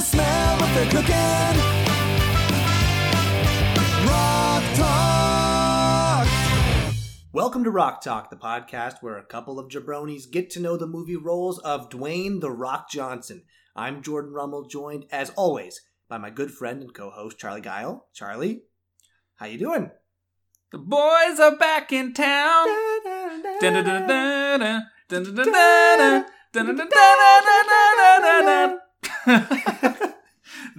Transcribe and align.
to 0.00 0.06
smell 0.06 0.58
what 0.58 0.74
they're 0.74 0.90
cooking. 0.90 1.60
Rock 4.08 4.64
Talk! 4.74 6.28
Welcome 7.32 7.64
to 7.64 7.70
Rock 7.70 8.00
Talk, 8.00 8.30
the 8.30 8.36
podcast 8.36 9.02
where 9.02 9.18
a 9.18 9.24
couple 9.24 9.58
of 9.58 9.68
jabronis 9.68 10.30
get 10.30 10.48
to 10.50 10.60
know 10.60 10.78
the 10.78 10.86
movie 10.86 11.16
roles 11.16 11.58
of 11.58 11.90
Dwayne 11.90 12.40
The 12.40 12.50
Rock 12.50 12.90
Johnson. 12.90 13.42
I'm 13.76 14.02
Jordan 14.02 14.32
Rummel, 14.32 14.64
joined 14.68 15.04
as 15.10 15.30
always 15.36 15.82
by 16.08 16.16
my 16.16 16.30
good 16.30 16.50
friend 16.50 16.80
and 16.80 16.94
co-host 16.94 17.38
Charlie 17.38 17.60
Guile. 17.60 18.06
Charlie, 18.14 18.62
how 19.36 19.46
you 19.46 19.58
doing? 19.58 19.90
The 20.72 20.78
boys 20.78 21.38
are 21.40 21.56
back 21.56 21.92
in 21.92 22.14
town. 22.14 22.68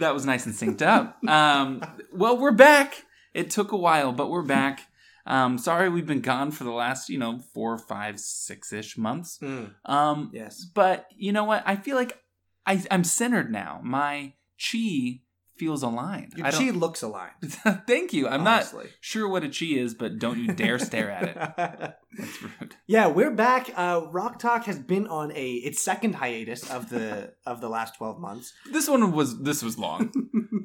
That 0.02 0.14
was 0.16 0.26
nice 0.26 0.46
and 0.48 0.56
synced 0.56 0.82
up. 0.82 1.24
Um, 1.28 1.82
well, 2.12 2.36
we're 2.38 2.52
back. 2.52 3.06
It 3.36 3.50
took 3.52 3.72
a 3.72 3.78
while, 3.78 4.12
but 4.12 4.30
we're 4.32 4.42
back. 4.42 4.82
Um, 5.28 5.60
sorry 5.60 5.90
we've 5.90 6.08
been 6.08 6.22
gone 6.22 6.50
for 6.50 6.64
the 6.64 6.72
last, 6.72 7.08
you 7.08 7.20
know, 7.20 7.40
four, 7.54 7.78
five, 7.78 8.20
six 8.20 8.74
ish 8.74 8.98
months. 8.98 9.38
Mm, 9.42 9.76
Um, 9.86 10.32
yes. 10.34 10.66
but 10.66 11.06
you 11.16 11.32
know 11.32 11.44
what? 11.44 11.62
I 11.68 11.76
feel 11.76 11.96
like 11.96 12.18
I, 12.66 12.84
I'm 12.90 13.04
centered 13.04 13.52
now. 13.52 13.80
My 13.84 14.34
chi 14.60 15.22
feels 15.62 15.84
aligned. 15.84 16.34
Your 16.36 16.50
chi 16.50 16.72
looks 16.72 17.04
aligned. 17.04 17.36
Thank 17.88 18.14
you. 18.14 18.28
I'm 18.28 18.48
honestly. 18.48 18.86
not 18.86 18.94
sure 19.00 19.30
what 19.30 19.44
a 19.44 19.48
chi 19.48 19.78
is, 19.80 19.94
but 19.94 20.18
don't 20.18 20.40
you 20.40 20.48
dare 20.48 20.80
stare 20.80 21.12
at 21.12 21.24
it. 21.24 21.36
That's 22.18 22.42
rude. 22.42 22.76
yeah, 22.88 23.06
we're 23.06 23.30
back. 23.30 23.70
Uh, 23.76 24.08
Rock 24.10 24.40
Talk 24.40 24.66
has 24.66 24.80
been 24.80 25.06
on 25.06 25.32
a 25.34 25.52
its 25.52 25.80
second 25.84 26.16
hiatus 26.16 26.68
of 26.72 26.90
the 26.90 27.36
of 27.46 27.62
the 27.62 27.70
last 27.70 27.96
twelve 27.96 28.20
months. 28.20 28.54
This 28.72 28.90
one 28.90 29.12
was 29.12 29.44
this 29.44 29.62
was 29.62 29.78
long. 29.78 30.12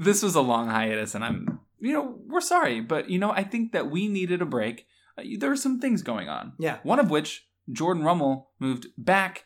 this 0.01 0.23
was 0.23 0.35
a 0.35 0.41
long 0.41 0.69
hiatus, 0.69 1.15
and 1.15 1.23
I'm 1.23 1.61
you 1.79 1.93
know 1.93 2.19
we're 2.27 2.41
sorry, 2.41 2.81
but 2.81 3.11
you 3.11 3.19
know 3.19 3.31
I 3.31 3.45
think 3.45 3.73
that 3.73 3.91
we 3.91 4.09
needed 4.09 4.41
a 4.41 4.47
break. 4.47 4.87
Uh, 5.19 5.25
there 5.39 5.51
were 5.51 5.57
some 5.57 5.79
things 5.79 6.01
going 6.01 6.31
on. 6.31 6.55
Yeah. 6.59 6.79
One 6.85 7.01
of 7.01 7.11
which 7.11 7.47
Jordan 7.71 8.03
Rummel 8.03 8.49
moved 8.59 8.87
back 8.97 9.45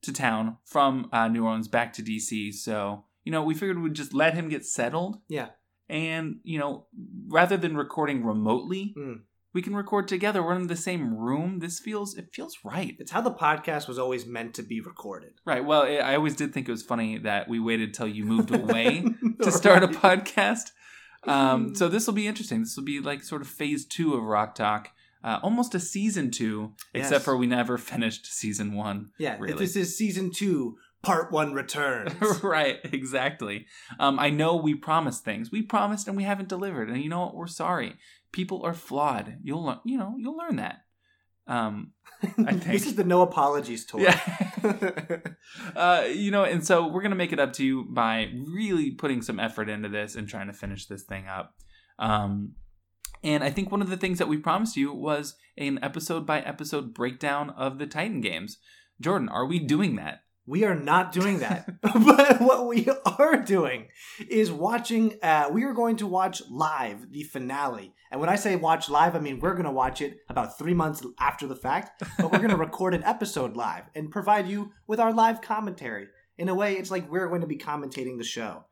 to 0.00 0.12
town 0.12 0.56
from 0.64 1.10
uh, 1.12 1.28
New 1.28 1.44
Orleans 1.44 1.68
back 1.68 1.92
to 1.94 2.02
DC. 2.02 2.54
So 2.54 3.04
you 3.26 3.32
know 3.32 3.42
we 3.42 3.52
figured 3.54 3.78
we'd 3.82 3.92
just 4.02 4.14
let 4.14 4.32
him 4.34 4.48
get 4.48 4.64
settled, 4.64 5.18
Yeah. 5.28 5.48
and 5.90 6.36
you 6.44 6.58
know 6.58 6.86
rather 7.28 7.56
than 7.58 7.76
recording 7.76 8.24
remotely. 8.24 8.94
Mm. 8.96 9.20
We 9.54 9.62
can 9.62 9.74
record 9.74 10.06
together. 10.06 10.42
We're 10.42 10.54
in 10.56 10.66
the 10.66 10.76
same 10.76 11.16
room. 11.16 11.60
This 11.60 11.80
feels 11.80 12.14
it 12.18 12.28
feels 12.34 12.58
right. 12.62 12.94
It's 12.98 13.10
how 13.10 13.22
the 13.22 13.32
podcast 13.46 13.88
was 13.88 13.98
always 13.98 14.26
meant 14.26 14.52
to 14.56 14.62
be 14.62 14.82
recorded. 14.82 15.32
Right. 15.46 15.64
Well, 15.64 15.82
I 15.84 15.96
I 16.10 16.14
always 16.16 16.36
did 16.36 16.52
think 16.52 16.68
it 16.68 16.72
was 16.72 16.82
funny 16.82 17.16
that 17.28 17.48
we 17.48 17.58
waited 17.58 17.94
till 17.94 18.06
you 18.16 18.24
moved 18.26 18.50
away 18.62 19.02
to 19.42 19.50
start 19.50 19.82
a 19.82 19.88
podcast. 19.88 20.72
Um, 21.24 21.74
so 21.78 21.88
this 21.88 22.06
will 22.06 22.12
be 22.14 22.26
interesting. 22.26 22.60
This 22.64 22.76
will 22.76 22.84
be 22.84 23.00
like 23.00 23.22
sort 23.24 23.40
of 23.40 23.48
phase 23.48 23.86
two 23.86 24.12
of 24.14 24.22
Rock 24.24 24.54
Talk, 24.56 24.90
uh, 25.24 25.38
almost 25.42 25.74
a 25.74 25.80
season 25.80 26.30
two, 26.30 26.74
Yes. 26.94 27.06
except 27.06 27.24
for 27.24 27.34
we 27.36 27.46
never 27.46 27.78
finished 27.78 28.26
season 28.26 28.74
one. 28.74 29.10
Yeah, 29.18 29.36
Really. 29.40 29.54
this 29.56 29.74
is 29.74 29.96
season 29.96 30.30
two, 30.32 30.76
part 31.06 31.30
one 31.30 31.54
returns. 31.54 32.12
right. 32.42 32.80
Exactly. 32.82 33.66
Um, 34.00 34.18
I 34.18 34.28
know 34.28 34.56
we 34.56 34.74
promised 34.74 35.24
things. 35.24 35.52
We 35.52 35.62
promised 35.62 36.08
and 36.08 36.16
we 36.16 36.24
haven't 36.24 36.48
delivered. 36.48 36.90
And 36.90 37.00
you 37.00 37.08
know 37.08 37.20
what? 37.20 37.36
We're 37.36 37.46
sorry. 37.46 37.94
People 38.32 38.62
are 38.64 38.74
flawed. 38.74 39.38
You'll 39.40 39.64
learn. 39.64 39.78
You 39.84 39.98
know. 39.98 40.16
You'll 40.18 40.36
learn 40.36 40.56
that. 40.56 40.80
Um, 41.46 41.92
I 42.22 42.26
think. 42.54 42.64
this 42.64 42.86
is 42.86 42.96
the 42.96 43.04
no 43.04 43.22
apologies 43.22 43.86
tour. 43.86 44.00
Yeah. 44.00 45.20
uh, 45.76 46.08
you 46.12 46.32
know, 46.32 46.42
and 46.42 46.66
so 46.66 46.88
we're 46.88 47.02
gonna 47.02 47.14
make 47.14 47.32
it 47.32 47.38
up 47.38 47.52
to 47.54 47.64
you 47.64 47.84
by 47.84 48.32
really 48.34 48.90
putting 48.90 49.22
some 49.22 49.38
effort 49.38 49.68
into 49.68 49.88
this 49.88 50.16
and 50.16 50.28
trying 50.28 50.48
to 50.48 50.52
finish 50.52 50.86
this 50.86 51.04
thing 51.04 51.28
up. 51.28 51.54
Um, 52.00 52.54
and 53.22 53.44
I 53.44 53.50
think 53.50 53.70
one 53.70 53.80
of 53.80 53.90
the 53.90 53.96
things 53.96 54.18
that 54.18 54.26
we 54.26 54.38
promised 54.38 54.76
you 54.76 54.92
was 54.92 55.36
an 55.56 55.78
episode 55.82 56.26
by 56.26 56.40
episode 56.40 56.92
breakdown 56.92 57.50
of 57.50 57.78
the 57.78 57.86
Titan 57.86 58.20
games. 58.20 58.58
Jordan, 59.00 59.28
are 59.28 59.46
we 59.46 59.60
doing 59.60 59.94
that? 59.96 60.22
We 60.46 60.64
are 60.64 60.74
not 60.74 61.12
doing 61.12 61.40
that. 61.40 61.68
but 61.82 62.40
what 62.40 62.66
we 62.66 62.88
are 63.04 63.36
doing 63.42 63.88
is 64.28 64.50
watching, 64.52 65.18
uh, 65.22 65.48
we 65.50 65.64
are 65.64 65.72
going 65.72 65.96
to 65.96 66.06
watch 66.06 66.42
live 66.50 67.10
the 67.10 67.24
finale. 67.24 67.94
And 68.10 68.20
when 68.20 68.30
I 68.30 68.36
say 68.36 68.56
watch 68.56 68.88
live, 68.88 69.16
I 69.16 69.18
mean 69.18 69.40
we're 69.40 69.54
going 69.54 69.64
to 69.64 69.72
watch 69.72 70.00
it 70.00 70.18
about 70.28 70.56
three 70.58 70.74
months 70.74 71.04
after 71.18 71.46
the 71.46 71.56
fact, 71.56 72.02
but 72.18 72.30
we're 72.30 72.38
going 72.38 72.50
to 72.56 72.56
record 72.56 72.94
an 72.94 73.02
episode 73.04 73.56
live 73.56 73.84
and 73.94 74.10
provide 74.10 74.46
you 74.48 74.72
with 74.86 75.00
our 75.00 75.12
live 75.12 75.40
commentary. 75.40 76.08
In 76.38 76.48
a 76.48 76.54
way, 76.54 76.74
it's 76.74 76.90
like 76.90 77.10
we're 77.10 77.28
going 77.28 77.40
to 77.40 77.46
be 77.46 77.58
commentating 77.58 78.18
the 78.18 78.24
show. 78.24 78.66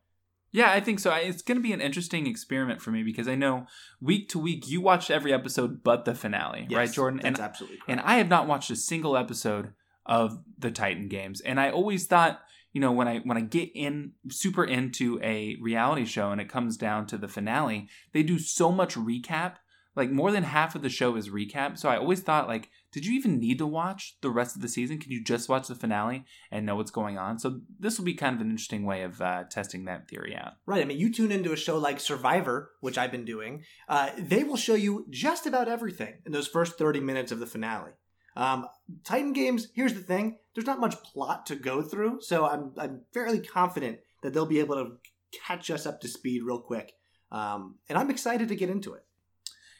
Yeah, 0.51 0.71
I 0.71 0.79
think 0.79 0.99
so. 0.99 1.11
It's 1.13 1.41
going 1.41 1.57
to 1.57 1.61
be 1.61 1.73
an 1.73 1.81
interesting 1.81 2.27
experiment 2.27 2.81
for 2.81 2.91
me 2.91 3.03
because 3.03 3.27
I 3.27 3.35
know 3.35 3.65
week 3.99 4.29
to 4.29 4.39
week 4.39 4.69
you 4.69 4.79
watched 4.79 5.11
every 5.11 5.33
episode 5.33 5.83
but 5.83 6.05
the 6.05 6.15
finale, 6.15 6.65
right, 6.71 6.89
Jordan? 6.89 7.19
That's 7.21 7.39
And 7.39 7.45
absolutely 7.45 7.77
correct. 7.79 7.89
and 7.89 7.99
I 7.99 8.15
have 8.17 8.29
not 8.29 8.47
watched 8.47 8.71
a 8.71 8.75
single 8.77 9.17
episode 9.17 9.73
of 10.05 10.43
the 10.57 10.71
Titan 10.71 11.07
games. 11.07 11.41
And 11.41 11.59
I 11.59 11.69
always 11.69 12.05
thought, 12.05 12.41
you 12.73 12.81
know, 12.81 12.91
when 12.91 13.07
I 13.07 13.19
when 13.19 13.37
I 13.37 13.41
get 13.41 13.69
in 13.73 14.11
super 14.29 14.65
into 14.65 15.19
a 15.23 15.55
reality 15.61 16.05
show 16.05 16.31
and 16.31 16.41
it 16.41 16.49
comes 16.49 16.77
down 16.77 17.07
to 17.07 17.17
the 17.17 17.27
finale, 17.27 17.87
they 18.11 18.21
do 18.21 18.37
so 18.37 18.71
much 18.71 18.95
recap. 18.95 19.55
Like 19.95 20.11
more 20.11 20.29
than 20.29 20.43
half 20.43 20.75
of 20.75 20.81
the 20.81 20.89
show 20.89 21.15
is 21.15 21.29
recap. 21.29 21.77
So 21.77 21.87
I 21.87 21.95
always 21.95 22.19
thought 22.19 22.49
like, 22.49 22.69
did 22.91 23.05
you 23.05 23.13
even 23.13 23.39
need 23.39 23.59
to 23.59 23.65
watch 23.65 24.17
the 24.19 24.29
rest 24.29 24.57
of 24.57 24.61
the 24.61 24.67
season? 24.67 24.99
Can 24.99 25.09
you 25.09 25.23
just 25.23 25.47
watch 25.47 25.69
the 25.69 25.75
finale 25.75 26.25
and 26.51 26.65
know 26.65 26.75
what's 26.75 26.91
going 26.91 27.17
on? 27.17 27.39
So 27.39 27.61
this 27.79 27.97
will 27.97 28.03
be 28.03 28.13
kind 28.13 28.35
of 28.35 28.41
an 28.41 28.49
interesting 28.49 28.85
way 28.85 29.03
of 29.03 29.21
uh, 29.21 29.45
testing 29.49 29.85
that 29.85 30.09
theory 30.09 30.35
out. 30.35 30.55
Right. 30.65 30.81
I 30.81 30.85
mean, 30.85 30.99
you 30.99 31.13
tune 31.13 31.31
into 31.31 31.53
a 31.53 31.57
show 31.57 31.77
like 31.77 32.01
Survivor, 32.01 32.71
which 32.81 32.97
I've 32.97 33.11
been 33.11 33.23
doing. 33.23 33.63
Uh, 33.87 34.09
they 34.17 34.43
will 34.43 34.57
show 34.57 34.75
you 34.75 35.05
just 35.09 35.45
about 35.45 35.69
everything 35.69 36.15
in 36.25 36.33
those 36.33 36.47
first 36.47 36.77
30 36.77 36.99
minutes 36.99 37.31
of 37.31 37.39
the 37.39 37.45
finale. 37.45 37.91
Um, 38.35 38.67
Titan 39.03 39.33
Games, 39.33 39.69
here's 39.73 39.93
the 39.93 40.01
thing 40.01 40.37
there's 40.53 40.67
not 40.67 40.79
much 40.79 41.01
plot 41.03 41.45
to 41.47 41.55
go 41.55 41.81
through, 41.81 42.21
so 42.21 42.45
I'm, 42.45 42.71
I'm 42.77 43.01
fairly 43.13 43.39
confident 43.39 43.99
that 44.23 44.33
they'll 44.33 44.45
be 44.45 44.59
able 44.59 44.75
to 44.75 44.97
catch 45.45 45.69
us 45.69 45.85
up 45.85 46.01
to 46.01 46.07
speed 46.07 46.43
real 46.43 46.59
quick. 46.59 46.93
Um, 47.31 47.75
and 47.89 47.97
I'm 47.97 48.09
excited 48.09 48.47
to 48.47 48.55
get 48.55 48.69
into 48.69 48.93
it. 48.93 49.05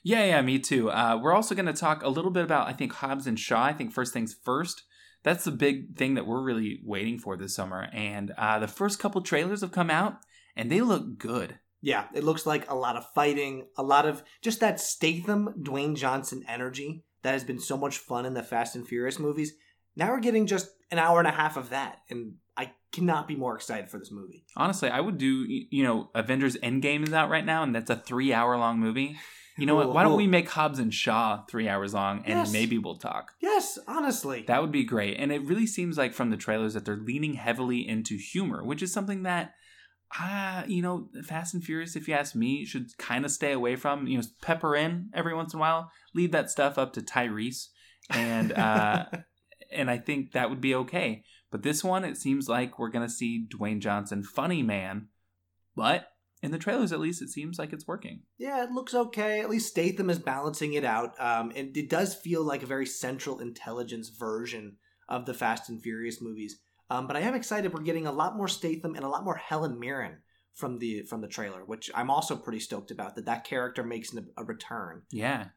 Yeah, 0.03 0.23
yeah, 0.25 0.41
me 0.41 0.59
too. 0.59 0.91
Uh, 0.91 1.19
we're 1.21 1.33
also 1.33 1.55
going 1.55 1.65
to 1.65 1.73
talk 1.73 2.03
a 2.03 2.09
little 2.09 2.29
bit 2.29 2.43
about, 2.43 2.67
I 2.67 2.73
think, 2.73 2.93
Hobbs 2.93 3.25
and 3.25 3.39
Shaw. 3.39 3.63
I 3.63 3.73
think 3.73 3.91
first 3.91 4.13
things 4.13 4.35
first. 4.43 4.83
That's 5.23 5.45
the 5.45 5.51
big 5.51 5.95
thing 5.95 6.13
that 6.13 6.27
we're 6.27 6.43
really 6.43 6.79
waiting 6.83 7.17
for 7.17 7.35
this 7.35 7.55
summer. 7.55 7.87
And 7.91 8.31
uh, 8.37 8.59
the 8.59 8.67
first 8.67 8.99
couple 8.99 9.21
trailers 9.21 9.61
have 9.61 9.71
come 9.71 9.89
out, 9.89 10.17
and 10.55 10.71
they 10.71 10.81
look 10.81 11.17
good. 11.17 11.57
Yeah, 11.81 12.05
it 12.13 12.23
looks 12.23 12.45
like 12.45 12.69
a 12.69 12.75
lot 12.75 12.97
of 12.97 13.05
fighting, 13.15 13.67
a 13.77 13.83
lot 13.83 14.05
of 14.05 14.23
just 14.41 14.59
that 14.59 14.79
Statham, 14.79 15.55
Dwayne 15.59 15.95
Johnson 15.95 16.43
energy 16.47 17.03
that 17.25 17.31
has 17.33 17.43
been 17.43 17.59
so 17.59 17.75
much 17.75 17.97
fun 17.97 18.23
in 18.25 18.35
the 18.35 18.43
Fast 18.43 18.75
and 18.75 18.87
Furious 18.87 19.17
movies. 19.17 19.53
Now 19.95 20.11
we're 20.11 20.19
getting 20.19 20.45
just 20.45 20.69
an 20.91 20.99
hour 20.99 21.17
and 21.17 21.27
a 21.27 21.31
half 21.31 21.57
of 21.57 21.71
that, 21.71 21.97
and 22.09 22.35
I 22.55 22.71
cannot 22.91 23.27
be 23.27 23.35
more 23.35 23.55
excited 23.55 23.89
for 23.89 23.97
this 23.97 24.11
movie. 24.11 24.45
Honestly, 24.55 24.89
I 24.89 24.99
would 24.99 25.17
do, 25.17 25.45
you 25.47 25.83
know, 25.83 26.11
Avengers 26.13 26.55
Endgame 26.57 27.03
is 27.07 27.13
out 27.13 27.31
right 27.31 27.43
now, 27.45 27.63
and 27.63 27.73
that's 27.73 27.89
a 27.89 27.95
three 27.95 28.31
hour 28.31 28.55
long 28.57 28.79
movie. 28.79 29.17
You 29.57 29.65
know 29.65 29.75
what? 29.75 29.91
Why 29.93 30.03
don't 30.03 30.17
we 30.17 30.27
make 30.27 30.49
Hobbs 30.49 30.77
and 30.79 30.93
Shaw 30.93 31.43
three 31.49 31.67
hours 31.67 31.93
long, 31.95 32.19
and 32.25 32.39
Yes. 32.39 32.51
maybe 32.53 32.77
we'll 32.77 32.97
talk. 32.97 33.31
Yes, 33.41 33.79
honestly. 33.87 34.43
That 34.47 34.61
would 34.61 34.71
be 34.71 34.83
great. 34.83 35.17
And 35.17 35.31
it 35.31 35.41
really 35.43 35.65
seems 35.65 35.97
like 35.97 36.13
from 36.13 36.29
the 36.29 36.37
trailers 36.37 36.73
that 36.75 36.85
they're 36.85 36.95
leaning 36.97 37.33
heavily 37.35 37.87
into 37.87 38.17
humor, 38.17 38.63
which 38.63 38.83
is 38.83 38.93
something 38.93 39.23
that, 39.23 39.53
uh, 40.19 40.63
you 40.67 40.81
know, 40.81 41.09
Fast 41.23 41.53
and 41.53 41.63
Furious, 41.63 41.95
if 41.95 42.07
you 42.07 42.13
ask 42.13 42.35
me, 42.35 42.65
should 42.65 42.97
kind 42.97 43.25
of 43.25 43.31
stay 43.31 43.51
away 43.51 43.75
from. 43.75 44.07
You 44.07 44.17
know, 44.17 44.23
pepper 44.41 44.75
in 44.75 45.09
every 45.13 45.33
once 45.33 45.53
in 45.53 45.59
a 45.59 45.61
while, 45.61 45.91
leave 46.13 46.31
that 46.31 46.49
stuff 46.49 46.77
up 46.77 46.93
to 46.93 47.01
Tyrese. 47.01 47.67
And, 48.09 48.53
uh, 48.53 49.05
and 49.71 49.89
I 49.89 49.97
think 49.97 50.31
that 50.31 50.49
would 50.49 50.61
be 50.61 50.75
okay. 50.75 51.23
But 51.51 51.63
this 51.63 51.83
one, 51.83 52.03
it 52.03 52.17
seems 52.17 52.47
like 52.47 52.77
we're 52.77 52.89
going 52.89 53.07
to 53.07 53.13
see 53.13 53.47
Dwayne 53.47 53.79
Johnson, 53.79 54.23
funny 54.23 54.63
man. 54.63 55.07
But 55.75 56.07
in 56.41 56.51
the 56.51 56.57
trailers, 56.57 56.91
at 56.91 56.99
least, 56.99 57.21
it 57.21 57.29
seems 57.29 57.57
like 57.57 57.73
it's 57.73 57.87
working. 57.87 58.21
yeah, 58.37 58.63
it 58.63 58.71
looks 58.71 58.93
okay. 58.93 59.41
At 59.41 59.49
least 59.49 59.69
Statham 59.69 60.09
is 60.09 60.19
balancing 60.19 60.73
it 60.73 60.85
out. 60.85 61.19
Um, 61.19 61.51
and 61.55 61.75
it 61.75 61.89
does 61.89 62.13
feel 62.13 62.43
like 62.43 62.63
a 62.63 62.67
very 62.67 62.85
central 62.85 63.39
intelligence 63.39 64.09
version 64.09 64.77
of 65.09 65.25
the 65.25 65.33
Fast 65.33 65.69
and 65.69 65.81
Furious 65.81 66.21
movies. 66.21 66.59
Um, 66.89 67.07
but 67.07 67.15
I 67.15 67.21
am 67.21 67.33
excited. 67.35 67.73
We're 67.73 67.81
getting 67.81 68.07
a 68.07 68.11
lot 68.11 68.35
more 68.37 68.47
Statham 68.47 68.95
and 68.95 69.03
a 69.03 69.09
lot 69.09 69.23
more 69.23 69.35
Helen 69.35 69.79
Mirren 69.79 70.17
from 70.53 70.77
the 70.79 71.01
from 71.03 71.21
the 71.21 71.27
trailer, 71.27 71.65
which 71.65 71.89
I'm 71.95 72.09
also 72.09 72.35
pretty 72.35 72.59
stoked 72.59 72.91
about. 72.91 73.15
That 73.15 73.25
that 73.25 73.43
character 73.43 73.83
makes 73.83 74.13
an, 74.13 74.27
a 74.37 74.43
return. 74.43 75.03
Yeah. 75.11 75.47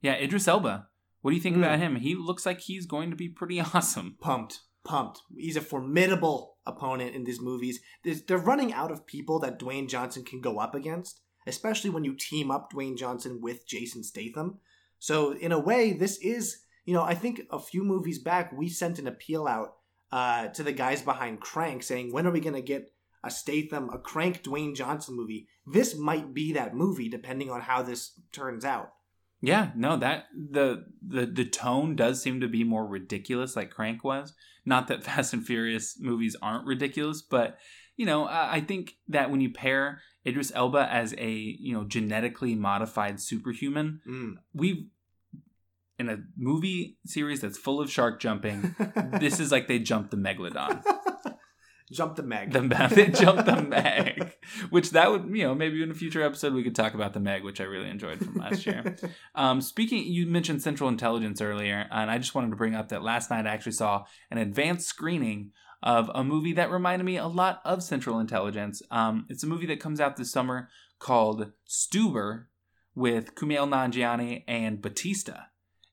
Yeah, 0.00 0.14
Idris 0.14 0.48
Elba. 0.48 0.88
What 1.20 1.30
do 1.30 1.36
you 1.36 1.42
think 1.42 1.54
Mm. 1.56 1.60
about 1.60 1.78
him? 1.78 1.96
He 1.96 2.16
looks 2.16 2.44
like 2.44 2.60
he's 2.60 2.86
going 2.86 3.10
to 3.10 3.16
be 3.16 3.28
pretty 3.28 3.60
awesome. 3.74 4.16
Pumped, 4.20 4.60
pumped. 4.84 5.20
He's 5.36 5.56
a 5.56 5.60
formidable 5.60 6.56
opponent 6.66 7.14
in 7.14 7.22
these 7.24 7.40
movies. 7.40 7.80
There's, 8.02 8.22
they're 8.24 8.38
running 8.38 8.72
out 8.72 8.90
of 8.90 9.06
people 9.06 9.38
that 9.40 9.58
Dwayne 9.60 9.88
Johnson 9.88 10.24
can 10.24 10.40
go 10.40 10.58
up 10.58 10.74
against, 10.74 11.20
especially 11.46 11.90
when 11.90 12.02
you 12.04 12.14
team 12.16 12.50
up 12.50 12.72
Dwayne 12.72 12.96
Johnson 12.98 13.38
with 13.40 13.66
Jason 13.66 14.02
Statham. 14.02 14.58
So 14.98 15.32
in 15.32 15.52
a 15.52 15.58
way, 15.60 15.92
this 15.92 16.18
is 16.18 16.58
you 16.84 16.92
know 16.94 17.02
I 17.04 17.14
think 17.14 17.42
a 17.52 17.60
few 17.60 17.84
movies 17.84 18.18
back 18.18 18.52
we 18.52 18.68
sent 18.68 18.98
an 18.98 19.06
appeal 19.06 19.46
out 19.46 19.74
uh, 20.12 20.48
to 20.48 20.62
the 20.62 20.72
guys 20.72 21.02
behind 21.02 21.40
Crank 21.40 21.82
saying 21.82 22.12
when 22.12 22.26
are 22.26 22.30
we 22.32 22.40
going 22.40 22.54
to 22.54 22.62
get 22.62 22.92
a 23.24 23.30
Statham, 23.30 23.88
a 23.90 23.98
crank 23.98 24.42
Dwayne 24.42 24.74
Johnson 24.74 25.16
movie, 25.16 25.46
this 25.66 25.96
might 25.96 26.34
be 26.34 26.52
that 26.52 26.74
movie 26.74 27.08
depending 27.08 27.50
on 27.50 27.60
how 27.62 27.80
this 27.82 28.12
turns 28.32 28.64
out. 28.64 28.92
Yeah, 29.40 29.70
no, 29.74 29.96
that 29.96 30.26
the 30.34 30.84
the 31.06 31.26
the 31.26 31.44
tone 31.44 31.96
does 31.96 32.22
seem 32.22 32.40
to 32.40 32.48
be 32.48 32.62
more 32.64 32.86
ridiculous, 32.86 33.56
like 33.56 33.70
Crank 33.70 34.04
was. 34.04 34.34
Not 34.64 34.86
that 34.88 35.02
Fast 35.08 35.32
and 35.32 35.44
Furious 35.46 35.98
movies 36.00 36.36
aren't 36.40 36.66
ridiculous, 36.66 37.22
but 37.22 37.58
you 37.96 38.06
know, 38.06 38.24
I 38.26 38.56
I 38.56 38.60
think 38.60 38.94
that 39.08 39.30
when 39.30 39.40
you 39.40 39.50
pair 39.52 40.00
Idris 40.26 40.52
Elba 40.54 40.88
as 40.92 41.12
a 41.18 41.30
you 41.30 41.74
know 41.74 41.82
genetically 41.84 42.54
modified 42.54 43.20
superhuman, 43.20 44.00
Mm. 44.08 44.34
we've 44.54 44.86
in 46.02 46.08
a 46.10 46.18
movie 46.36 46.98
series 47.06 47.40
that's 47.40 47.56
full 47.56 47.80
of 47.80 47.90
shark 47.90 48.20
jumping. 48.20 48.74
this 49.20 49.40
is 49.40 49.50
like 49.50 49.68
they 49.68 49.78
jumped 49.78 50.10
the 50.10 50.16
megalodon. 50.16 50.82
Jump 51.90 52.16
the 52.16 52.22
Meg. 52.22 52.52
The 52.52 52.60
they 52.94 53.08
jumped 53.08 53.44
the 53.44 53.60
Meg, 53.60 54.34
which 54.70 54.92
that 54.92 55.10
would 55.10 55.24
you 55.36 55.44
know 55.44 55.54
maybe 55.54 55.82
in 55.82 55.90
a 55.90 55.94
future 55.94 56.22
episode 56.22 56.54
we 56.54 56.62
could 56.62 56.74
talk 56.74 56.94
about 56.94 57.12
the 57.12 57.20
Meg, 57.20 57.44
which 57.44 57.60
I 57.60 57.64
really 57.64 57.90
enjoyed 57.90 58.18
from 58.18 58.36
last 58.36 58.64
year. 58.64 58.96
Um, 59.34 59.60
speaking, 59.60 60.04
you 60.04 60.26
mentioned 60.26 60.62
Central 60.62 60.88
Intelligence 60.88 61.42
earlier, 61.42 61.86
and 61.90 62.10
I 62.10 62.16
just 62.16 62.34
wanted 62.34 62.48
to 62.48 62.56
bring 62.56 62.74
up 62.74 62.88
that 62.88 63.02
last 63.02 63.28
night 63.28 63.46
I 63.46 63.50
actually 63.50 63.72
saw 63.72 64.04
an 64.30 64.38
advanced 64.38 64.86
screening 64.86 65.50
of 65.82 66.10
a 66.14 66.24
movie 66.24 66.54
that 66.54 66.70
reminded 66.70 67.04
me 67.04 67.18
a 67.18 67.26
lot 67.26 67.60
of 67.62 67.82
Central 67.82 68.20
Intelligence. 68.20 68.80
Um, 68.90 69.26
it's 69.28 69.42
a 69.42 69.48
movie 69.48 69.66
that 69.66 69.80
comes 69.80 70.00
out 70.00 70.16
this 70.16 70.32
summer 70.32 70.70
called 70.98 71.52
Stuber 71.68 72.46
with 72.94 73.34
Kumail 73.34 73.68
Nanjiani 73.68 74.44
and 74.46 74.80
Batista, 74.80 75.44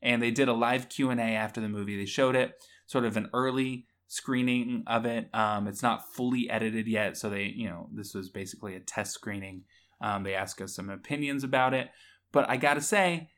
and 0.01 0.21
they 0.21 0.31
did 0.31 0.47
a 0.47 0.53
live 0.53 0.89
Q 0.89 1.09
and 1.09 1.19
A 1.19 1.23
after 1.23 1.61
the 1.61 1.69
movie. 1.69 1.97
They 1.97 2.05
showed 2.05 2.35
it, 2.35 2.53
sort 2.87 3.05
of 3.05 3.17
an 3.17 3.29
early 3.33 3.85
screening 4.07 4.83
of 4.87 5.05
it. 5.05 5.29
Um, 5.33 5.67
it's 5.67 5.83
not 5.83 6.13
fully 6.13 6.49
edited 6.49 6.87
yet, 6.87 7.17
so 7.17 7.29
they, 7.29 7.43
you 7.43 7.69
know, 7.69 7.89
this 7.93 8.13
was 8.13 8.29
basically 8.29 8.75
a 8.75 8.79
test 8.79 9.13
screening. 9.13 9.63
Um, 10.01 10.23
they 10.23 10.33
asked 10.33 10.61
us 10.61 10.75
some 10.75 10.89
opinions 10.89 11.43
about 11.43 11.73
it, 11.73 11.89
but 12.31 12.49
I 12.49 12.57
gotta 12.57 12.81
say, 12.81 13.29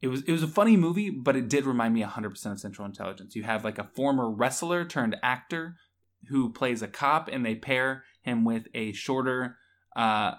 it 0.00 0.08
was 0.08 0.22
it 0.22 0.32
was 0.32 0.42
a 0.42 0.48
funny 0.48 0.76
movie, 0.76 1.10
but 1.10 1.36
it 1.36 1.48
did 1.48 1.66
remind 1.66 1.94
me 1.94 2.02
100% 2.02 2.46
of 2.46 2.60
Central 2.60 2.86
Intelligence. 2.86 3.36
You 3.36 3.42
have 3.42 3.64
like 3.64 3.78
a 3.78 3.90
former 3.94 4.30
wrestler 4.30 4.84
turned 4.84 5.16
actor 5.22 5.76
who 6.28 6.52
plays 6.52 6.82
a 6.82 6.88
cop, 6.88 7.28
and 7.30 7.44
they 7.44 7.54
pair 7.54 8.04
him 8.22 8.44
with 8.44 8.66
a 8.74 8.92
shorter 8.92 9.56
uh, 9.96 10.34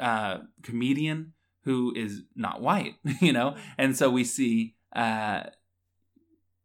uh, 0.00 0.38
comedian 0.62 1.32
who 1.64 1.92
is 1.94 2.22
not 2.36 2.60
white, 2.60 2.94
you 3.20 3.32
know, 3.32 3.56
and 3.78 3.96
so 3.96 4.10
we 4.10 4.24
see. 4.24 4.76
Uh, 4.94 5.44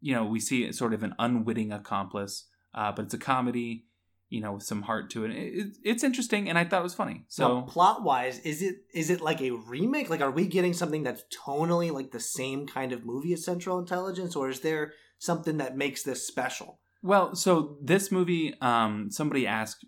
you 0.02 0.14
know, 0.14 0.24
we 0.26 0.40
see 0.40 0.72
sort 0.72 0.94
of 0.94 1.04
an 1.04 1.14
unwitting 1.20 1.72
accomplice, 1.74 2.46
uh, 2.74 2.92
but 2.92 3.06
it's 3.06 3.14
a 3.14 3.18
comedy, 3.18 3.86
you 4.30 4.40
know, 4.40 4.54
with 4.54 4.64
some 4.64 4.84
heart 4.84 5.10
to 5.10 5.26
it. 5.26 5.32
It- 5.32 5.54
it. 5.60 5.78
It's 5.84 6.04
interesting, 6.04 6.48
and 6.48 6.58
I 6.58 6.64
thought 6.64 6.80
it 6.80 6.84
was 6.84 6.94
funny. 6.94 7.26
So 7.28 7.44
So 7.44 7.62
plot 7.64 8.04
wise, 8.04 8.40
is 8.40 8.62
it 8.62 8.76
is 8.94 9.10
it 9.10 9.20
like 9.20 9.42
a 9.42 9.52
remake? 9.52 10.10
Like, 10.10 10.22
are 10.22 10.32
we 10.32 10.48
getting 10.48 10.74
something 10.74 11.04
that's 11.04 11.24
tonally 11.46 11.92
like 11.92 12.12
the 12.12 12.20
same 12.20 12.66
kind 12.66 12.94
of 12.94 13.06
movie 13.06 13.34
as 13.34 13.44
Central 13.44 13.78
Intelligence, 13.80 14.36
or 14.38 14.50
is 14.50 14.62
there 14.62 14.94
something 15.18 15.58
that 15.58 15.76
makes 15.76 16.04
this 16.04 16.26
special? 16.26 16.80
Well, 17.02 17.36
so 17.36 17.78
this 17.82 18.12
movie, 18.12 18.54
um, 18.62 19.10
somebody 19.12 19.48
asked 19.48 19.86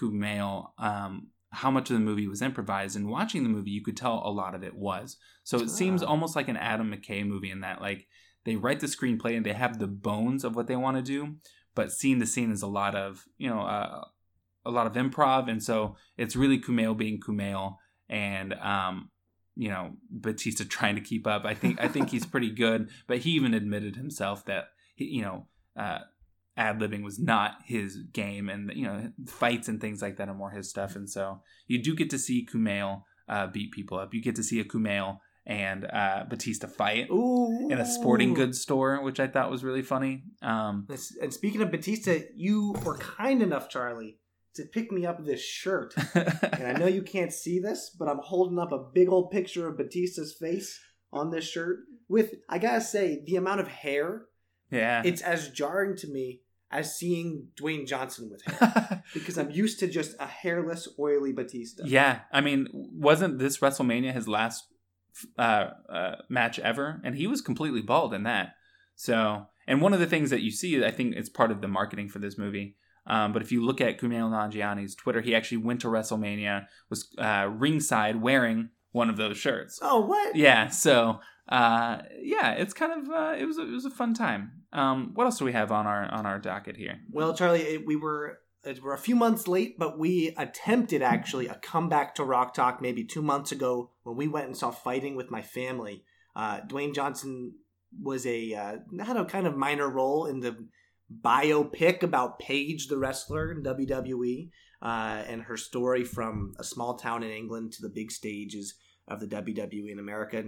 Kumail 0.00 0.70
um, 0.78 1.28
how 1.52 1.70
much 1.70 1.90
of 1.90 1.94
the 1.94 2.00
movie 2.00 2.28
was 2.28 2.42
improvised, 2.42 2.96
and 2.96 3.08
watching 3.08 3.42
the 3.42 3.48
movie, 3.48 3.70
you 3.70 3.82
could 3.82 3.96
tell 3.96 4.22
a 4.24 4.30
lot 4.30 4.54
of 4.54 4.62
it 4.62 4.74
was. 4.74 5.16
So 5.42 5.58
it 5.58 5.70
seems 5.70 6.02
almost 6.02 6.36
like 6.36 6.48
an 6.48 6.56
Adam 6.56 6.92
McKay 6.92 7.26
movie 7.26 7.50
in 7.50 7.60
that, 7.60 7.80
like, 7.80 8.06
they 8.44 8.56
write 8.56 8.80
the 8.80 8.86
screenplay 8.86 9.36
and 9.36 9.44
they 9.44 9.52
have 9.52 9.78
the 9.78 9.86
bones 9.86 10.44
of 10.44 10.56
what 10.56 10.66
they 10.66 10.76
want 10.76 10.96
to 10.96 11.02
do, 11.02 11.36
but 11.74 11.92
scene 11.92 12.20
to 12.20 12.26
scene 12.26 12.50
is 12.52 12.62
a 12.62 12.66
lot 12.66 12.94
of, 12.94 13.24
you 13.36 13.50
know, 13.50 13.60
uh, 13.60 14.04
a 14.64 14.70
lot 14.70 14.86
of 14.86 14.94
improv, 14.94 15.50
and 15.50 15.62
so 15.62 15.96
it's 16.16 16.36
really 16.36 16.60
Kumail 16.60 16.96
being 16.96 17.20
Kumail, 17.20 17.76
and 18.08 18.54
um, 18.54 19.10
you 19.56 19.68
know, 19.68 19.92
Batista 20.10 20.64
trying 20.68 20.94
to 20.96 21.00
keep 21.00 21.26
up. 21.26 21.44
I 21.44 21.54
think 21.54 21.80
I 21.80 21.88
think 21.88 22.10
he's 22.10 22.26
pretty 22.34 22.50
good, 22.50 22.90
but 23.06 23.18
he 23.18 23.30
even 23.30 23.54
admitted 23.54 23.96
himself 23.96 24.44
that 24.46 24.68
he, 24.94 25.06
you 25.06 25.22
know. 25.22 25.46
Uh, 25.76 26.00
ad 26.56 26.78
libbing 26.78 27.02
was 27.02 27.18
not 27.18 27.56
his 27.64 27.96
game, 28.12 28.48
and 28.48 28.72
you 28.74 28.84
know 28.84 29.10
fights 29.26 29.68
and 29.68 29.80
things 29.80 30.02
like 30.02 30.16
that 30.16 30.28
are 30.28 30.34
more 30.34 30.50
his 30.50 30.68
stuff. 30.68 30.96
And 30.96 31.08
so 31.08 31.42
you 31.66 31.82
do 31.82 31.94
get 31.94 32.10
to 32.10 32.18
see 32.18 32.46
Kumail 32.46 33.02
uh, 33.28 33.46
beat 33.46 33.72
people 33.72 33.98
up. 33.98 34.12
You 34.12 34.22
get 34.22 34.36
to 34.36 34.42
see 34.42 34.60
a 34.60 34.64
Kumail 34.64 35.18
and 35.46 35.84
uh, 35.86 36.24
Batista 36.28 36.66
fight 36.66 37.10
Ooh, 37.10 37.68
in 37.70 37.78
a 37.78 37.86
sporting 37.86 38.34
goods 38.34 38.60
store, 38.60 39.02
which 39.02 39.18
I 39.18 39.26
thought 39.26 39.50
was 39.50 39.64
really 39.64 39.82
funny. 39.82 40.24
Um, 40.42 40.86
And 41.20 41.32
speaking 41.32 41.62
of 41.62 41.70
Batista, 41.70 42.18
you 42.34 42.74
were 42.84 42.96
kind 42.98 43.42
enough, 43.42 43.68
Charlie, 43.68 44.18
to 44.54 44.64
pick 44.64 44.92
me 44.92 45.06
up 45.06 45.24
this 45.24 45.40
shirt. 45.42 45.94
And 46.14 46.66
I 46.66 46.72
know 46.78 46.86
you 46.86 47.02
can't 47.02 47.32
see 47.32 47.58
this, 47.58 47.94
but 47.98 48.08
I'm 48.08 48.20
holding 48.22 48.58
up 48.58 48.72
a 48.72 48.84
big 48.92 49.08
old 49.08 49.30
picture 49.30 49.66
of 49.66 49.78
Batista's 49.78 50.36
face 50.38 50.78
on 51.12 51.30
this 51.30 51.44
shirt. 51.44 51.78
With, 52.08 52.34
I 52.48 52.58
gotta 52.58 52.80
say, 52.80 53.22
the 53.24 53.36
amount 53.36 53.60
of 53.60 53.68
hair, 53.68 54.26
yeah, 54.70 55.02
it's 55.04 55.22
as 55.22 55.50
jarring 55.50 55.96
to 55.96 56.08
me 56.08 56.40
as 56.70 56.96
seeing 56.96 57.48
Dwayne 57.60 57.86
Johnson 57.86 58.30
with 58.30 58.42
hair. 58.44 59.02
because 59.14 59.36
I'm 59.36 59.50
used 59.50 59.80
to 59.80 59.88
just 59.88 60.14
a 60.20 60.26
hairless, 60.26 60.88
oily 60.98 61.32
Batista. 61.32 61.82
yeah. 61.86 62.20
I 62.32 62.40
mean, 62.40 62.68
wasn't 62.72 63.38
this 63.38 63.58
WrestleMania 63.58 64.12
his 64.12 64.28
last 64.28 64.64
uh, 65.38 65.70
uh, 65.92 66.16
match 66.28 66.58
ever? 66.60 67.00
And 67.04 67.16
he 67.16 67.26
was 67.26 67.40
completely 67.40 67.82
bald 67.82 68.14
in 68.14 68.22
that. 68.22 68.54
So, 68.94 69.46
and 69.66 69.80
one 69.80 69.92
of 69.92 70.00
the 70.00 70.06
things 70.06 70.30
that 70.30 70.42
you 70.42 70.50
see, 70.50 70.84
I 70.84 70.90
think 70.90 71.16
it's 71.16 71.28
part 71.28 71.50
of 71.50 71.60
the 71.60 71.68
marketing 71.68 72.08
for 72.08 72.20
this 72.20 72.38
movie. 72.38 72.76
Um, 73.06 73.32
but 73.32 73.42
if 73.42 73.50
you 73.50 73.64
look 73.64 73.80
at 73.80 73.98
Kumail 73.98 74.30
Nanjiani's 74.30 74.94
Twitter, 74.94 75.20
he 75.20 75.34
actually 75.34 75.58
went 75.58 75.80
to 75.80 75.88
WrestleMania, 75.88 76.66
was 76.88 77.08
uh, 77.18 77.48
ringside 77.50 78.22
wearing 78.22 78.68
one 78.92 79.10
of 79.10 79.16
those 79.16 79.38
shirts. 79.38 79.80
Oh, 79.82 80.00
what? 80.06 80.36
Yeah, 80.36 80.68
so 80.68 81.20
uh, 81.48 82.02
yeah, 82.20 82.52
it's 82.52 82.74
kind 82.74 83.02
of 83.02 83.08
uh, 83.10 83.34
it 83.36 83.46
was 83.46 83.58
a, 83.58 83.62
it 83.62 83.72
was 83.72 83.84
a 83.84 83.90
fun 83.90 84.14
time. 84.14 84.59
Um, 84.72 85.12
what 85.14 85.24
else 85.24 85.38
do 85.38 85.44
we 85.44 85.52
have 85.52 85.72
on 85.72 85.86
our 85.86 86.04
on 86.12 86.26
our 86.26 86.38
docket 86.38 86.76
here? 86.76 87.00
Well, 87.10 87.34
Charlie, 87.34 87.62
it, 87.62 87.86
we 87.86 87.96
were 87.96 88.38
it, 88.64 88.82
we're 88.82 88.94
a 88.94 88.98
few 88.98 89.16
months 89.16 89.48
late, 89.48 89.78
but 89.78 89.98
we 89.98 90.34
attempted 90.36 91.02
actually 91.02 91.48
a 91.48 91.54
comeback 91.54 92.14
to 92.16 92.24
Rock 92.24 92.54
Talk 92.54 92.80
maybe 92.80 93.04
two 93.04 93.22
months 93.22 93.52
ago 93.52 93.90
when 94.04 94.16
we 94.16 94.28
went 94.28 94.46
and 94.46 94.56
saw 94.56 94.70
Fighting 94.70 95.16
with 95.16 95.30
My 95.30 95.42
Family. 95.42 96.04
Uh, 96.36 96.60
Dwayne 96.60 96.94
Johnson 96.94 97.54
was 98.00 98.26
a 98.26 98.54
uh, 98.54 98.76
had 99.04 99.16
a 99.16 99.24
kind 99.24 99.46
of 99.46 99.56
minor 99.56 99.88
role 99.88 100.26
in 100.26 100.40
the 100.40 100.68
biopic 101.22 102.02
about 102.02 102.38
Paige 102.38 102.86
the 102.86 102.98
wrestler 102.98 103.50
in 103.50 103.64
WWE 103.64 104.50
uh, 104.80 105.24
and 105.26 105.42
her 105.42 105.56
story 105.56 106.04
from 106.04 106.54
a 106.58 106.64
small 106.64 106.94
town 106.94 107.22
in 107.22 107.30
England 107.30 107.72
to 107.72 107.82
the 107.82 107.88
big 107.88 108.12
stages 108.12 108.74
of 109.10 109.20
the 109.20 109.26
WWE 109.26 109.90
in 109.90 109.98
America. 109.98 110.42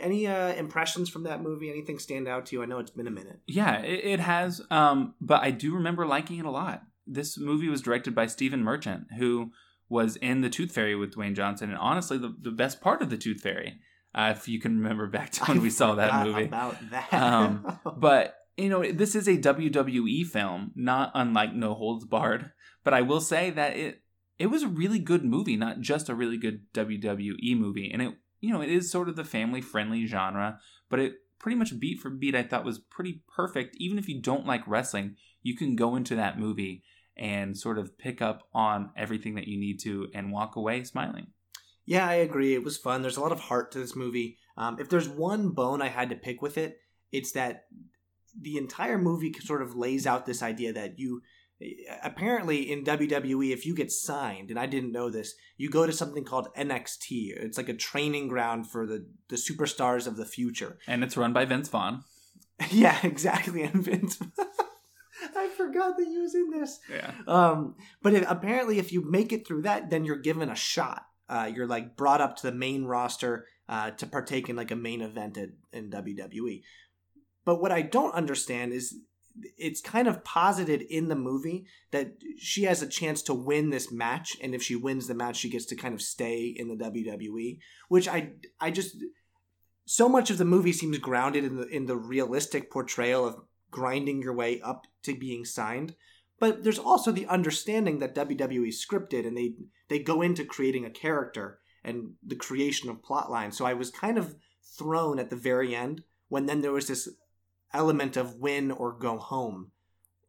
Any 0.00 0.26
uh, 0.26 0.52
impressions 0.54 1.08
from 1.08 1.22
that 1.24 1.42
movie? 1.42 1.70
Anything 1.70 1.98
stand 1.98 2.26
out 2.26 2.46
to 2.46 2.56
you? 2.56 2.62
I 2.62 2.66
know 2.66 2.78
it's 2.78 2.90
been 2.90 3.06
a 3.06 3.10
minute. 3.10 3.40
Yeah, 3.46 3.80
it, 3.80 4.04
it 4.04 4.20
has, 4.20 4.60
um, 4.70 5.14
but 5.20 5.42
I 5.42 5.50
do 5.50 5.74
remember 5.74 6.06
liking 6.06 6.38
it 6.38 6.44
a 6.44 6.50
lot. 6.50 6.82
This 7.06 7.38
movie 7.38 7.68
was 7.68 7.82
directed 7.82 8.14
by 8.14 8.26
Stephen 8.26 8.64
Merchant, 8.64 9.06
who 9.18 9.52
was 9.88 10.16
in 10.16 10.40
The 10.40 10.50
Tooth 10.50 10.72
Fairy 10.72 10.96
with 10.96 11.14
Dwayne 11.14 11.36
Johnson, 11.36 11.70
and 11.70 11.78
honestly, 11.78 12.18
the, 12.18 12.34
the 12.40 12.50
best 12.50 12.80
part 12.80 13.02
of 13.02 13.10
The 13.10 13.16
Tooth 13.16 13.40
Fairy, 13.40 13.78
uh, 14.14 14.34
if 14.36 14.48
you 14.48 14.58
can 14.60 14.78
remember 14.78 15.06
back 15.06 15.30
to 15.30 15.44
when 15.44 15.58
I 15.58 15.62
we 15.62 15.70
saw 15.70 15.94
that 15.94 16.26
movie. 16.26 16.44
About 16.44 16.76
that. 16.90 17.12
Um, 17.12 17.78
But 17.96 18.34
you 18.56 18.68
know, 18.70 18.90
this 18.90 19.14
is 19.14 19.28
a 19.28 19.36
WWE 19.36 20.26
film, 20.26 20.72
not 20.74 21.12
unlike 21.14 21.54
No 21.54 21.74
Holds 21.74 22.04
Barred. 22.04 22.50
But 22.84 22.94
I 22.94 23.02
will 23.02 23.20
say 23.20 23.50
that 23.50 23.76
it 23.76 24.02
it 24.38 24.46
was 24.48 24.62
a 24.62 24.68
really 24.68 24.98
good 24.98 25.24
movie, 25.24 25.56
not 25.56 25.80
just 25.80 26.08
a 26.08 26.14
really 26.14 26.36
good 26.36 26.72
WWE 26.74 27.58
movie. 27.58 27.90
And 27.92 28.02
it 28.02 28.14
you 28.40 28.52
know, 28.52 28.60
it 28.60 28.68
is 28.68 28.90
sort 28.90 29.08
of 29.08 29.16
the 29.16 29.24
family 29.24 29.60
friendly 29.60 30.06
genre, 30.06 30.60
but 30.88 31.00
it 31.00 31.14
pretty 31.38 31.56
much 31.56 31.78
beat 31.78 31.98
for 31.98 32.10
beat 32.10 32.34
I 32.34 32.42
thought 32.42 32.64
was 32.64 32.78
pretty 32.78 33.22
perfect. 33.34 33.76
Even 33.78 33.98
if 33.98 34.08
you 34.08 34.20
don't 34.20 34.46
like 34.46 34.66
wrestling, 34.66 35.16
you 35.42 35.56
can 35.56 35.76
go 35.76 35.96
into 35.96 36.14
that 36.16 36.38
movie 36.38 36.82
and 37.16 37.56
sort 37.56 37.78
of 37.78 37.96
pick 37.98 38.20
up 38.20 38.42
on 38.52 38.90
everything 38.96 39.34
that 39.36 39.48
you 39.48 39.58
need 39.58 39.80
to 39.80 40.08
and 40.14 40.32
walk 40.32 40.56
away 40.56 40.84
smiling. 40.84 41.28
Yeah, 41.86 42.06
I 42.06 42.14
agree. 42.14 42.54
It 42.54 42.64
was 42.64 42.76
fun. 42.76 43.02
There's 43.02 43.16
a 43.16 43.20
lot 43.20 43.32
of 43.32 43.40
heart 43.40 43.72
to 43.72 43.78
this 43.78 43.96
movie. 43.96 44.38
Um, 44.56 44.78
if 44.80 44.88
there's 44.88 45.08
one 45.08 45.50
bone 45.50 45.80
I 45.80 45.88
had 45.88 46.10
to 46.10 46.16
pick 46.16 46.42
with 46.42 46.58
it, 46.58 46.78
it's 47.12 47.32
that 47.32 47.66
the 48.38 48.58
entire 48.58 48.98
movie 48.98 49.32
sort 49.32 49.62
of 49.62 49.76
lays 49.76 50.06
out 50.06 50.26
this 50.26 50.42
idea 50.42 50.72
that 50.72 50.98
you 50.98 51.22
apparently 52.02 52.70
in 52.70 52.84
WWE, 52.84 53.52
if 53.52 53.64
you 53.64 53.74
get 53.74 53.90
signed, 53.90 54.50
and 54.50 54.58
I 54.58 54.66
didn't 54.66 54.92
know 54.92 55.10
this, 55.10 55.34
you 55.56 55.70
go 55.70 55.86
to 55.86 55.92
something 55.92 56.24
called 56.24 56.48
NXT. 56.56 57.36
It's 57.36 57.56
like 57.56 57.68
a 57.68 57.74
training 57.74 58.28
ground 58.28 58.70
for 58.70 58.86
the 58.86 59.06
the 59.28 59.36
superstars 59.36 60.06
of 60.06 60.16
the 60.16 60.26
future. 60.26 60.78
And 60.86 61.02
it's 61.02 61.16
run 61.16 61.32
by 61.32 61.44
Vince 61.44 61.68
Vaughn. 61.68 62.04
yeah, 62.70 62.98
exactly. 63.02 63.62
And 63.62 63.82
Vince, 63.82 64.18
I 65.36 65.48
forgot 65.56 65.96
that 65.96 66.06
he 66.06 66.18
was 66.18 66.34
in 66.34 66.50
this. 66.50 66.78
Yeah. 66.90 67.12
Um, 67.26 67.76
but 68.02 68.14
if, 68.14 68.30
apparently, 68.30 68.78
if 68.78 68.92
you 68.92 69.08
make 69.08 69.32
it 69.32 69.46
through 69.46 69.62
that, 69.62 69.90
then 69.90 70.04
you're 70.04 70.16
given 70.16 70.50
a 70.50 70.56
shot. 70.56 71.06
Uh, 71.28 71.50
you're 71.52 71.66
like 71.66 71.96
brought 71.96 72.20
up 72.20 72.36
to 72.36 72.46
the 72.46 72.56
main 72.56 72.84
roster 72.84 73.46
uh, 73.68 73.90
to 73.92 74.06
partake 74.06 74.48
in 74.48 74.56
like 74.56 74.70
a 74.70 74.76
main 74.76 75.00
event 75.00 75.36
at, 75.36 75.50
in 75.72 75.90
WWE. 75.90 76.62
But 77.44 77.60
what 77.60 77.72
I 77.72 77.82
don't 77.82 78.14
understand 78.14 78.72
is 78.72 78.96
it's 79.58 79.80
kind 79.80 80.08
of 80.08 80.24
posited 80.24 80.82
in 80.82 81.08
the 81.08 81.16
movie 81.16 81.66
that 81.90 82.12
she 82.38 82.64
has 82.64 82.82
a 82.82 82.88
chance 82.88 83.22
to 83.22 83.34
win 83.34 83.70
this 83.70 83.92
match, 83.92 84.36
and 84.42 84.54
if 84.54 84.62
she 84.62 84.76
wins 84.76 85.06
the 85.06 85.14
match, 85.14 85.36
she 85.36 85.50
gets 85.50 85.66
to 85.66 85.76
kind 85.76 85.94
of 85.94 86.02
stay 86.02 86.54
in 86.56 86.68
the 86.68 86.76
WWE. 86.76 87.58
Which 87.88 88.08
I 88.08 88.32
I 88.60 88.70
just 88.70 88.96
so 89.84 90.08
much 90.08 90.30
of 90.30 90.38
the 90.38 90.44
movie 90.44 90.72
seems 90.72 90.98
grounded 90.98 91.44
in 91.44 91.56
the 91.56 91.68
in 91.68 91.86
the 91.86 91.96
realistic 91.96 92.70
portrayal 92.70 93.26
of 93.26 93.36
grinding 93.70 94.22
your 94.22 94.34
way 94.34 94.60
up 94.60 94.86
to 95.02 95.14
being 95.14 95.44
signed. 95.44 95.94
But 96.38 96.64
there's 96.64 96.78
also 96.78 97.12
the 97.12 97.26
understanding 97.26 97.98
that 98.00 98.14
WWE 98.14 98.68
scripted 98.68 99.26
and 99.26 99.36
they 99.36 99.54
they 99.88 99.98
go 99.98 100.22
into 100.22 100.44
creating 100.44 100.84
a 100.84 100.90
character 100.90 101.60
and 101.84 102.14
the 102.26 102.36
creation 102.36 102.90
of 102.90 103.02
plot 103.02 103.30
lines. 103.30 103.56
So 103.56 103.64
I 103.64 103.74
was 103.74 103.90
kind 103.90 104.18
of 104.18 104.34
thrown 104.76 105.18
at 105.18 105.30
the 105.30 105.36
very 105.36 105.74
end 105.74 106.02
when 106.28 106.46
then 106.46 106.60
there 106.60 106.72
was 106.72 106.88
this 106.88 107.08
element 107.72 108.16
of 108.16 108.36
win 108.36 108.70
or 108.70 108.92
go 108.92 109.18
home. 109.18 109.70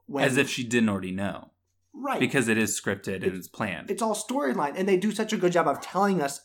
When, 0.05 0.23
As 0.23 0.37
if 0.37 0.49
she 0.49 0.63
didn't 0.63 0.89
already 0.89 1.11
know. 1.11 1.51
right 1.93 2.19
Because 2.19 2.47
it 2.47 2.57
is 2.57 2.79
scripted 2.79 3.23
and 3.23 3.35
it's 3.35 3.47
planned. 3.47 3.89
it's 3.91 4.01
all 4.01 4.15
storyline 4.15 4.73
and 4.75 4.87
they 4.87 4.97
do 4.97 5.11
such 5.11 5.33
a 5.33 5.37
good 5.37 5.51
job 5.51 5.67
of 5.67 5.81
telling 5.81 6.21
us 6.21 6.41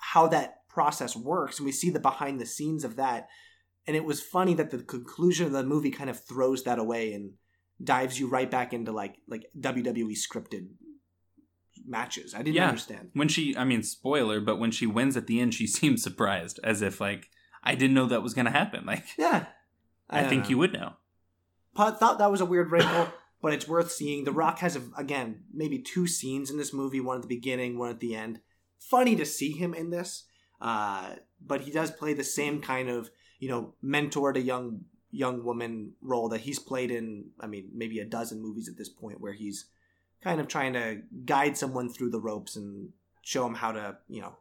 how 0.00 0.26
that 0.28 0.66
process 0.68 1.14
works 1.16 1.58
and 1.58 1.66
we 1.66 1.72
see 1.72 1.90
the 1.90 2.00
behind 2.00 2.40
the 2.40 2.46
scenes 2.46 2.82
of 2.84 2.96
that 2.96 3.28
and 3.86 3.96
it 3.96 4.04
was 4.04 4.20
funny 4.20 4.54
that 4.54 4.70
the 4.70 4.78
conclusion 4.78 5.46
of 5.46 5.52
the 5.52 5.62
movie 5.62 5.90
kind 5.90 6.10
of 6.10 6.18
throws 6.24 6.64
that 6.64 6.78
away 6.78 7.12
and 7.12 7.32
dives 7.82 8.18
you 8.18 8.26
right 8.28 8.50
back 8.50 8.72
into 8.72 8.90
like 8.92 9.16
like 9.28 9.44
WWE 9.58 10.14
scripted 10.16 10.68
matches. 11.86 12.34
I 12.34 12.38
didn't 12.38 12.56
Yeah. 12.56 12.68
understand. 12.68 13.10
when 13.12 13.28
she, 13.28 13.56
I 13.56 13.64
mean, 13.64 13.82
spoiler, 13.82 14.40
but 14.40 14.56
when 14.58 14.70
she 14.70 14.86
wins 14.86 15.16
at 15.16 15.26
the 15.26 15.40
end, 15.40 15.54
she 15.54 15.66
seems 15.78 16.02
surprised, 16.02 16.58
as 16.64 16.82
if 16.82 17.00
like 17.00 17.28
I 17.62 17.74
didn't 17.74 17.94
know 17.94 18.06
that 18.06 18.22
was 18.22 18.34
going 18.34 18.46
to 18.46 18.50
happen. 18.50 18.84
Like 18.86 19.04
Yeah. 19.18 19.46
I, 20.10 20.20
don't 20.20 20.30
think 20.30 20.44
know. 20.44 20.50
you 20.50 20.58
would 20.58 20.72
know. 20.72 20.92
Pa- 21.74 21.92
thought 21.92 22.18
that 22.18 22.30
was 22.30 22.40
a 22.40 22.46
weird 22.46 22.70
wrinkle, 22.70 23.08
but 23.42 23.52
it's 23.52 23.68
worth 23.68 23.90
seeing. 23.90 24.24
The 24.24 24.32
Rock 24.32 24.58
has, 24.60 24.76
a, 24.76 24.82
again, 24.96 25.44
maybe 25.52 25.78
two 25.78 26.06
scenes 26.06 26.50
in 26.50 26.58
this 26.58 26.72
movie 26.72 27.00
one 27.00 27.16
at 27.16 27.22
the 27.22 27.28
beginning, 27.28 27.78
one 27.78 27.90
at 27.90 28.00
the 28.00 28.14
end. 28.14 28.40
Funny 28.78 29.16
to 29.16 29.24
see 29.24 29.52
him 29.52 29.74
in 29.74 29.90
this, 29.90 30.24
uh, 30.60 31.14
but 31.44 31.62
he 31.62 31.70
does 31.70 31.90
play 31.90 32.12
the 32.12 32.24
same 32.24 32.60
kind 32.60 32.88
of, 32.88 33.10
you 33.38 33.48
know, 33.48 33.74
mentor 33.82 34.32
to 34.32 34.40
young 34.40 34.84
young 35.14 35.44
woman 35.44 35.92
role 36.02 36.28
that 36.28 36.40
he's 36.40 36.58
played 36.58 36.90
in, 36.90 37.26
I 37.40 37.46
mean, 37.46 37.70
maybe 37.72 38.00
a 38.00 38.04
dozen 38.04 38.42
movies 38.42 38.68
at 38.68 38.76
this 38.76 38.88
point 38.88 39.20
where 39.20 39.32
he's 39.32 39.66
kind 40.22 40.40
of 40.40 40.48
trying 40.48 40.72
to 40.72 41.02
guide 41.24 41.56
someone 41.56 41.88
through 41.88 42.10
the 42.10 42.20
ropes 42.20 42.56
and 42.56 42.88
show 43.22 43.44
them 43.44 43.54
how 43.54 43.70
to, 43.70 43.96
you 44.08 44.20
know, 44.20 44.36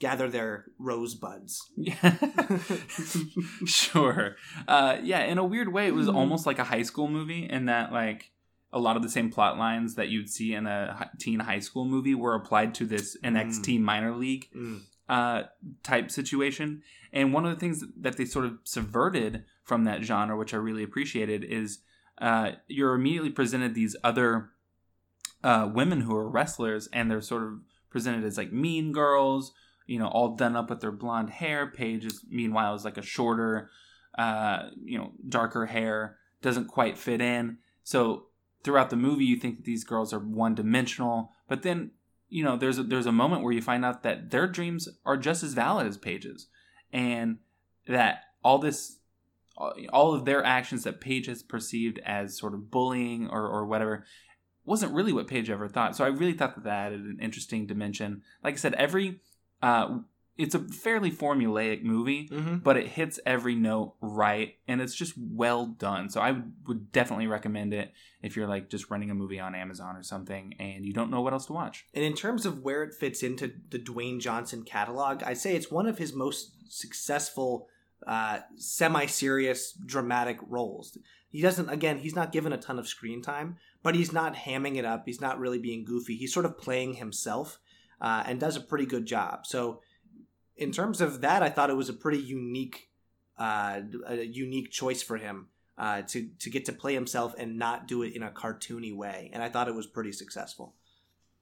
gather 0.00 0.28
their 0.28 0.64
rosebuds. 0.78 1.70
Yeah. 1.76 2.16
sure. 3.66 4.36
Uh, 4.66 4.96
yeah, 5.02 5.20
in 5.24 5.38
a 5.38 5.44
weird 5.44 5.72
way, 5.72 5.86
it 5.86 5.94
was 5.94 6.08
Mhm. 6.08 6.14
almost 6.14 6.46
like 6.46 6.58
a 6.58 6.64
high 6.64 6.82
school 6.82 7.08
movie 7.08 7.44
in 7.48 7.66
that, 7.66 7.92
like, 7.92 8.32
a 8.72 8.78
lot 8.78 8.96
of 8.96 9.02
the 9.02 9.08
same 9.08 9.30
plot 9.30 9.58
lines 9.58 9.94
that 9.96 10.08
you'd 10.08 10.30
see 10.30 10.54
in 10.54 10.66
a 10.66 11.10
teen 11.18 11.40
high 11.40 11.58
school 11.58 11.84
movie 11.84 12.14
were 12.14 12.34
applied 12.34 12.74
to 12.76 12.86
this 12.86 13.16
NXT 13.22 13.78
minor 13.80 14.14
league 14.16 14.48
Mm. 14.54 14.80
uh, 15.08 15.42
type 15.82 16.10
situation. 16.10 16.82
And 17.12 17.32
one 17.32 17.44
of 17.44 17.52
the 17.52 17.58
things 17.58 17.84
that 17.96 18.16
they 18.16 18.24
sort 18.24 18.44
of 18.44 18.58
subverted 18.62 19.44
from 19.64 19.84
that 19.84 20.02
genre, 20.04 20.36
which 20.36 20.54
I 20.54 20.58
really 20.58 20.84
appreciated, 20.84 21.44
is 21.44 21.80
uh, 22.18 22.52
you're 22.68 22.94
immediately 22.94 23.30
presented 23.30 23.74
these 23.74 23.96
other 24.04 24.50
uh, 25.42 25.68
women 25.74 26.02
who 26.02 26.14
are 26.14 26.28
wrestlers, 26.28 26.86
and 26.92 27.10
they're 27.10 27.22
sort 27.22 27.42
of 27.42 27.60
presented 27.88 28.22
as 28.24 28.36
like 28.36 28.52
mean 28.52 28.92
girls, 28.92 29.52
you 29.90 29.98
know, 29.98 30.06
all 30.06 30.36
done 30.36 30.54
up 30.54 30.70
with 30.70 30.80
their 30.80 30.92
blonde 30.92 31.30
hair. 31.30 31.66
Paige 31.66 32.04
is 32.04 32.24
meanwhile 32.30 32.76
is 32.76 32.84
like 32.84 32.96
a 32.96 33.02
shorter, 33.02 33.70
uh, 34.16 34.68
you 34.84 34.96
know, 34.96 35.10
darker 35.28 35.66
hair, 35.66 36.16
doesn't 36.42 36.68
quite 36.68 36.96
fit 36.96 37.20
in. 37.20 37.58
So 37.82 38.26
throughout 38.62 38.90
the 38.90 38.96
movie, 38.96 39.24
you 39.24 39.36
think 39.36 39.56
that 39.56 39.64
these 39.64 39.82
girls 39.82 40.12
are 40.12 40.20
one 40.20 40.54
dimensional, 40.54 41.32
but 41.48 41.64
then 41.64 41.90
you 42.28 42.44
know 42.44 42.56
there's 42.56 42.78
a, 42.78 42.84
there's 42.84 43.06
a 43.06 43.12
moment 43.12 43.42
where 43.42 43.52
you 43.52 43.60
find 43.60 43.84
out 43.84 44.04
that 44.04 44.30
their 44.30 44.46
dreams 44.46 44.88
are 45.04 45.16
just 45.16 45.42
as 45.42 45.54
valid 45.54 45.88
as 45.88 45.98
Paige's, 45.98 46.46
and 46.92 47.38
that 47.88 48.22
all 48.44 48.58
this 48.58 48.98
all 49.92 50.14
of 50.14 50.24
their 50.24 50.44
actions 50.44 50.84
that 50.84 51.00
Paige 51.00 51.26
has 51.26 51.42
perceived 51.42 51.98
as 52.06 52.38
sort 52.38 52.54
of 52.54 52.70
bullying 52.70 53.28
or, 53.28 53.44
or 53.46 53.66
whatever 53.66 54.06
wasn't 54.64 54.94
really 54.94 55.12
what 55.12 55.26
Paige 55.26 55.50
ever 55.50 55.68
thought. 55.68 55.96
So 55.96 56.04
I 56.04 56.08
really 56.08 56.32
thought 56.32 56.54
that 56.54 56.62
that 56.62 56.86
added 56.86 57.00
an 57.00 57.18
interesting 57.20 57.66
dimension. 57.66 58.22
Like 58.44 58.54
I 58.54 58.56
said, 58.56 58.74
every 58.74 59.20
uh, 59.62 59.98
it's 60.38 60.54
a 60.54 60.58
fairly 60.60 61.10
formulaic 61.12 61.82
movie, 61.82 62.28
Mm-hmm. 62.32 62.56
but 62.58 62.78
it 62.78 62.86
hits 62.86 63.20
every 63.26 63.54
note 63.54 63.94
right, 64.00 64.54
and 64.66 64.80
it's 64.80 64.94
just 64.94 65.12
well 65.18 65.66
done. 65.66 66.08
So 66.08 66.20
I 66.22 66.30
would, 66.32 66.52
would 66.66 66.92
definitely 66.92 67.26
recommend 67.26 67.74
it 67.74 67.92
if 68.22 68.36
you're 68.36 68.46
like 68.46 68.70
just 68.70 68.90
renting 68.90 69.10
a 69.10 69.14
movie 69.14 69.38
on 69.38 69.54
Amazon 69.54 69.96
or 69.96 70.02
something 70.02 70.54
and 70.58 70.84
you 70.86 70.92
don't 70.94 71.10
know 71.10 71.20
what 71.20 71.32
else 71.34 71.46
to 71.46 71.52
watch. 71.52 71.84
And 71.94 72.04
in 72.04 72.14
terms 72.14 72.46
of 72.46 72.60
where 72.62 72.82
it 72.82 72.94
fits 72.94 73.22
into 73.22 73.52
the 73.70 73.78
Dwayne 73.78 74.18
Johnson 74.20 74.62
catalog, 74.62 75.22
I'd 75.22 75.36
say 75.38 75.54
it's 75.56 75.70
one 75.70 75.86
of 75.86 75.98
his 75.98 76.14
most 76.14 76.52
successful 76.72 77.68
uh, 78.06 78.38
semi-serious 78.56 79.72
dramatic 79.72 80.38
roles. 80.48 80.96
He 81.28 81.40
doesn't 81.42 81.68
again, 81.68 81.98
he's 81.98 82.16
not 82.16 82.32
given 82.32 82.52
a 82.52 82.58
ton 82.58 82.78
of 82.78 82.88
screen 82.88 83.22
time, 83.22 83.56
but 83.82 83.94
he's 83.94 84.12
not 84.12 84.34
hamming 84.34 84.76
it 84.76 84.84
up. 84.84 85.02
He's 85.06 85.20
not 85.20 85.38
really 85.38 85.58
being 85.58 85.84
goofy. 85.84 86.16
He's 86.16 86.32
sort 86.32 86.46
of 86.46 86.58
playing 86.58 86.94
himself 86.94 87.58
uh, 88.00 88.24
and 88.26 88.40
does 88.40 88.56
a 88.56 88.60
pretty 88.60 88.86
good 88.86 89.06
job. 89.06 89.46
So 89.46 89.80
in 90.56 90.72
terms 90.72 91.00
of 91.00 91.20
that, 91.20 91.42
I 91.42 91.48
thought 91.48 91.70
it 91.70 91.76
was 91.76 91.88
a 91.88 91.94
pretty 91.94 92.18
unique 92.18 92.88
uh, 93.38 93.80
a 94.06 94.22
unique 94.22 94.70
choice 94.70 95.02
for 95.02 95.16
him. 95.16 95.48
Uh, 95.78 96.02
to 96.02 96.28
to 96.38 96.50
get 96.50 96.66
to 96.66 96.74
play 96.74 96.92
himself 96.92 97.34
and 97.38 97.58
not 97.58 97.88
do 97.88 98.02
it 98.02 98.14
in 98.14 98.22
a 98.22 98.30
cartoony 98.30 98.94
way, 98.94 99.30
and 99.32 99.42
I 99.42 99.48
thought 99.48 99.66
it 99.66 99.74
was 99.74 99.86
pretty 99.86 100.12
successful. 100.12 100.74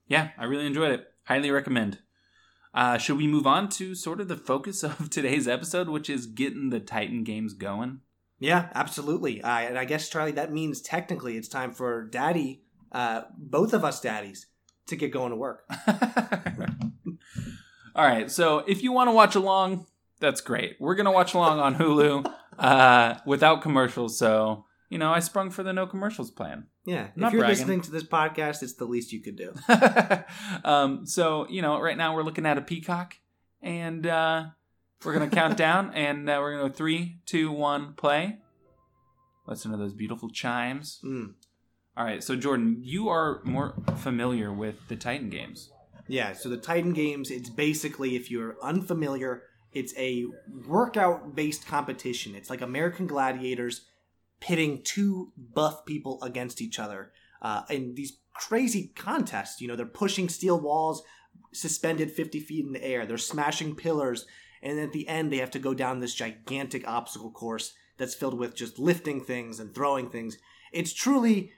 Yeah, 0.07 0.29
I 0.39 0.45
really 0.45 0.67
enjoyed 0.67 0.93
it. 0.93 1.13
Highly 1.25 1.51
recommend. 1.51 1.99
Uh, 2.73 2.99
should 2.99 3.17
we 3.17 3.27
move 3.27 3.47
on 3.47 3.69
to 3.69 3.97
sort 3.97 4.21
of 4.21 4.29
the 4.29 4.37
focus 4.37 4.83
of 4.85 5.11
today's 5.11 5.49
episode, 5.49 5.89
which 5.89 6.09
is 6.09 6.27
getting 6.27 6.71
the 6.71 6.79
Titan 6.79 7.25
games 7.25 7.53
going? 7.53 8.01
Yeah, 8.39 8.69
absolutely. 8.75 9.43
Uh, 9.43 9.59
and 9.59 9.79
I 9.79 9.85
guess 9.85 10.09
Charlie, 10.09 10.33
that 10.33 10.53
means 10.53 10.81
technically 10.81 11.37
it's 11.37 11.49
time 11.49 11.73
for 11.73 12.05
Daddy, 12.05 12.63
uh, 12.93 13.23
both 13.37 13.73
of 13.73 13.85
us 13.85 14.01
daddies, 14.01 14.47
to 14.89 14.97
get 14.97 15.13
going 15.13 15.31
to 15.31 15.37
work. 15.37 15.65
All 17.95 18.05
right, 18.05 18.31
so 18.31 18.59
if 18.61 18.83
you 18.83 18.93
want 18.93 19.09
to 19.09 19.13
watch 19.13 19.35
along, 19.35 19.87
that's 20.21 20.41
great. 20.41 20.77
We're 20.79 20.95
gonna 20.95 21.13
watch 21.13 21.35
along 21.35 21.61
on 21.61 21.75
Hulu 21.75 22.33
uh, 22.59 23.15
without 23.27 23.63
commercials. 23.63 24.19
So 24.19 24.65
you 24.91 24.99
know, 24.99 25.13
I 25.13 25.19
sprung 25.21 25.51
for 25.51 25.63
the 25.63 25.73
no 25.73 25.87
commercials 25.87 26.31
plan. 26.31 26.67
Yeah, 26.85 27.09
if 27.09 27.17
you're 27.17 27.43
bragging. 27.43 27.49
listening 27.49 27.81
to 27.83 27.91
this 27.91 28.05
podcast, 28.05 28.63
it's 28.63 28.75
the 28.75 28.87
least 28.87 29.13
you 29.13 29.21
could 29.21 29.37
do. 29.37 29.53
um, 30.65 31.07
so 31.07 31.47
you 31.49 31.61
know, 31.61 31.81
right 31.81 31.97
now 31.97 32.15
we're 32.15 32.23
looking 32.23 32.47
at 32.47 32.57
a 32.57 32.63
peacock, 32.63 33.15
and 33.61 34.07
uh, 34.07 34.47
we're 35.05 35.13
gonna 35.13 35.29
count 35.29 35.57
down, 35.57 35.93
and 35.95 36.29
uh, 36.29 36.39
we're 36.41 36.57
gonna 36.57 36.69
go 36.69 36.75
three, 36.75 37.19
two, 37.27 37.53
one, 37.53 37.95
play. 37.95 38.39
Listen 39.47 39.71
to 39.71 39.77
those 39.77 39.95
beautiful 39.95 40.29
chimes. 40.31 41.01
Mm. 41.05 41.35
All 41.99 42.05
right, 42.05 42.23
so 42.23 42.37
Jordan, 42.37 42.79
you 42.81 43.09
are 43.09 43.41
more 43.43 43.75
familiar 43.97 44.53
with 44.53 44.87
the 44.87 44.95
Titan 44.95 45.31
games. 45.31 45.73
Yeah, 46.07 46.33
so 46.33 46.49
the 46.49 46.57
Titan 46.57 46.93
Games, 46.93 47.29
it's 47.29 47.51
basically, 47.51 48.15
if 48.15 48.31
you're 48.31 48.57
unfamiliar, 48.63 49.43
it's 49.73 49.93
a 49.99 50.27
workout 50.69 51.35
based 51.35 51.67
competition. 51.67 52.37
It's 52.37 52.51
like 52.51 52.61
American 52.61 53.09
Gladiators 53.09 53.85
pitting 54.39 54.83
two 54.85 55.33
buff 55.37 55.85
people 55.87 56.23
against 56.23 56.63
each 56.63 56.79
other 56.79 57.11
uh, 57.43 57.63
in 57.69 57.97
these 57.97 58.19
crazy 58.33 58.93
contests. 58.95 59.61
You 59.61 59.67
know, 59.67 59.75
they're 59.75 59.85
pushing 59.85 60.29
steel 60.29 60.61
walls 60.61 61.03
suspended 61.53 62.13
50 62.13 62.39
feet 62.39 62.65
in 62.65 62.75
the 62.75 62.85
air, 62.85 63.07
they're 63.07 63.19
smashing 63.19 63.75
pillars, 63.75 64.25
and 64.63 64.79
at 64.79 64.93
the 64.93 65.09
end, 65.09 65.33
they 65.33 65.39
have 65.39 65.51
to 65.51 65.59
go 65.59 65.75
down 65.75 65.99
this 65.99 66.15
gigantic 66.15 66.87
obstacle 66.87 67.33
course 67.33 67.75
that's 67.97 68.15
filled 68.15 68.39
with 68.39 68.55
just 68.55 68.79
lifting 68.79 69.21
things 69.21 69.59
and 69.59 69.75
throwing 69.75 70.09
things. 70.09 70.39
It's 70.73 70.93
truly 70.93 71.53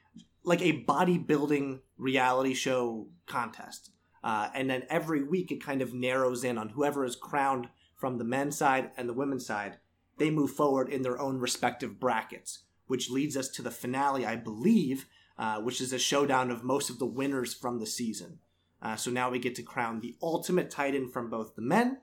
like 0.44 0.62
a 0.62 0.84
bodybuilding 0.84 1.80
reality 1.96 2.54
show 2.54 3.08
contest. 3.26 3.90
Uh, 4.22 4.48
and 4.54 4.68
then 4.68 4.84
every 4.88 5.22
week 5.22 5.50
it 5.50 5.64
kind 5.64 5.80
of 5.82 5.94
narrows 5.94 6.44
in 6.44 6.58
on 6.58 6.70
whoever 6.70 7.04
is 7.04 7.16
crowned 7.16 7.68
from 7.96 8.18
the 8.18 8.24
men's 8.24 8.56
side 8.56 8.90
and 8.96 9.08
the 9.08 9.14
women's 9.14 9.46
side. 9.46 9.78
They 10.18 10.30
move 10.30 10.50
forward 10.50 10.88
in 10.88 11.02
their 11.02 11.20
own 11.20 11.38
respective 11.38 11.98
brackets, 11.98 12.64
which 12.86 13.10
leads 13.10 13.36
us 13.36 13.48
to 13.48 13.62
the 13.62 13.70
finale, 13.70 14.26
I 14.26 14.36
believe, 14.36 15.06
uh, 15.38 15.60
which 15.60 15.80
is 15.80 15.92
a 15.92 15.98
showdown 15.98 16.50
of 16.50 16.62
most 16.62 16.90
of 16.90 16.98
the 16.98 17.06
winners 17.06 17.54
from 17.54 17.78
the 17.78 17.86
season. 17.86 18.38
Uh, 18.82 18.96
so 18.96 19.10
now 19.10 19.30
we 19.30 19.38
get 19.38 19.54
to 19.54 19.62
crown 19.62 20.00
the 20.00 20.16
ultimate 20.22 20.70
titan 20.70 21.08
from 21.08 21.30
both 21.30 21.54
the 21.54 21.62
men 21.62 21.98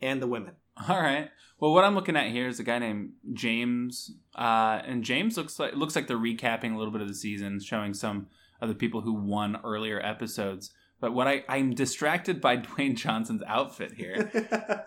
and 0.00 0.22
the 0.22 0.26
women. 0.26 0.54
All 0.88 1.00
right. 1.00 1.30
Well, 1.60 1.72
what 1.72 1.84
I'm 1.84 1.94
looking 1.94 2.16
at 2.16 2.30
here 2.30 2.46
is 2.46 2.60
a 2.60 2.64
guy 2.64 2.78
named 2.78 3.12
James, 3.32 4.12
uh, 4.36 4.80
and 4.84 5.02
James 5.02 5.36
looks 5.36 5.58
like 5.58 5.74
looks 5.74 5.96
like 5.96 6.06
they're 6.06 6.16
recapping 6.16 6.74
a 6.74 6.78
little 6.78 6.92
bit 6.92 7.02
of 7.02 7.08
the 7.08 7.14
season, 7.14 7.60
showing 7.60 7.94
some 7.94 8.28
of 8.60 8.68
the 8.68 8.74
people 8.74 9.00
who 9.00 9.12
won 9.12 9.58
earlier 9.64 10.00
episodes. 10.00 10.70
But 11.00 11.14
what 11.14 11.26
I 11.26 11.44
I'm 11.48 11.74
distracted 11.74 12.40
by 12.40 12.56
Dwayne 12.58 12.96
Johnson's 12.96 13.42
outfit 13.46 13.94
here. 13.94 14.30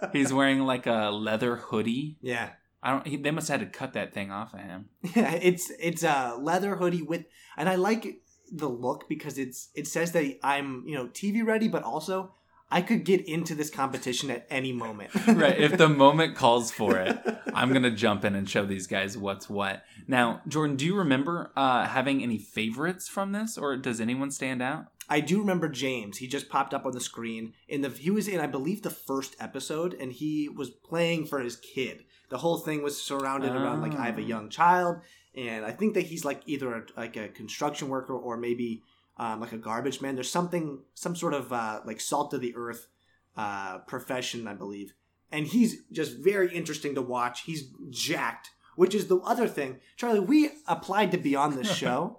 He's 0.13 0.31
wearing 0.31 0.61
like 0.61 0.87
a 0.87 1.09
leather 1.11 1.57
hoodie, 1.57 2.17
yeah, 2.21 2.51
I 2.83 2.91
don't. 2.91 3.07
He, 3.07 3.17
they 3.17 3.31
must 3.31 3.47
have 3.49 3.59
had 3.59 3.71
to 3.71 3.77
cut 3.77 3.93
that 3.93 4.13
thing 4.13 4.31
off 4.31 4.53
of 4.53 4.61
him. 4.61 4.89
Yeah, 5.15 5.33
it's 5.33 5.71
it's 5.79 6.03
a 6.03 6.37
leather 6.39 6.77
hoodie 6.77 7.03
with, 7.03 7.25
and 7.57 7.69
I 7.69 7.75
like 7.75 8.21
the 8.51 8.69
look 8.69 9.07
because 9.07 9.37
it's 9.37 9.69
it 9.75 9.87
says 9.87 10.11
that 10.13 10.39
I'm 10.43 10.83
you 10.87 10.95
know 10.95 11.07
TV 11.07 11.45
ready, 11.45 11.67
but 11.67 11.83
also 11.83 12.33
I 12.71 12.81
could 12.81 13.03
get 13.03 13.27
into 13.27 13.53
this 13.53 13.69
competition 13.69 14.31
at 14.31 14.47
any 14.49 14.71
moment. 14.71 15.11
right. 15.27 15.59
If 15.59 15.77
the 15.77 15.89
moment 15.89 16.35
calls 16.35 16.71
for 16.71 16.97
it, 16.97 17.17
I'm 17.53 17.73
gonna 17.73 17.91
jump 17.91 18.23
in 18.23 18.33
and 18.35 18.49
show 18.49 18.65
these 18.65 18.87
guys 18.87 19.17
what's 19.17 19.49
what. 19.49 19.83
Now, 20.07 20.41
Jordan, 20.47 20.77
do 20.77 20.85
you 20.85 20.95
remember 20.95 21.51
uh, 21.55 21.85
having 21.85 22.23
any 22.23 22.37
favorites 22.37 23.07
from 23.07 23.33
this, 23.33 23.57
or 23.57 23.75
does 23.77 23.99
anyone 23.99 24.31
stand 24.31 24.61
out? 24.61 24.85
I 25.09 25.19
do 25.19 25.39
remember 25.39 25.67
James. 25.67 26.17
He 26.19 26.27
just 26.27 26.47
popped 26.47 26.73
up 26.73 26.85
on 26.85 26.93
the 26.93 27.01
screen 27.01 27.53
in 27.67 27.81
the 27.81 27.89
he 27.89 28.09
was 28.09 28.29
in 28.29 28.39
I 28.39 28.47
believe 28.47 28.81
the 28.81 28.89
first 28.89 29.35
episode, 29.39 29.93
and 29.99 30.13
he 30.13 30.47
was 30.47 30.69
playing 30.69 31.25
for 31.25 31.39
his 31.41 31.57
kid. 31.57 32.05
The 32.29 32.37
whole 32.37 32.57
thing 32.59 32.81
was 32.81 33.01
surrounded 33.01 33.51
around 33.51 33.81
like 33.81 33.93
I 33.95 34.05
have 34.05 34.17
a 34.17 34.21
Oh. 34.21 34.25
young 34.25 34.49
child, 34.49 35.01
and 35.35 35.65
I 35.65 35.71
think 35.71 35.95
that 35.95 36.03
he's 36.03 36.23
like 36.23 36.41
either 36.45 36.73
a, 36.73 36.83
like 36.95 37.17
a 37.17 37.27
construction 37.27 37.89
worker 37.89 38.13
or 38.13 38.37
maybe 38.37 38.83
um, 39.21 39.39
like 39.39 39.53
a 39.53 39.57
garbage 39.57 40.01
man. 40.01 40.15
There's 40.15 40.31
something 40.31 40.79
some 40.95 41.15
sort 41.15 41.35
of 41.35 41.53
uh, 41.53 41.81
like 41.85 42.01
salt 42.01 42.33
of 42.33 42.41
the 42.41 42.55
earth 42.55 42.87
uh, 43.37 43.77
profession, 43.87 44.47
I 44.47 44.55
believe, 44.55 44.93
and 45.31 45.45
he's 45.45 45.83
just 45.91 46.17
very 46.17 46.53
interesting 46.53 46.95
to 46.95 47.03
watch. 47.03 47.43
He's 47.43 47.69
jacked, 47.91 48.49
which 48.75 48.95
is 48.95 49.07
the 49.07 49.17
other 49.17 49.47
thing. 49.47 49.79
Charlie, 49.95 50.19
we 50.19 50.49
applied 50.67 51.11
to 51.11 51.19
be 51.19 51.35
on 51.35 51.55
this 51.55 51.71
show 51.77 52.17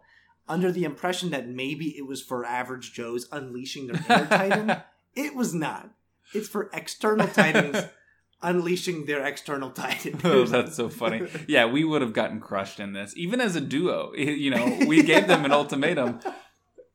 under 0.48 0.70
the 0.70 0.84
impression 0.84 1.30
that 1.30 1.48
maybe 1.48 1.96
it 1.98 2.06
was 2.06 2.22
for 2.22 2.44
average 2.44 2.92
Joes 2.92 3.28
unleashing 3.32 3.88
their 3.88 3.96
inner 4.08 4.26
Titan. 4.26 4.82
It 5.16 5.34
was 5.34 5.52
not. 5.52 5.90
It's 6.32 6.48
for 6.48 6.70
external 6.72 7.26
Titans 7.26 7.78
unleashing 8.42 9.06
their 9.06 9.24
external 9.26 9.70
Titan. 9.70 10.20
Oh, 10.22 10.44
that's 10.44 10.76
so 10.76 10.88
funny. 10.88 11.26
Yeah, 11.48 11.66
we 11.66 11.82
would 11.82 12.00
have 12.00 12.12
gotten 12.12 12.40
crushed 12.40 12.78
in 12.78 12.92
this, 12.92 13.12
even 13.16 13.40
as 13.40 13.56
a 13.56 13.60
duo. 13.60 14.12
You 14.14 14.50
know, 14.50 14.78
we 14.86 15.02
gave 15.02 15.26
them 15.26 15.44
an 15.44 15.52
ultimatum. 15.52 16.20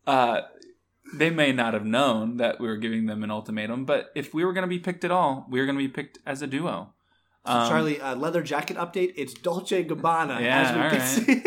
Uh, 0.08 0.42
they 1.14 1.30
may 1.30 1.52
not 1.52 1.74
have 1.74 1.86
known 1.86 2.38
that 2.38 2.60
we 2.60 2.68
were 2.68 2.78
giving 2.78 3.06
them 3.06 3.24
an 3.24 3.32
ultimatum, 3.32 3.86
but 3.86 4.12
if 4.16 4.34
we 4.34 4.44
were 4.44 4.54
going 4.54 4.64
to 4.64 4.68
be 4.68 4.80
picked 4.80 5.04
at 5.06 5.12
all, 5.12 5.46
we 5.50 5.60
were 5.60 5.66
going 5.66 5.78
to 5.78 5.84
be 5.84 5.88
picked 5.88 6.18
as 6.26 6.42
a 6.42 6.48
duo. 6.48 6.94
So, 7.46 7.52
Um, 7.54 7.70
Charlie, 7.70 8.02
uh, 8.02 8.16
leather 8.16 8.42
jacket 8.44 8.76
update. 8.78 9.14
It's 9.16 9.34
Dolce 9.34 9.84
Gabbana, 9.86 10.42
Yeah, 10.42 10.62
as 10.62 10.76
we 10.76 10.82
all 10.82 10.90
can 10.90 11.00
right. 11.00 11.44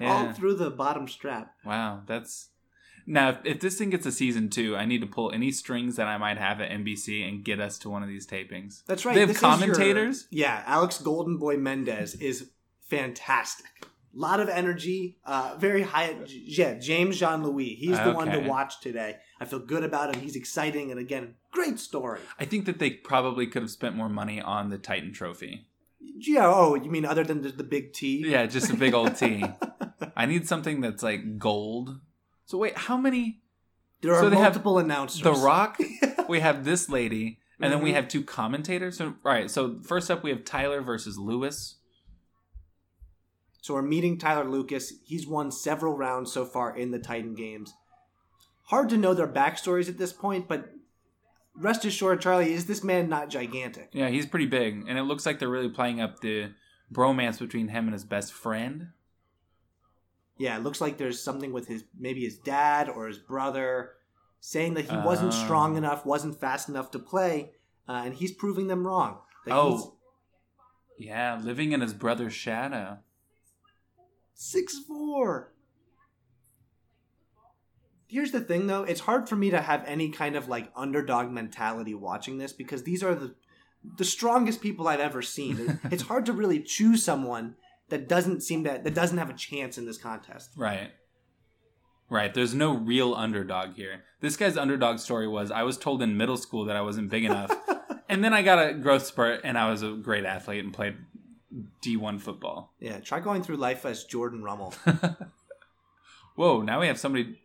see, 0.00 0.06
all 0.06 0.32
through 0.32 0.54
the 0.54 0.70
bottom 0.70 1.06
strap. 1.08 1.54
Wow, 1.66 2.02
that's 2.06 2.48
now. 3.06 3.28
If, 3.30 3.36
if 3.44 3.60
this 3.60 3.76
thing 3.76 3.90
gets 3.90 4.06
a 4.06 4.12
season 4.12 4.48
two, 4.48 4.74
I 4.74 4.86
need 4.86 5.02
to 5.02 5.06
pull 5.06 5.30
any 5.32 5.50
strings 5.52 5.96
that 5.96 6.06
I 6.06 6.16
might 6.16 6.38
have 6.38 6.60
at 6.62 6.70
NBC 6.70 7.28
and 7.28 7.44
get 7.44 7.60
us 7.60 7.78
to 7.80 7.90
one 7.90 8.02
of 8.02 8.08
these 8.08 8.26
tapings. 8.26 8.84
That's 8.86 9.04
right. 9.04 9.12
They 9.14 9.20
have 9.20 9.28
this 9.28 9.36
is 9.36 9.42
your- 9.42 9.50
commentators? 9.50 10.28
yeah, 10.30 10.62
Alex 10.66 10.98
Golden 10.98 11.36
Boy 11.36 11.56
Mendez 11.58 12.14
is 12.14 12.50
fantastic. 12.88 13.86
A 14.14 14.18
lot 14.18 14.40
of 14.40 14.48
energy, 14.50 15.16
uh, 15.24 15.54
very 15.58 15.82
high. 15.82 16.14
Yeah, 16.26 16.74
James 16.74 17.18
Jean 17.18 17.42
Louis. 17.42 17.74
He's 17.74 17.98
the 17.98 18.12
one 18.12 18.28
to 18.30 18.40
watch 18.40 18.80
today. 18.80 19.16
I 19.40 19.46
feel 19.46 19.58
good 19.60 19.84
about 19.84 20.14
him. 20.14 20.20
He's 20.20 20.36
exciting, 20.36 20.90
and 20.90 21.00
again, 21.00 21.34
great 21.50 21.78
story. 21.78 22.20
I 22.38 22.44
think 22.44 22.66
that 22.66 22.78
they 22.78 22.90
probably 22.90 23.46
could 23.46 23.62
have 23.62 23.70
spent 23.70 23.96
more 23.96 24.10
money 24.10 24.38
on 24.40 24.68
the 24.68 24.76
Titan 24.76 25.12
Trophy. 25.14 25.66
Yeah. 25.98 26.46
Oh, 26.46 26.74
you 26.74 26.90
mean 26.90 27.06
other 27.06 27.24
than 27.24 27.40
the, 27.42 27.48
the 27.50 27.64
big 27.64 27.94
T? 27.94 28.22
Yeah, 28.26 28.44
just 28.46 28.70
a 28.70 28.76
big 28.76 28.92
old 28.92 29.16
T. 29.16 29.44
I 30.16 30.26
need 30.26 30.46
something 30.46 30.80
that's 30.82 31.02
like 31.02 31.38
gold. 31.38 31.98
So 32.44 32.58
wait, 32.58 32.76
how 32.76 32.96
many? 32.98 33.40
There 34.02 34.12
are 34.14 34.20
So 34.20 34.28
they 34.28 34.36
have 34.36 34.52
multiple 34.52 34.78
announcers. 34.78 35.22
The 35.22 35.32
Rock. 35.32 35.78
we 36.28 36.40
have 36.40 36.64
this 36.64 36.88
lady, 36.90 37.38
and 37.60 37.72
then 37.72 37.80
we 37.82 37.92
Mhm. 37.92 37.94
have 37.94 38.08
two 38.08 38.22
commentators. 38.24 38.98
So 38.98 39.06
all 39.06 39.14
right, 39.32 39.50
so 39.50 39.80
first 39.82 40.10
up 40.10 40.22
we 40.22 40.30
have 40.30 40.44
Tyler 40.44 40.82
versus 40.82 41.16
Lewis. 41.18 41.76
So 43.62 43.74
we're 43.74 43.82
meeting 43.82 44.18
Tyler 44.18 44.44
Lucas. 44.44 44.92
He's 45.04 45.24
won 45.26 45.52
several 45.52 45.96
rounds 45.96 46.32
so 46.32 46.44
far 46.44 46.76
in 46.76 46.90
the 46.90 46.98
Titan 46.98 47.34
games. 47.34 47.72
Hard 48.64 48.88
to 48.88 48.96
know 48.96 49.14
their 49.14 49.28
backstories 49.28 49.88
at 49.88 49.98
this 49.98 50.12
point, 50.12 50.48
but 50.48 50.70
rest 51.54 51.84
assured, 51.84 52.20
Charlie, 52.20 52.52
is 52.52 52.66
this 52.66 52.82
man 52.82 53.08
not 53.08 53.30
gigantic? 53.30 53.90
Yeah, 53.92 54.08
he's 54.08 54.26
pretty 54.26 54.46
big, 54.46 54.84
and 54.88 54.98
it 54.98 55.04
looks 55.04 55.24
like 55.24 55.38
they're 55.38 55.48
really 55.48 55.68
playing 55.68 56.00
up 56.00 56.20
the 56.20 56.50
bromance 56.92 57.38
between 57.38 57.68
him 57.68 57.84
and 57.84 57.92
his 57.92 58.04
best 58.04 58.32
friend. 58.32 58.88
Yeah, 60.38 60.56
it 60.56 60.64
looks 60.64 60.80
like 60.80 60.98
there's 60.98 61.22
something 61.22 61.52
with 61.52 61.68
his 61.68 61.84
maybe 61.96 62.22
his 62.24 62.38
dad 62.38 62.88
or 62.88 63.06
his 63.06 63.18
brother 63.18 63.92
saying 64.40 64.74
that 64.74 64.90
he 64.90 64.96
wasn't 64.96 65.32
Oh. 65.32 65.44
strong 65.44 65.76
enough, 65.76 66.04
wasn't 66.04 66.40
fast 66.40 66.68
enough 66.68 66.90
to 66.90 66.98
play, 66.98 67.52
uh, 67.88 68.02
and 68.04 68.14
he's 68.14 68.32
proving 68.32 68.66
them 68.66 68.84
wrong. 68.84 69.18
That 69.46 69.54
Oh. 69.54 69.98
Yeah, 70.98 71.38
living 71.40 71.70
in 71.70 71.80
his 71.80 71.94
brother's 71.94 72.34
shadow. 72.34 72.98
Six 74.34 74.78
four. 74.78 75.52
Here's 78.08 78.30
the 78.30 78.40
thing 78.40 78.66
though, 78.66 78.82
it's 78.82 79.00
hard 79.00 79.28
for 79.28 79.36
me 79.36 79.50
to 79.50 79.60
have 79.62 79.84
any 79.86 80.10
kind 80.10 80.36
of 80.36 80.48
like 80.48 80.70
underdog 80.76 81.30
mentality 81.30 81.94
watching 81.94 82.38
this 82.38 82.52
because 82.52 82.82
these 82.82 83.02
are 83.02 83.14
the 83.14 83.34
the 83.96 84.04
strongest 84.04 84.60
people 84.60 84.86
I've 84.86 85.00
ever 85.00 85.22
seen. 85.22 85.80
it's 85.90 86.02
hard 86.04 86.26
to 86.26 86.32
really 86.32 86.60
choose 86.60 87.02
someone 87.02 87.56
that 87.88 88.08
doesn't 88.08 88.42
seem 88.42 88.64
to 88.64 88.80
that 88.82 88.94
doesn't 88.94 89.18
have 89.18 89.30
a 89.30 89.34
chance 89.34 89.78
in 89.78 89.86
this 89.86 89.98
contest. 89.98 90.50
Right. 90.56 90.90
Right. 92.10 92.34
There's 92.34 92.54
no 92.54 92.76
real 92.76 93.14
underdog 93.14 93.74
here. 93.74 94.04
This 94.20 94.36
guy's 94.36 94.58
underdog 94.58 94.98
story 94.98 95.26
was 95.26 95.50
I 95.50 95.62
was 95.62 95.78
told 95.78 96.02
in 96.02 96.16
middle 96.16 96.36
school 96.36 96.66
that 96.66 96.76
I 96.76 96.82
wasn't 96.82 97.08
big 97.08 97.24
enough. 97.24 97.50
and 98.10 98.22
then 98.22 98.34
I 98.34 98.42
got 98.42 98.58
a 98.58 98.74
growth 98.74 99.06
spurt 99.06 99.40
and 99.44 99.56
I 99.56 99.70
was 99.70 99.82
a 99.82 99.92
great 99.92 100.26
athlete 100.26 100.62
and 100.62 100.74
played 100.74 100.96
D1 101.84 102.20
football. 102.20 102.74
Yeah, 102.80 103.00
try 103.00 103.20
going 103.20 103.42
through 103.42 103.56
life 103.56 103.84
as 103.84 104.04
Jordan 104.04 104.42
Rummel. 104.42 104.74
Whoa, 106.36 106.62
now 106.62 106.80
we 106.80 106.86
have 106.86 106.98
somebody. 106.98 107.38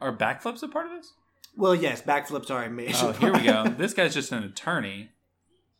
Are 0.00 0.14
backflips 0.14 0.62
a 0.62 0.68
part 0.68 0.86
of 0.86 0.92
this? 0.92 1.12
well, 1.56 1.74
yes, 1.74 2.02
backflips 2.02 2.50
are 2.50 2.64
a 2.64 2.70
major. 2.70 2.98
Oh, 3.00 3.12
here 3.12 3.32
we 3.32 3.42
go. 3.42 3.64
This 3.68 3.94
guy's 3.94 4.12
just 4.14 4.30
an 4.32 4.44
attorney. 4.44 5.10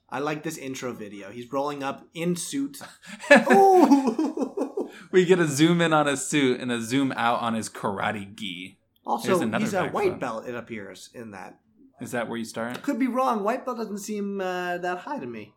I 0.09 0.21
like 0.21 0.43
this 0.43 0.57
intro 0.57 0.93
video. 0.93 1.31
He's 1.31 1.53
rolling 1.53 1.83
up 1.83 2.07
in 2.15 2.37
suit. 2.37 2.81
We 5.11 5.25
get 5.25 5.39
a 5.39 5.47
zoom 5.47 5.81
in 5.81 5.93
on 5.93 6.07
his 6.07 6.27
suit 6.27 6.61
and 6.61 6.71
a 6.71 6.81
zoom 6.81 7.13
out 7.17 7.41
on 7.41 7.55
his 7.55 7.69
karate 7.69 8.35
gi. 8.35 8.79
Also, 9.05 9.39
he's 9.59 9.73
a 9.75 9.89
white 9.89 10.19
belt. 10.19 10.47
It 10.47 10.55
appears 10.55 11.11
in 11.15 11.31
that. 11.31 11.59
Is 12.01 12.11
that 12.11 12.29
where 12.29 12.37
you 12.37 12.45
start? 12.45 12.83
Could 12.83 12.99
be 12.99 13.07
wrong. 13.07 13.43
White 13.43 13.65
belt 13.65 13.79
doesn't 13.79 13.99
seem 13.99 14.41
uh, 14.41 14.79
that 14.79 14.99
high 14.99 15.19
to 15.19 15.27
me. 15.27 15.55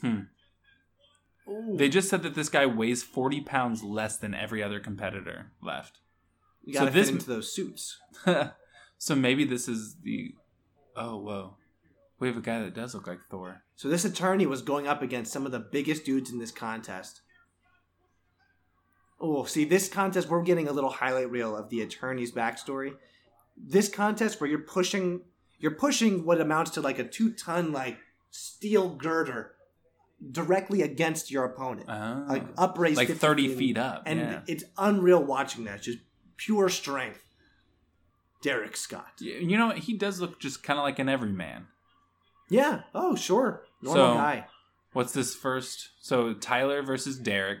Hmm. 0.00 0.20
Ooh. 1.48 1.76
They 1.76 1.88
just 1.88 2.08
said 2.08 2.22
that 2.22 2.34
this 2.34 2.48
guy 2.48 2.66
weighs 2.66 3.02
40 3.02 3.40
pounds 3.40 3.82
less 3.82 4.16
than 4.16 4.34
every 4.34 4.62
other 4.62 4.78
competitor 4.80 5.50
left. 5.62 5.98
you 6.64 6.74
gotta 6.74 6.86
so 6.86 6.92
this- 6.92 7.06
fit 7.08 7.14
into 7.16 7.28
those 7.28 7.52
suits. 7.52 7.98
so 8.98 9.14
maybe 9.14 9.44
this 9.44 9.68
is 9.68 9.96
the. 10.02 10.34
Oh, 10.96 11.18
whoa. 11.18 11.56
We 12.18 12.28
have 12.28 12.36
a 12.36 12.42
guy 12.42 12.60
that 12.60 12.74
does 12.74 12.94
look 12.94 13.06
like 13.06 13.20
Thor. 13.30 13.62
So 13.74 13.88
this 13.88 14.04
attorney 14.04 14.44
was 14.44 14.60
going 14.60 14.86
up 14.86 15.00
against 15.00 15.32
some 15.32 15.46
of 15.46 15.52
the 15.52 15.58
biggest 15.58 16.04
dudes 16.04 16.30
in 16.30 16.38
this 16.38 16.50
contest. 16.50 17.22
Oh, 19.18 19.44
see, 19.44 19.64
this 19.64 19.88
contest 19.88 20.28
we're 20.28 20.42
getting 20.42 20.68
a 20.68 20.72
little 20.72 20.90
highlight 20.90 21.30
reel 21.30 21.56
of 21.56 21.70
the 21.70 21.80
attorney's 21.80 22.32
backstory. 22.32 22.94
This 23.56 23.88
contest 23.88 24.40
where 24.40 24.48
you're 24.50 24.58
pushing, 24.60 25.22
you're 25.58 25.70
pushing 25.72 26.24
what 26.24 26.40
amounts 26.40 26.72
to 26.72 26.80
like 26.82 26.98
a 26.98 27.04
two-ton 27.04 27.72
like 27.72 27.98
steel 28.30 28.90
girder 28.90 29.52
directly 30.32 30.82
against 30.82 31.30
your 31.30 31.44
opponent, 31.44 31.86
Oh. 31.88 32.24
like 32.28 32.44
upraised 32.58 32.96
Like 32.98 33.08
30 33.08 33.54
feet 33.56 33.78
up, 33.78 34.02
and 34.06 34.18
yeah. 34.20 34.40
it's 34.46 34.64
unreal 34.76 35.22
watching 35.22 35.64
that. 35.64 35.76
It's 35.76 35.86
just 35.86 35.98
pure 36.36 36.68
strength. 36.68 37.24
Derek 38.42 38.76
Scott. 38.76 39.12
You 39.20 39.56
know, 39.58 39.70
he 39.70 39.96
does 39.96 40.20
look 40.20 40.40
just 40.40 40.62
kind 40.62 40.78
of 40.78 40.82
like 40.82 40.98
an 40.98 41.08
everyman. 41.10 41.66
Yeah. 42.48 42.82
Oh, 42.94 43.14
sure. 43.14 43.62
Normal 43.82 44.02
So- 44.12 44.14
guy. 44.14 44.46
What's 44.92 45.12
this 45.12 45.36
first? 45.36 45.90
So 46.00 46.34
Tyler 46.34 46.82
versus 46.82 47.16
Derek. 47.16 47.60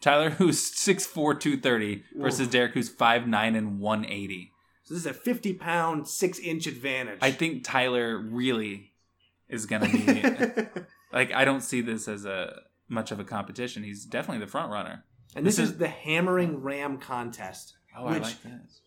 Tyler, 0.00 0.30
who's 0.38 0.58
6'4", 0.72 1.38
230, 1.38 2.02
versus 2.16 2.46
Oof. 2.46 2.50
Derek, 2.50 2.72
who's 2.72 2.90
5'9", 2.90 3.56
and 3.56 3.78
180. 3.78 4.50
So 4.82 4.94
this 4.94 5.02
is 5.04 5.06
a 5.06 5.14
50 5.14 5.52
pound, 5.54 6.08
six 6.08 6.38
inch 6.40 6.66
advantage. 6.66 7.18
I 7.22 7.30
think 7.30 7.62
Tyler 7.62 8.18
really 8.18 8.90
is 9.48 9.66
going 9.66 9.82
to 9.82 9.96
be... 10.72 10.80
like, 11.12 11.32
I 11.32 11.44
don't 11.44 11.62
see 11.62 11.80
this 11.80 12.08
as 12.08 12.24
a 12.24 12.62
much 12.88 13.10
of 13.10 13.20
a 13.20 13.24
competition. 13.24 13.82
He's 13.82 14.04
definitely 14.04 14.44
the 14.44 14.50
front 14.50 14.70
runner. 14.72 15.04
and 15.36 15.46
this, 15.46 15.56
this 15.56 15.64
is, 15.66 15.70
is- 15.72 15.78
the 15.78 15.88
hammering 15.88 16.62
ram 16.62 16.98
contest. 16.98 17.74
Oh, 17.96 18.06
I 18.06 18.18
like 18.18 18.42
this. 18.42 18.80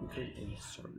we 0.00 0.08
could 0.08 0.32
insert. 0.38 0.90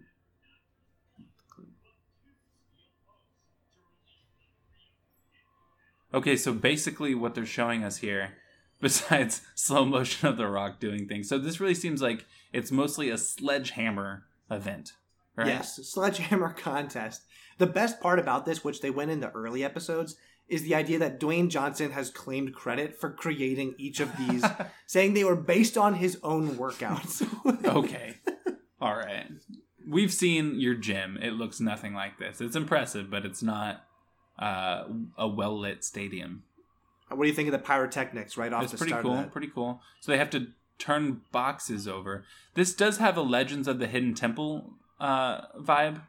Okay, 6.14 6.36
so 6.36 6.54
basically 6.54 7.14
what 7.14 7.36
they're 7.36 7.46
showing 7.46 7.84
us 7.84 7.98
here 7.98 8.34
besides 8.82 9.42
slow 9.56 9.86
motion 9.86 10.28
of 10.28 10.38
the 10.38 10.48
rock 10.48 10.80
doing 10.80 11.08
things. 11.08 11.28
So 11.28 11.38
this 11.38 11.60
really 11.60 11.76
seems 11.76 12.02
like 12.02 12.26
it's 12.54 12.72
mostly 12.72 13.10
a 13.10 13.18
sledgehammer 13.18 14.24
event, 14.50 14.94
right? 15.36 15.48
Yes, 15.48 15.76
sledgehammer 15.88 16.54
contest. 16.54 17.24
The 17.58 17.68
best 17.68 18.00
part 18.00 18.20
about 18.20 18.46
this, 18.46 18.64
which 18.64 18.82
they 18.82 18.90
went 18.90 19.12
into 19.12 19.30
early 19.32 19.64
episodes, 19.64 20.16
is 20.48 20.64
the 20.64 20.76
idea 20.76 20.98
that 21.00 21.20
Dwayne 21.20 21.50
Johnson 21.50 21.92
has 21.92 22.10
claimed 22.10 22.54
credit 22.54 23.00
for 23.00 23.12
creating 23.12 23.76
each 23.78 24.00
of 24.00 24.16
these, 24.18 24.44
saying 24.88 25.14
they 25.14 25.24
were 25.24 25.36
based 25.36 25.78
on 25.78 25.96
his 25.96 26.18
own 26.24 26.52
workouts. 26.52 27.26
okay. 27.66 28.16
All 28.82 28.96
right. 28.96 29.28
We've 29.88 30.12
seen 30.12 30.60
your 30.60 30.76
gym. 30.76 31.18
It 31.22 31.34
looks 31.34 31.60
nothing 31.60 31.94
like 31.94 32.18
this. 32.18 32.42
It's 32.42 32.56
impressive, 32.56 33.12
but 33.12 33.26
it's 33.26 33.44
not 33.44 33.86
uh, 34.40 34.86
a 35.18 35.28
well 35.28 35.60
lit 35.60 35.84
stadium. 35.84 36.44
What 37.10 37.24
do 37.24 37.28
you 37.28 37.34
think 37.34 37.48
of 37.48 37.54
the 37.54 37.60
pyrotechnics 37.60 38.38
right 38.38 38.54
off 38.54 38.64
It's 38.64 38.72
the 38.72 38.78
pretty 38.78 38.92
start 38.92 39.04
cool. 39.04 39.14
of 39.14 39.18
that? 39.20 39.32
Pretty 39.32 39.48
cool. 39.54 39.82
So 40.00 40.12
they 40.12 40.18
have 40.18 40.30
to 40.32 40.48
turn 40.78 41.22
boxes 41.32 41.88
over. 41.88 42.24
This 42.54 42.74
does 42.74 42.98
have 42.98 43.18
a 43.18 43.22
Legends 43.22 43.68
of 43.68 43.80
the 43.80 43.88
Hidden 43.88 44.14
Temple 44.14 44.74
uh, 45.00 45.42
vibe 45.58 46.02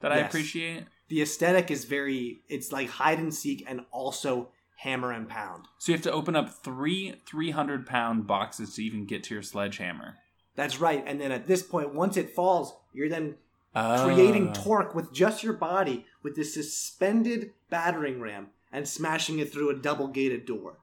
that 0.00 0.12
I 0.12 0.18
appreciate. 0.18 0.84
The 1.08 1.22
aesthetic 1.22 1.70
is 1.70 1.84
very, 1.84 2.40
it's 2.48 2.70
like 2.70 2.88
hide 2.88 3.18
and 3.18 3.34
seek 3.34 3.64
and 3.68 3.80
also 3.90 4.48
hammer 4.76 5.12
and 5.12 5.28
pound. 5.28 5.64
So 5.78 5.92
you 5.92 5.96
have 5.96 6.04
to 6.04 6.12
open 6.12 6.36
up 6.36 6.50
three 6.50 7.14
300 7.26 7.86
pound 7.86 8.26
boxes 8.26 8.74
to 8.74 8.84
even 8.84 9.06
get 9.06 9.24
to 9.24 9.34
your 9.34 9.42
sledgehammer. 9.42 10.16
That's 10.54 10.80
right. 10.80 11.02
And 11.06 11.20
then 11.20 11.32
at 11.32 11.46
this 11.46 11.62
point, 11.62 11.94
once 11.94 12.16
it 12.16 12.30
falls, 12.30 12.74
you're 12.92 13.08
then 13.08 13.36
creating 13.74 14.48
Oh. 14.48 14.52
torque 14.54 14.94
with 14.94 15.12
just 15.12 15.42
your 15.42 15.54
body 15.54 16.06
with 16.22 16.36
this 16.36 16.54
suspended 16.54 17.52
battering 17.70 18.20
ram 18.20 18.48
and 18.70 18.86
smashing 18.88 19.38
it 19.38 19.52
through 19.52 19.70
a 19.70 19.74
double 19.74 20.08
gated 20.08 20.44
door. 20.46 20.78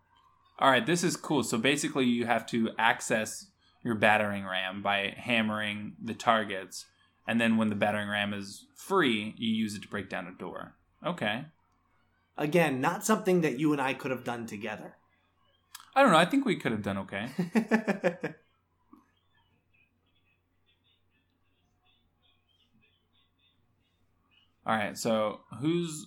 All 0.60 0.70
right, 0.70 0.86
this 0.86 1.04
is 1.04 1.16
cool. 1.16 1.44
So 1.44 1.58
basically, 1.58 2.06
you 2.06 2.26
have 2.26 2.46
to 2.48 2.72
access 2.78 3.48
your 3.84 3.96
battering 3.96 4.46
ram 4.46 4.82
by 4.82 5.14
hammering 5.18 5.94
the 6.04 6.14
targets, 6.14 6.86
and 7.28 7.40
then 7.40 7.56
when 7.58 7.70
the 7.70 7.76
battering 7.76 8.10
ram 8.10 8.34
is 8.34 8.66
free, 8.76 9.34
you 9.38 9.50
use 9.54 9.76
it 9.76 9.82
to 9.84 9.88
break 9.88 10.10
down 10.10 10.28
a 10.28 10.32
door. 10.38 10.76
Okay. 11.06 11.46
Again, 12.38 12.82
not 12.82 13.06
something 13.06 13.42
that 13.42 13.60
you 13.60 13.72
and 13.72 13.82
I 13.82 13.94
could 13.94 14.12
have 14.12 14.24
done 14.24 14.46
together. 14.46 14.96
I 15.96 16.02
don't 16.02 16.12
know. 16.12 16.18
I 16.18 16.26
think 16.26 16.46
we 16.46 16.56
could 16.58 16.72
have 16.72 16.84
done 16.84 16.98
okay. 17.00 17.30
All 24.70 24.76
right. 24.76 24.96
So 24.96 25.40
who's 25.60 26.06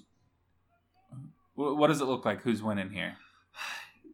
what 1.56 1.88
does 1.88 2.00
it 2.00 2.04
look 2.04 2.24
like? 2.24 2.42
Who's 2.42 2.62
winning 2.62 2.90
here? 2.90 3.16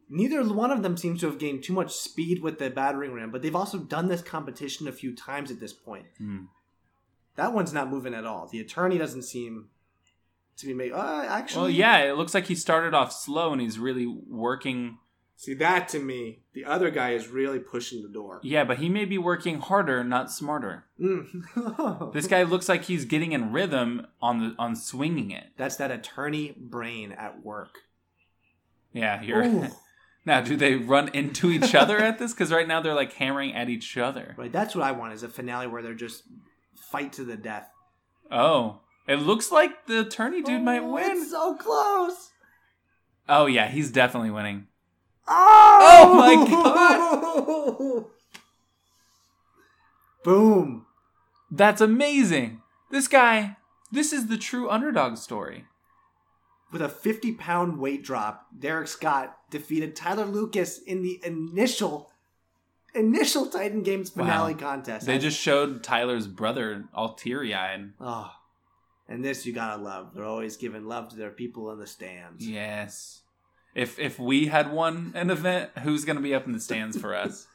Neither 0.08 0.42
one 0.42 0.70
of 0.70 0.82
them 0.82 0.96
seems 0.96 1.20
to 1.20 1.26
have 1.26 1.38
gained 1.38 1.62
too 1.62 1.74
much 1.74 1.92
speed 1.92 2.42
with 2.42 2.58
the 2.58 2.70
battering 2.70 3.12
ram, 3.12 3.30
but 3.30 3.42
they've 3.42 3.54
also 3.54 3.78
done 3.78 4.08
this 4.08 4.22
competition 4.22 4.88
a 4.88 4.92
few 4.92 5.14
times 5.14 5.50
at 5.50 5.60
this 5.60 5.74
point. 5.74 6.06
Hmm. 6.16 6.44
That 7.36 7.52
one's 7.52 7.74
not 7.74 7.90
moving 7.90 8.14
at 8.14 8.24
all. 8.24 8.48
The 8.48 8.60
attorney 8.60 8.96
doesn't 8.96 9.24
seem 9.24 9.68
to 10.56 10.66
be 10.66 10.72
made. 10.72 10.92
Uh, 10.92 11.26
actually, 11.28 11.60
Well, 11.60 11.70
yeah. 11.70 11.98
It 11.98 12.16
looks 12.16 12.32
like 12.32 12.46
he 12.46 12.54
started 12.54 12.94
off 12.94 13.12
slow, 13.12 13.52
and 13.52 13.60
he's 13.60 13.78
really 13.78 14.06
working. 14.06 14.96
See 15.40 15.54
that 15.54 15.88
to 15.90 16.00
me, 16.00 16.40
the 16.52 16.64
other 16.64 16.90
guy 16.90 17.10
is 17.12 17.28
really 17.28 17.60
pushing 17.60 18.02
the 18.02 18.08
door. 18.08 18.40
Yeah, 18.42 18.64
but 18.64 18.78
he 18.78 18.88
may 18.88 19.04
be 19.04 19.18
working 19.18 19.60
harder, 19.60 20.02
not 20.02 20.32
smarter. 20.32 20.86
Mm. 21.00 22.12
This 22.12 22.26
guy 22.26 22.42
looks 22.42 22.68
like 22.68 22.82
he's 22.84 23.04
getting 23.04 23.30
in 23.30 23.52
rhythm 23.52 24.08
on 24.20 24.40
the 24.40 24.54
on 24.58 24.74
swinging 24.74 25.30
it. 25.30 25.52
That's 25.56 25.76
that 25.76 25.92
attorney 25.92 26.56
brain 26.58 27.12
at 27.12 27.44
work. 27.44 27.78
Yeah, 28.92 29.22
you're. 29.22 29.70
Now, 30.24 30.42
do 30.42 30.56
they 30.56 30.74
run 30.74 31.08
into 31.14 31.50
each 31.50 31.74
other 31.74 31.96
at 31.98 32.18
this? 32.18 32.34
Because 32.34 32.52
right 32.52 32.68
now 32.68 32.82
they're 32.82 32.92
like 32.92 33.14
hammering 33.14 33.54
at 33.54 33.70
each 33.70 33.96
other. 33.96 34.34
Right, 34.36 34.52
that's 34.52 34.74
what 34.76 34.84
I 34.84 34.92
want 34.92 35.14
is 35.14 35.22
a 35.22 35.28
finale 35.28 35.66
where 35.66 35.80
they're 35.80 35.94
just 35.94 36.24
fight 36.74 37.14
to 37.14 37.24
the 37.24 37.36
death. 37.36 37.70
Oh, 38.30 38.80
it 39.06 39.20
looks 39.20 39.50
like 39.50 39.86
the 39.86 40.00
attorney 40.00 40.42
dude 40.42 40.62
might 40.62 40.82
Oh, 40.82 40.92
win. 40.92 41.12
It's 41.12 41.30
so 41.30 41.54
close. 41.56 42.32
Oh 43.26 43.46
yeah, 43.46 43.68
he's 43.68 43.90
definitely 43.90 44.30
winning. 44.30 44.66
Oh, 45.30 46.04
oh, 46.04 46.14
my 46.14 48.04
god! 48.04 48.06
Boom. 50.24 50.86
That's 51.50 51.80
amazing. 51.80 52.62
This 52.90 53.08
guy, 53.08 53.56
this 53.90 54.12
is 54.12 54.26
the 54.26 54.36
true 54.38 54.68
underdog 54.70 55.16
story. 55.16 55.64
With 56.70 56.82
a 56.82 56.88
50 56.88 57.32
pound 57.32 57.78
weight 57.78 58.02
drop, 58.04 58.46
Derek 58.58 58.88
Scott 58.88 59.36
defeated 59.50 59.96
Tyler 59.96 60.26
Lucas 60.26 60.78
in 60.78 61.02
the 61.02 61.18
initial 61.24 62.10
initial 62.94 63.46
Titan 63.46 63.82
Games 63.82 64.10
finale 64.10 64.54
Wow. 64.54 64.58
contest. 64.60 65.06
They 65.06 65.18
just 65.18 65.38
showed 65.38 65.82
Tyler's 65.82 66.26
brother 66.26 66.84
all 66.92 67.14
teary 67.14 67.54
eyed. 67.54 67.92
Oh. 68.00 68.30
And 69.08 69.24
this 69.24 69.46
you 69.46 69.52
gotta 69.54 69.82
love. 69.82 70.12
They're 70.14 70.24
always 70.24 70.56
giving 70.58 70.84
love 70.86 71.08
to 71.10 71.16
their 71.16 71.30
people 71.30 71.70
in 71.70 71.78
the 71.78 71.86
stands. 71.86 72.46
Yes. 72.46 73.22
If 73.74 73.98
if 73.98 74.18
we 74.18 74.46
had 74.46 74.72
won 74.72 75.12
an 75.14 75.30
event, 75.30 75.70
who's 75.82 76.04
gonna 76.04 76.20
be 76.20 76.34
up 76.34 76.46
in 76.46 76.52
the 76.52 76.60
stands 76.60 76.98
for 76.98 77.14
us? 77.14 77.46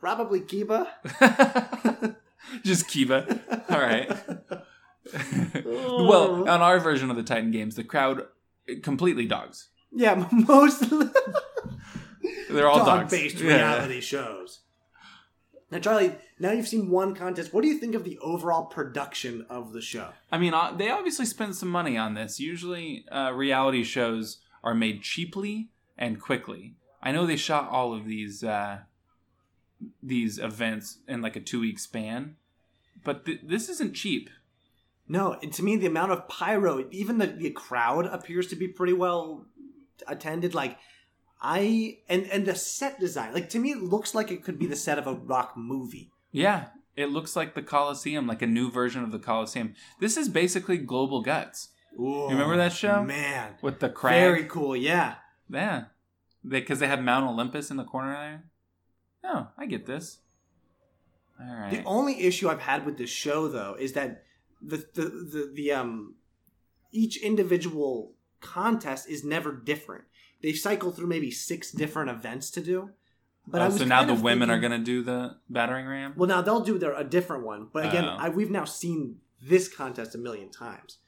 Probably 0.00 0.40
Kiba. 0.40 0.88
Just 2.64 2.88
Kiba. 2.88 3.70
All 3.70 3.80
right. 3.80 4.10
well, 5.64 6.48
on 6.48 6.60
our 6.62 6.78
version 6.78 7.10
of 7.10 7.16
the 7.16 7.22
Titan 7.22 7.50
Games, 7.50 7.76
the 7.76 7.84
crowd 7.84 8.22
completely 8.82 9.26
dogs. 9.26 9.68
Yeah, 9.92 10.26
mostly 10.32 11.08
They're 12.50 12.68
all 12.68 12.84
dog-based 12.84 13.36
Yeah. 13.38 13.54
reality 13.56 14.00
shows. 14.00 14.60
Now, 15.70 15.78
Charlie, 15.78 16.14
now 16.38 16.52
you've 16.52 16.68
seen 16.68 16.90
one 16.90 17.14
contest. 17.14 17.54
What 17.54 17.62
do 17.62 17.68
you 17.68 17.78
think 17.78 17.94
of 17.94 18.04
the 18.04 18.18
overall 18.18 18.66
production 18.66 19.46
of 19.48 19.72
the 19.72 19.80
show? 19.80 20.10
I 20.30 20.36
mean, 20.38 20.52
uh, 20.52 20.72
they 20.76 20.90
obviously 20.90 21.24
spent 21.24 21.56
some 21.56 21.70
money 21.70 21.96
on 21.96 22.12
this. 22.14 22.38
Usually, 22.38 23.06
uh, 23.10 23.32
reality 23.32 23.82
shows 23.82 24.38
are 24.62 24.74
made 24.74 25.02
cheaply 25.02 25.70
and 25.98 26.20
quickly. 26.20 26.74
I 27.02 27.12
know 27.12 27.26
they 27.26 27.36
shot 27.36 27.68
all 27.68 27.94
of 27.94 28.06
these 28.06 28.44
uh, 28.44 28.80
these 30.02 30.38
events 30.38 30.98
in 31.08 31.20
like 31.20 31.36
a 31.36 31.40
two 31.40 31.60
week 31.60 31.78
span, 31.78 32.36
but 33.04 33.24
th- 33.24 33.40
this 33.42 33.68
isn't 33.68 33.94
cheap. 33.94 34.30
No, 35.08 35.34
to 35.34 35.62
me, 35.62 35.76
the 35.76 35.86
amount 35.86 36.12
of 36.12 36.28
pyro, 36.28 36.86
even 36.90 37.18
the, 37.18 37.26
the 37.26 37.50
crowd 37.50 38.06
appears 38.06 38.46
to 38.48 38.56
be 38.56 38.68
pretty 38.68 38.92
well 38.92 39.46
attended. 40.06 40.54
Like, 40.54 40.78
I 41.40 41.98
and 42.08 42.26
and 42.30 42.46
the 42.46 42.54
set 42.54 43.00
design, 43.00 43.34
like 43.34 43.48
to 43.50 43.58
me, 43.58 43.72
it 43.72 43.82
looks 43.82 44.14
like 44.14 44.30
it 44.30 44.44
could 44.44 44.58
be 44.58 44.66
the 44.66 44.76
set 44.76 44.98
of 44.98 45.06
a 45.06 45.14
rock 45.14 45.54
movie. 45.56 46.12
Yeah, 46.30 46.66
it 46.96 47.10
looks 47.10 47.34
like 47.34 47.54
the 47.54 47.62
Coliseum, 47.62 48.26
like 48.26 48.42
a 48.42 48.46
new 48.46 48.70
version 48.70 49.02
of 49.02 49.10
the 49.10 49.18
Coliseum. 49.18 49.74
This 50.00 50.16
is 50.16 50.28
basically 50.28 50.78
Global 50.78 51.20
Guts 51.20 51.68
Ooh, 51.98 52.28
remember 52.28 52.56
that 52.56 52.72
show? 52.72 53.02
Man, 53.02 53.54
with 53.62 53.80
the 53.80 53.88
crag. 53.88 54.14
very 54.14 54.44
cool. 54.44 54.76
Yeah, 54.76 55.16
Yeah, 55.48 55.84
because 56.46 56.78
they, 56.78 56.86
have 56.86 57.00
Mount 57.02 57.26
Olympus 57.26 57.70
in 57.70 57.76
the 57.76 57.84
corner 57.84 58.12
there. 58.12 58.44
Oh, 59.24 59.48
I 59.56 59.66
get 59.66 59.86
this. 59.86 60.18
All 61.40 61.54
right. 61.54 61.70
The 61.70 61.84
only 61.84 62.22
issue 62.22 62.48
I've 62.48 62.60
had 62.60 62.84
with 62.86 62.98
this 62.98 63.10
show, 63.10 63.48
though, 63.48 63.76
is 63.78 63.92
that 63.92 64.24
the 64.60 64.78
the 64.94 65.02
the, 65.04 65.50
the 65.54 65.72
um 65.72 66.14
each 66.92 67.16
individual 67.22 68.14
contest 68.40 69.08
is 69.08 69.24
never 69.24 69.52
different. 69.52 70.04
They 70.42 70.52
cycle 70.52 70.90
through 70.90 71.06
maybe 71.06 71.30
six 71.30 71.70
different 71.70 72.10
events 72.10 72.50
to 72.52 72.60
do. 72.60 72.90
But 73.46 73.62
oh, 73.62 73.70
so 73.70 73.84
now 73.84 74.04
the 74.04 74.14
women 74.14 74.50
are 74.50 74.60
going 74.60 74.72
to 74.72 74.78
do 74.78 75.02
the 75.02 75.36
battering 75.50 75.86
ram. 75.86 76.14
Well, 76.16 76.28
now 76.28 76.42
they'll 76.42 76.60
do 76.60 76.78
their 76.78 76.94
a 76.94 77.02
different 77.02 77.44
one. 77.44 77.68
But 77.72 77.86
again, 77.86 78.04
Oh. 78.04 78.16
I, 78.18 78.28
we've 78.28 78.50
now 78.50 78.64
seen 78.64 79.16
this 79.40 79.68
contest 79.68 80.14
a 80.14 80.18
million 80.18 80.48
times. 80.50 80.98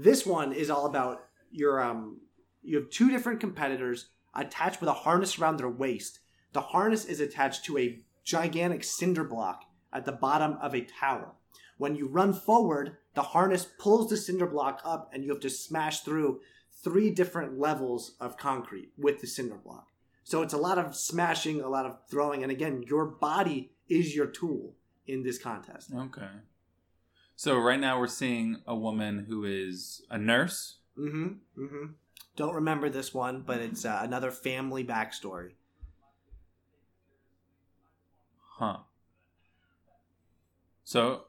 This 0.00 0.24
one 0.24 0.52
is 0.52 0.70
all 0.70 0.86
about 0.86 1.24
your 1.50 1.82
um. 1.82 2.20
You 2.62 2.76
have 2.76 2.90
two 2.90 3.10
different 3.10 3.40
competitors 3.40 4.10
attached 4.34 4.80
with 4.80 4.88
a 4.88 4.92
harness 4.92 5.38
around 5.38 5.56
their 5.56 5.68
waist. 5.68 6.20
The 6.52 6.60
harness 6.60 7.04
is 7.04 7.18
attached 7.18 7.64
to 7.64 7.78
a 7.78 8.00
gigantic 8.24 8.84
cinder 8.84 9.24
block 9.24 9.64
at 9.92 10.04
the 10.04 10.12
bottom 10.12 10.56
of 10.60 10.74
a 10.74 10.82
tower. 10.82 11.32
When 11.78 11.96
you 11.96 12.06
run 12.06 12.32
forward, 12.32 12.98
the 13.14 13.22
harness 13.22 13.66
pulls 13.78 14.08
the 14.08 14.16
cinder 14.16 14.46
block 14.46 14.80
up, 14.84 15.10
and 15.12 15.24
you 15.24 15.30
have 15.30 15.40
to 15.40 15.50
smash 15.50 16.00
through 16.00 16.40
three 16.84 17.10
different 17.10 17.58
levels 17.58 18.14
of 18.20 18.36
concrete 18.36 18.90
with 18.96 19.20
the 19.20 19.26
cinder 19.26 19.56
block. 19.56 19.88
So 20.22 20.42
it's 20.42 20.54
a 20.54 20.58
lot 20.58 20.78
of 20.78 20.94
smashing, 20.94 21.60
a 21.60 21.68
lot 21.68 21.86
of 21.86 21.98
throwing, 22.08 22.42
and 22.44 22.52
again, 22.52 22.84
your 22.86 23.06
body 23.06 23.72
is 23.88 24.14
your 24.14 24.26
tool 24.26 24.74
in 25.06 25.22
this 25.24 25.38
contest. 25.38 25.90
Okay. 25.92 26.28
So 27.38 27.56
right 27.56 27.78
now 27.78 28.00
we're 28.00 28.08
seeing 28.08 28.62
a 28.66 28.74
woman 28.74 29.26
who 29.28 29.44
is 29.44 30.02
a 30.10 30.18
nurse. 30.18 30.78
Mm-hmm. 30.98 31.34
Mm-hmm. 31.56 31.84
Don't 32.34 32.54
remember 32.56 32.90
this 32.90 33.14
one, 33.14 33.44
but 33.46 33.60
it's 33.60 33.84
uh, 33.84 34.00
another 34.02 34.32
family 34.32 34.82
backstory. 34.82 35.52
Huh. 38.56 38.78
So 40.82 41.26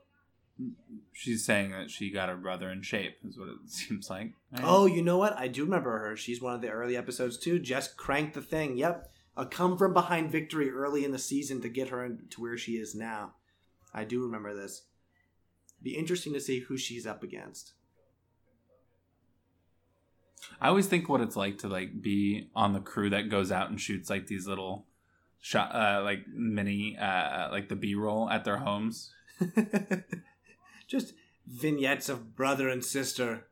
she's 1.14 1.46
saying 1.46 1.70
that 1.74 1.92
she 1.92 2.10
got 2.10 2.28
her 2.28 2.38
brother 2.38 2.72
in 2.72 2.82
shape, 2.82 3.18
is 3.24 3.38
what 3.38 3.50
it 3.50 3.58
seems 3.68 4.10
like. 4.10 4.34
right? 4.52 4.64
Oh, 4.64 4.88
you 4.88 5.04
know 5.04 5.20
what? 5.20 5.38
I 5.38 5.48
do 5.48 5.64
remember 5.64 5.96
her. 6.00 6.18
She's 6.18 6.42
one 6.42 6.56
of 6.56 6.62
the 6.62 6.70
early 6.70 6.98
episodes 6.98 7.38
too. 7.38 7.60
Just 7.60 7.98
crank 7.98 8.34
the 8.34 8.42
thing. 8.42 8.78
Yep. 8.78 9.12
a 9.38 9.46
come 9.46 9.78
from 9.78 9.94
behind 9.94 10.32
victory 10.32 10.72
early 10.72 11.06
in 11.06 11.12
the 11.12 11.20
season 11.20 11.62
to 11.62 11.70
get 11.70 11.90
her 11.90 12.18
to 12.32 12.42
where 12.42 12.58
she 12.58 12.78
is 12.78 12.96
now. 12.96 13.34
I 13.94 14.06
do 14.06 14.24
remember 14.24 14.56
this. 14.56 14.82
Be 15.82 15.96
interesting 15.96 16.34
to 16.34 16.40
see 16.40 16.60
who 16.60 16.78
she's 16.78 17.08
up 17.08 17.24
against. 17.24 17.74
I 20.62 20.68
always 20.68 20.88
think 20.88 21.08
what 21.08 21.22
it's 21.22 21.36
like 21.36 21.60
to 21.60 21.68
like 21.68 22.02
be 22.02 22.50
on 22.56 22.74
the 22.74 22.80
crew 22.80 23.10
that 23.12 23.30
goes 23.30 23.52
out 23.52 23.70
and 23.70 23.80
shoots 23.80 24.10
like 24.10 24.28
these 24.28 24.48
little 24.48 24.86
shot, 25.40 25.74
uh, 25.74 26.02
like 26.04 26.28
mini, 26.28 26.98
uh, 26.98 27.50
like 27.52 27.70
the 27.70 27.76
B 27.76 27.96
roll 27.96 28.30
at 28.30 28.46
their 28.46 28.58
homes. 28.58 29.12
Just 30.88 31.14
vignettes 31.48 32.10
of 32.10 32.36
brother 32.36 32.68
and 32.68 32.84
sister. 32.84 33.48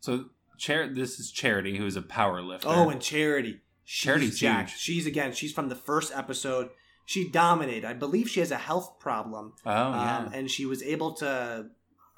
So, 0.00 0.26
Char- 0.56 0.88
this 0.88 1.18
is 1.18 1.30
Charity, 1.30 1.76
who 1.78 1.86
is 1.86 1.96
a 1.96 2.02
power 2.02 2.42
lifter. 2.42 2.68
Oh, 2.68 2.90
and 2.90 3.00
Charity. 3.00 3.60
She's 3.84 4.04
Charity's 4.04 4.38
jacked. 4.38 4.70
She's 4.70 5.06
again. 5.06 5.32
She's 5.32 5.52
from 5.52 5.68
the 5.68 5.74
first 5.74 6.12
episode. 6.14 6.70
She 7.10 7.28
dominated. 7.28 7.84
I 7.84 7.92
believe 7.92 8.30
she 8.30 8.38
has 8.38 8.52
a 8.52 8.56
health 8.56 9.00
problem, 9.00 9.54
oh 9.66 9.70
yeah. 9.90 10.18
um, 10.18 10.30
and 10.32 10.48
she 10.48 10.64
was 10.64 10.80
able 10.80 11.14
to. 11.14 11.66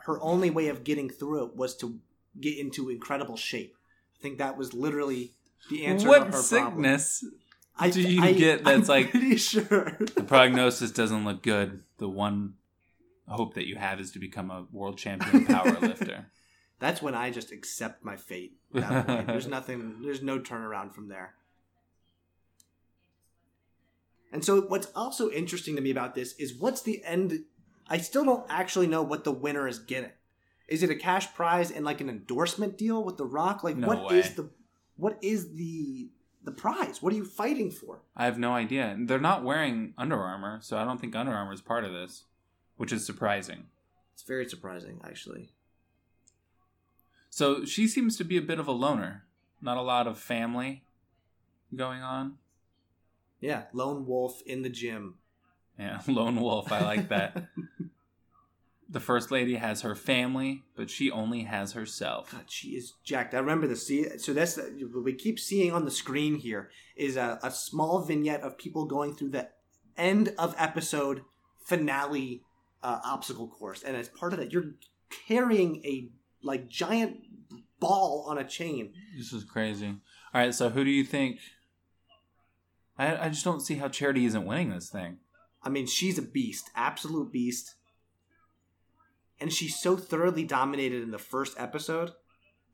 Her 0.05 0.21
only 0.21 0.51
way 0.51 0.69
of 0.69 0.85
getting 0.85 1.09
through 1.09 1.47
it 1.47 1.57
was 1.57 1.75
to 1.79 1.99
get 2.39 2.59
into 2.59 2.91
incredible 2.91 3.39
shape. 3.39 3.75
I 4.19 4.21
think 4.21 4.37
that 4.37 4.59
was 4.59 4.75
literally 4.75 5.33
the 5.71 5.87
answer. 5.87 6.05
to 6.05 6.11
what 6.11 6.19
her 6.27 6.31
problem. 6.31 6.43
sickness? 6.43 7.25
I, 7.79 7.89
do 7.89 8.03
you 8.03 8.35
get 8.35 8.65
that's 8.65 8.91
I'm 8.91 8.97
like- 8.97 9.13
pretty 9.13 9.39
sure. 9.39 9.97
The 10.15 10.25
prognosis 10.25 10.91
doesn't 10.91 11.25
look 11.25 11.43
good. 11.43 11.85
The 11.97 12.11
one 12.11 12.57
hope 13.27 13.55
that 13.55 13.67
you 13.67 13.77
have 13.77 13.99
is 13.99 14.11
to 14.11 14.19
become 14.19 14.51
a 14.51 14.67
world 14.71 14.99
champion 14.99 15.47
power 15.47 15.73
lifter. 15.81 16.27
That's 16.81 17.01
when 17.01 17.15
I 17.15 17.31
just 17.31 17.51
accept 17.51 18.05
my 18.05 18.17
fate. 18.19 18.59
There's 18.75 19.47
nothing. 19.47 20.03
There's 20.03 20.21
no 20.21 20.39
turnaround 20.39 20.93
from 20.95 21.09
there. 21.09 21.33
And 24.33 24.45
so, 24.45 24.63
what's 24.63 24.89
also 24.97 25.31
interesting 25.31 25.77
to 25.77 25.83
me 25.83 25.91
about 25.91 26.15
this 26.15 26.35
is 26.37 26.55
what's 26.55 26.83
the 26.83 27.05
end. 27.05 27.45
I 27.89 27.99
still 27.99 28.25
don't 28.25 28.47
actually 28.49 28.87
know 28.87 29.03
what 29.03 29.25
the 29.25 29.33
winner 29.33 29.69
is 29.69 29.79
getting. 29.79 30.11
Is 30.69 30.83
it 30.83 30.89
a 30.91 30.95
cash 30.95 31.35
prize 31.35 31.71
and 31.71 31.85
like 31.85 32.01
an 32.01 32.09
endorsement 32.09 32.79
deal 32.79 33.05
with 33.05 33.19
The 33.19 33.27
Rock? 33.27 33.63
Like, 33.63 33.77
No 33.77 33.89
what 33.89 34.13
is 34.13 34.29
way. 34.29 34.35
the 34.37 34.51
what 34.97 35.19
is 35.21 35.55
the 35.55 36.09
the 36.45 36.53
prize? 36.53 37.03
What 37.03 37.13
are 37.13 37.17
you 37.17 37.25
fighting 37.25 37.71
for? 37.71 38.01
I 38.17 38.25
have 38.25 38.39
no 38.39 38.53
idea. 38.53 38.97
They're 38.99 39.21
not 39.21 39.45
wearing 39.45 39.93
Under 39.99 40.19
Armour, 40.19 40.61
so 40.63 40.79
I 40.79 40.85
don't 40.85 41.01
think 41.01 41.15
Under 41.15 41.33
Armour 41.33 41.53
is 41.53 41.61
part 41.61 41.85
of 41.85 41.93
this, 41.93 42.25
which 42.77 42.93
is 42.93 43.05
surprising. 43.05 43.67
It's 44.15 44.23
very 44.23 44.49
surprising, 44.49 45.01
actually. 45.05 45.51
So 47.31 47.65
she 47.65 47.87
seems 47.89 48.17
to 48.17 48.25
be 48.25 48.37
a 48.37 48.43
bit 48.43 48.59
of 48.59 48.69
a 48.69 48.73
loner. 48.73 49.25
Not 49.61 49.77
a 49.77 49.83
lot 49.83 50.07
of 50.07 50.19
family 50.19 50.85
going 51.75 52.03
on. 52.03 52.39
Yeah, 53.43 53.65
lone 53.73 54.07
wolf 54.07 54.41
in 54.47 54.63
the 54.63 54.71
gym. 54.71 55.17
Yeah, 55.79 56.01
lone 56.07 56.37
wolf. 56.37 56.73
I 56.73 56.83
like 56.83 57.09
that. 57.09 57.49
the 58.89 59.01
first 59.01 59.31
lady 59.31 59.57
has 59.57 59.81
her 59.83 59.97
family, 59.97 60.63
but 60.77 60.89
she 60.89 61.11
only 61.11 61.43
has 61.43 61.73
herself. 61.73 62.31
God, 62.31 62.45
she 62.49 62.71
is 62.71 62.95
jacked. 63.05 63.35
I 63.35 63.39
remember 63.39 63.67
this. 63.67 63.87
See, 63.87 64.17
so 64.19 64.33
that's 64.33 64.57
what 64.57 65.05
we 65.05 65.13
keep 65.15 65.41
seeing 65.41 65.73
on 65.73 65.85
the 65.85 65.91
screen 65.91 66.37
here 66.37 66.71
is 66.95 67.17
a, 67.17 67.41
a 67.43 67.51
small 67.51 68.01
vignette 68.03 68.43
of 68.43 68.57
people 68.57 68.87
going 68.87 69.15
through 69.15 69.31
the 69.31 69.49
end 69.97 70.33
of 70.39 70.55
episode 70.57 71.23
finale 71.59 72.43
uh, 72.83 73.01
obstacle 73.05 73.49
course, 73.49 73.83
and 73.83 73.97
as 73.97 74.09
part 74.09 74.33
of 74.33 74.39
that, 74.39 74.53
you're 74.53 74.75
carrying 75.27 75.85
a 75.85 76.09
like 76.43 76.69
giant 76.69 77.19
ball 77.81 78.25
on 78.29 78.39
a 78.39 78.45
chain. 78.45 78.93
This 79.17 79.33
is 79.33 79.43
crazy. 79.43 79.89
All 80.35 80.41
right, 80.41 80.55
so 80.55 80.71
who 80.71 80.85
do 80.85 80.91
you 80.91 81.05
think? 81.05 81.39
I 83.09 83.27
I 83.27 83.29
just 83.29 83.45
don't 83.45 83.61
see 83.61 83.77
how 83.77 83.89
Charity 83.89 84.25
isn't 84.25 84.47
winning 84.47 84.71
this 84.71 84.91
thing. 84.91 85.19
I 85.63 85.69
mean, 85.69 85.87
she's 85.87 86.19
a 86.19 86.23
beast, 86.23 86.71
absolute 86.75 87.33
beast, 87.33 87.75
and 89.41 89.53
she's 89.53 89.81
so 89.81 89.97
thoroughly 89.97 90.45
dominated 90.45 91.03
in 91.03 91.11
the 91.11 91.19
first 91.19 91.55
episode. 91.59 92.13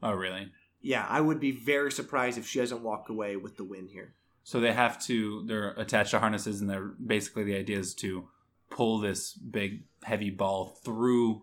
Oh, 0.02 0.12
really? 0.12 0.52
Yeah, 0.80 1.06
I 1.08 1.20
would 1.20 1.40
be 1.40 1.50
very 1.50 1.90
surprised 1.90 2.38
if 2.38 2.46
she 2.46 2.60
doesn't 2.60 2.82
walk 2.82 3.08
away 3.08 3.36
with 3.36 3.56
the 3.56 3.64
win 3.64 3.88
here. 3.88 4.14
So 4.44 4.60
they 4.60 4.72
have 4.72 4.98
to. 5.04 5.44
They're 5.46 5.70
attached 5.72 6.12
to 6.12 6.20
harnesses, 6.20 6.60
and 6.60 6.70
they're 6.70 6.92
basically 7.04 7.44
the 7.44 7.56
idea 7.56 7.78
is 7.78 7.94
to 7.96 8.28
pull 8.70 8.98
this 8.98 9.32
big 9.34 9.84
heavy 10.02 10.30
ball 10.30 10.78
through 10.84 11.42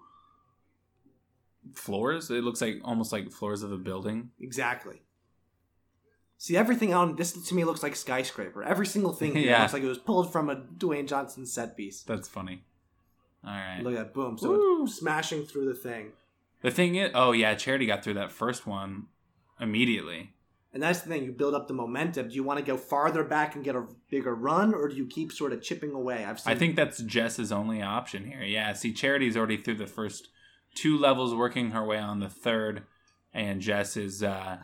floors. 1.73 2.29
It 2.29 2.43
looks 2.43 2.61
like 2.61 2.79
almost 2.83 3.11
like 3.11 3.31
floors 3.31 3.61
of 3.61 3.71
a 3.71 3.77
building. 3.77 4.31
Exactly. 4.39 5.01
See, 6.37 6.57
everything 6.57 6.93
on 6.93 7.15
this 7.15 7.31
to 7.33 7.55
me 7.55 7.63
looks 7.63 7.81
like 7.81 7.95
skyscraper. 7.95 8.61
Every 8.63 8.85
single 8.85 9.13
thing 9.13 9.33
here 9.35 9.51
Yeah. 9.51 9.61
looks 9.61 9.73
like 9.73 9.83
it 9.83 9.87
was 9.87 9.97
pulled 9.97 10.31
from 10.31 10.49
a 10.49 10.55
Dwayne 10.57 11.07
Johnson 11.07 11.45
set 11.45 11.75
piece. 11.77 12.03
That's 12.03 12.27
funny. 12.27 12.63
All 13.45 13.51
right. 13.53 13.81
Look 13.83 13.93
at 13.93 13.97
that, 13.99 14.13
boom! 14.13 14.37
So 14.37 14.49
Woo. 14.49 14.87
smashing 14.87 15.45
through 15.45 15.65
the 15.67 15.75
thing, 15.75 16.13
The 16.61 16.71
thing 16.71 16.95
is, 16.95 17.11
oh 17.13 17.31
yeah, 17.31 17.53
Charity 17.55 17.85
got 17.85 18.03
through 18.03 18.15
that 18.15 18.31
first 18.31 18.65
one 18.65 19.05
immediately. 19.59 20.33
and 20.73 20.81
that's 20.83 21.01
the 21.01 21.09
thing. 21.09 21.23
You 21.23 21.31
build 21.31 21.53
up 21.53 21.67
the 21.67 21.73
momentum. 21.73 22.27
Do 22.29 22.35
you 22.35 22.43
want 22.43 22.59
to 22.59 22.65
go 22.65 22.75
farther 22.75 23.23
back 23.23 23.55
and 23.55 23.63
get 23.63 23.75
a 23.75 23.85
bigger 24.09 24.33
run, 24.35 24.73
or 24.73 24.89
do 24.89 24.95
you 24.95 25.05
keep 25.05 25.31
sort 25.31 25.53
of 25.53 25.61
chipping 25.61 25.91
away? 25.91 26.25
I've 26.25 26.39
seen. 26.39 26.51
I 26.53 26.55
think 26.57 26.75
that's 26.75 27.01
Jess's 27.03 27.51
only 27.51 27.81
option 27.81 28.25
here. 28.25 28.41
Yeah, 28.41 28.73
see, 28.73 28.91
Charity's 28.91 29.37
already 29.37 29.57
through 29.57 29.75
the 29.75 29.87
first 29.87 30.27
two 30.73 30.97
levels, 30.97 31.33
working 31.35 31.71
her 31.71 31.85
way 31.85 31.97
on 31.99 32.19
the 32.19 32.29
third, 32.29 32.83
and 33.33 33.61
Jess 33.61 33.95
is 33.95 34.21
uh, 34.23 34.57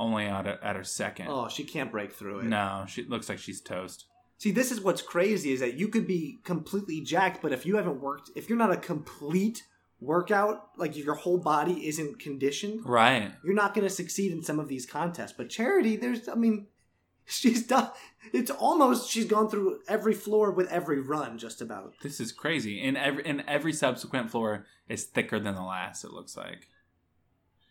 only 0.00 0.24
at, 0.24 0.46
her- 0.46 0.58
at 0.62 0.76
her 0.76 0.84
second. 0.84 1.28
Oh, 1.28 1.48
she 1.48 1.64
can't 1.64 1.90
break 1.92 2.12
through 2.12 2.40
it. 2.40 2.44
No, 2.46 2.84
she 2.88 3.04
looks 3.04 3.28
like 3.28 3.38
she's 3.38 3.60
toast. 3.60 4.06
See, 4.38 4.50
this 4.50 4.72
is 4.72 4.80
what's 4.80 5.02
crazy 5.02 5.52
is 5.52 5.60
that 5.60 5.74
you 5.74 5.88
could 5.88 6.06
be 6.06 6.38
completely 6.44 7.00
jacked, 7.02 7.42
but 7.42 7.52
if 7.52 7.66
you 7.66 7.76
haven't 7.76 8.00
worked, 8.00 8.30
if 8.34 8.48
you're 8.48 8.56
not 8.58 8.72
a 8.72 8.76
complete 8.76 9.62
workout, 10.00 10.70
like 10.78 10.96
if 10.96 11.04
your 11.04 11.14
whole 11.14 11.36
body 11.36 11.86
isn't 11.86 12.18
conditioned, 12.18 12.80
Right. 12.86 13.32
you're 13.44 13.52
not 13.54 13.74
going 13.74 13.86
to 13.86 13.92
succeed 13.94 14.32
in 14.32 14.42
some 14.42 14.58
of 14.58 14.66
these 14.68 14.86
contests. 14.86 15.32
But 15.32 15.50
Charity, 15.50 15.96
there's, 15.96 16.26
I 16.26 16.36
mean, 16.36 16.68
she's 17.26 17.66
done. 17.66 17.90
It's 18.32 18.50
almost 18.50 19.10
she's 19.10 19.26
gone 19.26 19.50
through 19.50 19.80
every 19.86 20.14
floor 20.14 20.50
with 20.52 20.68
every 20.70 21.00
run, 21.00 21.36
just 21.36 21.60
about. 21.60 21.92
This 22.02 22.18
is 22.18 22.32
crazy. 22.32 22.80
And 22.82 22.96
every 22.96 23.24
and 23.26 23.44
every 23.46 23.74
subsequent 23.74 24.30
floor 24.30 24.64
is 24.88 25.04
thicker 25.04 25.38
than 25.38 25.54
the 25.54 25.62
last. 25.62 26.02
It 26.02 26.12
looks 26.12 26.34
like, 26.36 26.66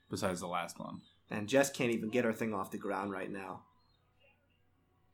besides 0.09 0.39
the 0.39 0.47
last 0.47 0.79
one. 0.79 1.01
And 1.31 1.47
Jess 1.47 1.69
can't 1.69 1.91
even 1.91 2.09
get 2.09 2.25
her 2.25 2.33
thing 2.33 2.53
off 2.53 2.71
the 2.71 2.77
ground 2.77 3.11
right 3.11 3.31
now. 3.31 3.61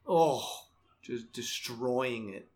Oh, 0.07 0.47
just 1.01 1.33
destroying 1.33 2.33
it. 2.33 2.49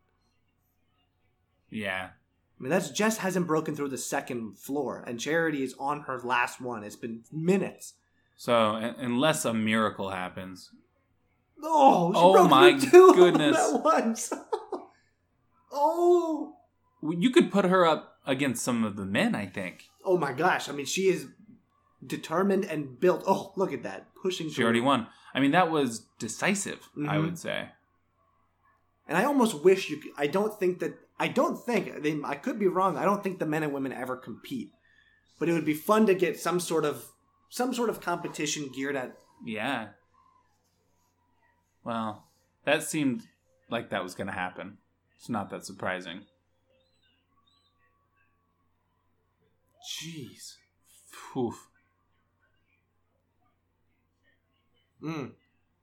Yeah. 1.70 2.10
I 2.12 2.64
mean, 2.64 2.70
that's 2.70 2.90
Jess 2.90 3.18
hasn't 3.18 3.48
broken 3.48 3.76
through 3.76 3.90
the 3.90 3.98
second 3.98 4.58
floor, 4.58 5.04
and 5.08 5.20
Charity 5.20 5.64
is 5.64 5.76
on 5.80 6.02
her 6.02 6.20
last 6.20 6.60
one. 6.60 6.84
It's 6.84 6.96
been 6.96 7.22
minutes. 7.32 7.94
So 8.36 8.76
unless 8.76 9.46
a 9.46 9.54
miracle 9.54 10.10
happens, 10.10 10.72
Oh, 11.62 12.14
she 12.14 12.20
Oh 12.20 12.34
broke 12.34 12.50
my 12.50 12.80
through 12.80 12.90
two 12.90 13.10
of 13.10 13.16
them 13.16 13.32
goodness. 13.34 13.58
at 13.58 13.84
once. 13.84 14.34
oh, 15.72 16.56
you 17.02 17.30
could 17.32 17.52
put 17.52 17.66
her 17.66 17.86
up 17.86 18.18
against 18.26 18.64
some 18.64 18.84
of 18.84 18.96
the 18.96 19.06
men. 19.06 19.36
I 19.36 19.46
think 19.46 19.86
oh 20.06 20.18
my 20.18 20.34
gosh! 20.34 20.70
I 20.70 20.72
mean, 20.72 20.86
she 20.86 21.04
is 21.10 21.28
determined 22.06 22.66
and 22.66 23.00
built. 23.00 23.24
Oh, 23.28 23.54
look 23.56 23.74
at 23.74 23.84
that, 23.84 24.14
pushing. 24.16 24.50
she 24.50 24.64
already 24.64 24.82
won. 24.82 25.08
I 25.34 25.40
mean, 25.40 25.52
that 25.52 25.70
was 25.72 26.00
decisive. 26.18 26.90
I 26.98 27.16
Mhm. 27.18 27.22
would 27.24 27.38
say. 27.40 27.70
And 29.08 29.18
I 29.18 29.24
almost 29.26 29.64
wish 29.64 29.90
you. 29.90 29.98
Could, 29.98 30.12
I 30.18 30.28
don't 30.28 30.58
think 30.60 30.80
that. 30.80 30.98
I 31.20 31.28
don't 31.28 31.58
think. 31.58 32.02
They, 32.04 32.20
I 32.24 32.36
could 32.36 32.60
be 32.60 32.68
wrong. 32.68 32.96
I 32.98 33.04
don't 33.06 33.24
think 33.24 33.40
the 33.40 33.46
men 33.46 33.64
and 33.64 33.74
women 33.74 33.92
ever 33.92 34.16
compete. 34.16 34.72
But 35.40 35.50
it 35.50 35.54
would 35.54 35.66
be 35.66 35.74
fun 35.74 36.06
to 36.08 36.14
get 36.14 36.40
some 36.40 36.60
sort 36.60 36.86
of 36.86 37.06
some 37.50 37.74
sort 37.74 37.90
of 37.90 38.02
competition 38.02 38.70
geared 38.74 38.96
at. 38.96 39.18
Yeah. 39.44 39.90
Well, 41.84 42.28
that 42.66 42.84
seemed 42.84 43.24
like 43.70 43.90
that 43.90 44.04
was 44.04 44.14
going 44.16 44.28
to 44.28 44.34
happen. 44.34 44.78
It's 45.18 45.30
not 45.30 45.50
that 45.50 45.66
surprising. 45.66 46.26
Jeez. 50.02 50.56
Oof. 51.36 51.69
Mm. 55.04 55.32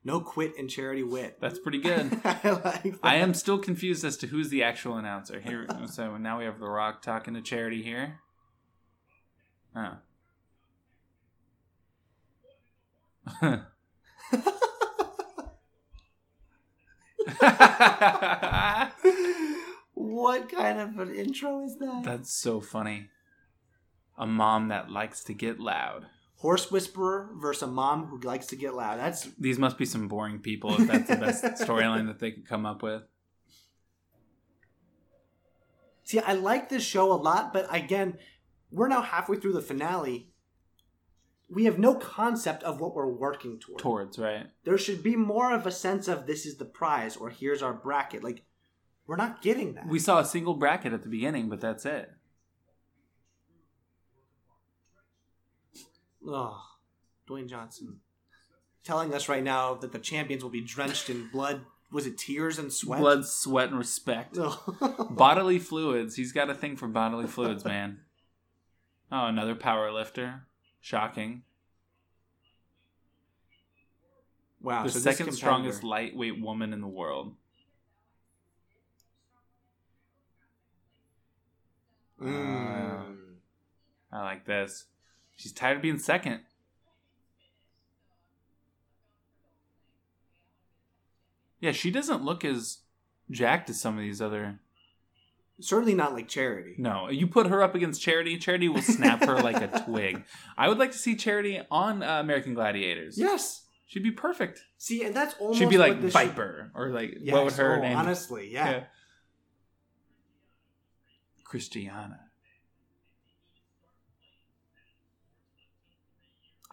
No 0.05 0.21
quit 0.21 0.53
and 0.59 0.71
charity 0.71 1.03
wit. 1.03 1.39
That's 1.41 1.59
pretty 1.59 1.79
good. 1.79 2.21
I 2.25 2.61
like 2.65 2.83
that. 2.83 2.99
I 3.03 3.17
am 3.17 3.35
still 3.35 3.59
confused 3.59 4.05
as 4.05 4.17
to 4.19 4.29
who's 4.29 4.51
the 4.51 4.63
actual 4.63 4.97
announcer 4.97 5.41
here. 5.41 5.67
So 5.87 6.17
now 6.17 6.39
we 6.39 6.45
have 6.45 6.61
The 6.61 6.69
Rock 6.69 7.03
talking 7.03 7.35
to 7.35 7.43
Charity 7.43 7.83
here. 7.83 8.21
What 20.17 20.51
kind 20.51 20.79
of 20.79 20.99
an 20.99 21.15
intro 21.15 21.65
is 21.65 21.77
that? 21.79 22.03
That's 22.05 22.33
so 22.33 22.61
funny. 22.61 23.09
A 24.19 24.27
mom 24.27 24.69
that 24.69 24.91
likes 24.91 25.23
to 25.25 25.35
get 25.35 25.61
loud. 25.61 26.07
Horse 26.37 26.71
whisperer 26.71 27.31
versus 27.35 27.63
a 27.63 27.67
mom 27.67 28.07
who 28.07 28.21
likes 28.21 28.47
to 28.47 28.57
get 28.57 28.75
loud. 28.75 28.99
That's 28.99 29.29
These 29.39 29.59
must 29.59 29.79
be 29.79 29.85
some 29.85 30.09
boring 30.09 30.39
people 30.41 30.81
if 30.81 30.87
that's 30.87 31.09
the 31.09 31.17
best 31.17 31.45
storyline 31.61 32.07
that 32.07 32.19
they 32.19 32.31
could 32.31 32.47
come 32.47 32.67
up 32.67 32.83
with. 32.83 33.03
see, 36.07 36.21
I 36.21 36.35
like 36.35 36.69
this 36.69 36.85
show 36.85 37.13
a 37.13 37.15
lot, 37.15 37.53
but 37.53 37.67
again, 37.75 38.19
we're 38.71 38.89
now 38.89 39.03
halfway 39.03 39.39
through 39.39 39.55
the 39.55 39.63
finale. 39.63 40.31
We 41.49 41.65
have 41.65 41.79
no 41.79 41.95
concept 41.95 42.63
of 42.65 42.81
what 42.81 42.95
we're 42.95 43.07
working 43.07 43.59
toward. 43.59 43.79
Towards, 43.79 44.19
right? 44.19 44.47
There 44.65 44.79
should 44.79 45.03
be 45.03 45.17
more 45.17 45.53
of 45.53 45.67
a 45.67 45.71
sense 45.71 46.09
of 46.09 46.27
this 46.27 46.47
is 46.47 46.57
the 46.57 46.65
prize 46.65 47.17
or 47.17 47.31
here's 47.31 47.63
our 47.63 47.73
bracket. 47.73 48.25
Like, 48.25 48.45
we're 49.07 49.17
not 49.17 49.43
getting 49.43 49.75
that. 49.75 49.87
We 49.87 50.01
saw 50.01 50.19
a 50.19 50.25
single 50.25 50.55
bracket 50.55 50.93
at 50.93 51.03
the 51.03 51.09
beginning, 51.09 51.49
but 51.49 51.61
that's 51.61 51.87
it. 51.87 52.11
Ugh, 56.29 56.61
Dwayne 57.29 57.49
Johnson 57.49 58.01
telling 58.87 59.13
us 59.13 59.29
right 59.29 59.43
now 59.43 59.75
that 59.75 59.93
the 59.93 59.99
champions 59.99 60.43
will 60.43 60.51
be 60.51 60.61
drenched 60.61 61.11
in 61.11 61.29
blood. 61.33 61.63
Was 61.91 62.07
it 62.07 62.17
tears 62.17 62.59
and 62.59 62.73
sweat? 62.73 63.01
Blood, 63.01 63.27
sweat, 63.27 63.69
and 63.69 63.79
respect. 63.79 64.39
Bodily 65.11 65.59
fluids. 65.59 66.15
He's 66.15 66.33
got 66.33 66.49
a 66.49 66.55
thing 66.55 66.77
for 66.77 66.87
bodily 66.87 67.27
fluids, 67.27 67.65
man. 67.65 68.01
Oh, 69.11 69.27
another 69.27 69.55
power 69.55 69.93
lifter. 69.93 70.47
Shocking. 70.81 71.43
wow. 74.61 74.85
the 74.85 74.91
so 74.91 74.99
second 74.99 75.33
strongest 75.33 75.83
lightweight 75.85 76.41
woman 76.41 76.73
in 76.73 76.81
the 76.81 76.89
world. 76.89 77.35
Mm. 82.21 83.17
I 84.13 84.23
like 84.23 84.45
this. 84.45 84.87
She's 85.37 85.53
tired 85.53 85.77
of 85.77 85.83
being 85.83 85.99
second. 85.99 86.41
Yeah, 91.61 91.73
she 91.73 91.91
doesn't 91.91 92.23
look 92.25 92.45
as 92.45 92.79
jacked 93.31 93.71
as 93.71 93.81
some 93.81 93.97
of 93.97 94.03
these 94.03 94.21
other. 94.21 94.61
Certainly 95.61 95.95
not 95.95 96.13
like 96.13 96.29
charity. 96.29 96.75
No, 96.77 97.09
you 97.09 97.27
put 97.27 97.47
her 97.47 97.63
up 97.63 97.75
against 97.75 98.03
Charity, 98.03 98.37
Charity 98.37 98.69
will 98.69 98.83
snap 98.83 99.25
her 99.25 99.37
like 99.41 99.57
a 99.57 99.85
twig. 99.87 100.23
I 100.59 100.69
would 100.69 100.79
like 100.79 100.93
to 100.93 100.99
see 100.99 101.17
Charity 101.17 101.61
on 101.71 102.03
uh, 102.03 102.21
American 102.21 102.53
Gladiators. 102.53 103.17
Yes. 103.17 103.63
she'd 103.87 104.03
be 104.03 104.11
perfect. 104.11 104.63
See, 104.77 105.03
and 105.03 105.15
that's 105.15 105.35
almost 105.41 105.59
She'd 105.59 105.71
be 105.71 105.79
like 105.79 106.03
this 106.03 106.13
should- 106.13 106.29
Viper 106.29 106.71
or 106.75 106.91
like 106.91 107.17
Yes. 107.23 107.33
what 107.33 107.45
would 107.45 107.55
her 107.55 107.79
oh, 107.79 107.81
name? 107.81 107.97
Honestly, 107.97 108.51
yeah. 108.53 108.71
Yeah. 108.71 108.85
Christiana. 111.45 112.21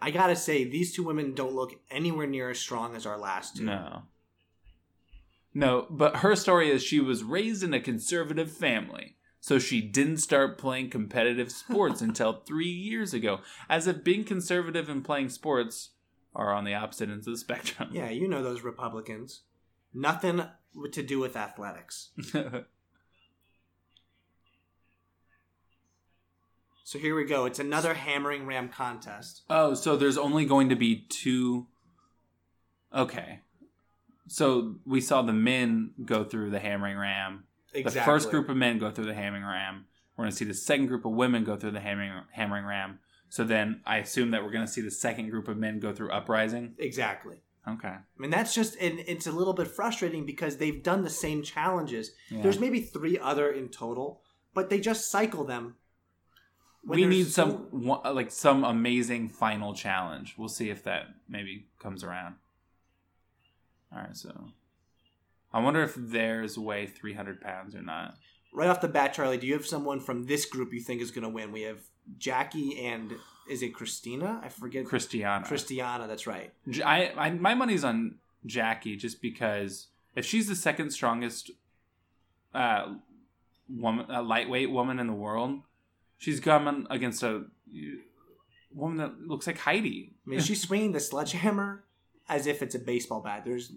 I 0.04 0.10
gotta 0.10 0.36
say, 0.36 0.64
these 0.64 0.92
two 0.92 1.02
women 1.02 1.32
don't 1.32 1.54
look 1.54 1.80
anywhere 1.90 2.26
near 2.26 2.50
as 2.50 2.58
strong 2.58 2.94
as 2.94 3.06
our 3.06 3.16
last 3.16 3.56
two. 3.56 3.64
No. 3.64 4.02
No, 5.54 5.86
but 5.88 6.16
her 6.16 6.36
story 6.36 6.70
is 6.70 6.82
she 6.82 7.00
was 7.00 7.24
raised 7.24 7.62
in 7.62 7.72
a 7.72 7.80
conservative 7.80 8.52
family. 8.52 9.16
So 9.40 9.58
she 9.58 9.80
didn't 9.80 10.18
start 10.18 10.58
playing 10.58 10.90
competitive 10.90 11.50
sports 11.50 12.02
until 12.08 12.42
three 12.42 12.68
years 12.68 13.14
ago. 13.14 13.40
As 13.70 13.86
if 13.86 14.04
being 14.04 14.24
conservative 14.24 14.90
and 14.90 15.02
playing 15.02 15.30
sports 15.30 15.92
are 16.34 16.52
on 16.52 16.64
the 16.64 16.74
opposite 16.74 17.08
ends 17.08 17.26
of 17.26 17.32
the 17.32 17.38
spectrum. 17.38 17.88
Yeah, 17.90 18.10
you 18.10 18.28
know 18.28 18.42
those 18.42 18.60
Republicans. 18.60 19.44
Nothing 19.94 20.44
to 20.92 21.02
do 21.02 21.18
with 21.18 21.34
athletics. 21.34 22.10
So 26.84 26.98
here 26.98 27.16
we 27.16 27.24
go. 27.24 27.46
It's 27.46 27.58
another 27.58 27.94
hammering 27.94 28.46
ram 28.46 28.68
contest. 28.68 29.42
oh, 29.48 29.72
so 29.74 29.96
there's 29.96 30.18
only 30.18 30.44
going 30.44 30.68
to 30.68 30.76
be 30.76 31.06
two. 31.08 31.66
Okay. 32.94 33.40
So 34.28 34.76
we 34.84 35.00
saw 35.00 35.22
the 35.22 35.32
men 35.32 35.90
go 36.04 36.24
through 36.24 36.50
the 36.50 36.60
hammering 36.60 36.98
ram. 36.98 37.44
Exactly. 37.72 38.00
The 38.00 38.04
first 38.04 38.30
group 38.30 38.48
of 38.48 38.56
men 38.56 38.78
go 38.78 38.90
through 38.90 39.06
the 39.06 39.14
hammering 39.14 39.44
ram. 39.44 39.86
We're 40.16 40.24
going 40.24 40.32
to 40.32 40.36
see 40.36 40.44
the 40.44 40.54
second 40.54 40.86
group 40.86 41.04
of 41.04 41.12
women 41.12 41.42
go 41.42 41.56
through 41.56 41.72
the 41.72 41.80
hammering, 41.80 42.12
hammering 42.30 42.64
ram. 42.66 43.00
So 43.30 43.44
then 43.44 43.80
I 43.84 43.96
assume 43.98 44.30
that 44.30 44.44
we're 44.44 44.52
going 44.52 44.66
to 44.66 44.70
see 44.70 44.80
the 44.82 44.90
second 44.90 45.30
group 45.30 45.48
of 45.48 45.56
men 45.56 45.80
go 45.80 45.92
through 45.92 46.10
uprising. 46.10 46.74
Exactly. 46.78 47.38
Okay. 47.66 47.88
I 47.88 48.00
mean, 48.18 48.30
that's 48.30 48.54
just, 48.54 48.76
and 48.76 49.00
it's 49.00 49.26
a 49.26 49.32
little 49.32 49.54
bit 49.54 49.68
frustrating 49.68 50.26
because 50.26 50.58
they've 50.58 50.82
done 50.82 51.02
the 51.02 51.10
same 51.10 51.42
challenges. 51.42 52.12
Yeah. 52.30 52.42
There's 52.42 52.60
maybe 52.60 52.80
three 52.80 53.18
other 53.18 53.50
in 53.50 53.70
total, 53.70 54.20
but 54.52 54.68
they 54.68 54.78
just 54.78 55.10
cycle 55.10 55.44
them. 55.44 55.76
When 56.86 57.00
we 57.00 57.06
need 57.06 57.26
so- 57.28 57.66
some 57.72 58.12
like 58.14 58.30
some 58.30 58.64
amazing 58.64 59.28
final 59.28 59.74
challenge. 59.74 60.34
We'll 60.36 60.48
see 60.48 60.70
if 60.70 60.82
that 60.84 61.06
maybe 61.28 61.66
comes 61.78 62.04
around. 62.04 62.36
All 63.92 64.00
right, 64.00 64.16
so 64.16 64.48
I 65.52 65.60
wonder 65.60 65.82
if 65.82 65.94
theirs 65.94 66.58
weigh 66.58 66.86
300 66.86 67.40
pounds 67.40 67.74
or 67.74 67.82
not. 67.82 68.16
Right 68.52 68.68
off 68.68 68.80
the 68.80 68.88
bat, 68.88 69.14
Charlie, 69.14 69.38
do 69.38 69.46
you 69.46 69.52
have 69.54 69.66
someone 69.66 70.00
from 70.00 70.26
this 70.26 70.46
group 70.46 70.72
you 70.72 70.80
think 70.80 71.00
is 71.00 71.10
going 71.10 71.22
to 71.22 71.28
win? 71.28 71.52
We 71.52 71.62
have 71.62 71.80
Jackie 72.18 72.84
and 72.84 73.12
is 73.48 73.62
it 73.62 73.74
Christina? 73.74 74.40
I 74.42 74.48
forget. 74.48 74.84
Christiana. 74.86 75.44
Christiana, 75.46 76.06
that's 76.06 76.26
right. 76.26 76.52
I, 76.84 77.12
I 77.16 77.30
my 77.30 77.54
money's 77.54 77.84
on 77.84 78.16
Jackie 78.46 78.96
just 78.96 79.20
because 79.22 79.88
if 80.16 80.24
she's 80.24 80.48
the 80.48 80.56
second 80.56 80.90
strongest 80.90 81.50
uh 82.54 82.94
woman, 83.68 84.06
a 84.10 84.22
lightweight 84.22 84.70
woman 84.70 84.98
in 84.98 85.06
the 85.06 85.12
world, 85.14 85.60
she's 86.24 86.40
coming 86.40 86.86
against 86.90 87.22
a 87.22 87.44
woman 88.72 88.96
that 88.96 89.20
looks 89.20 89.46
like 89.46 89.58
Heidi. 89.58 90.14
I 90.26 90.30
mean, 90.30 90.40
she's 90.40 90.62
swinging 90.62 90.92
the 90.92 91.00
sledgehammer 91.00 91.84
as 92.28 92.46
if 92.46 92.62
it's 92.62 92.74
a 92.74 92.78
baseball 92.78 93.20
bat. 93.20 93.42
There's 93.44 93.72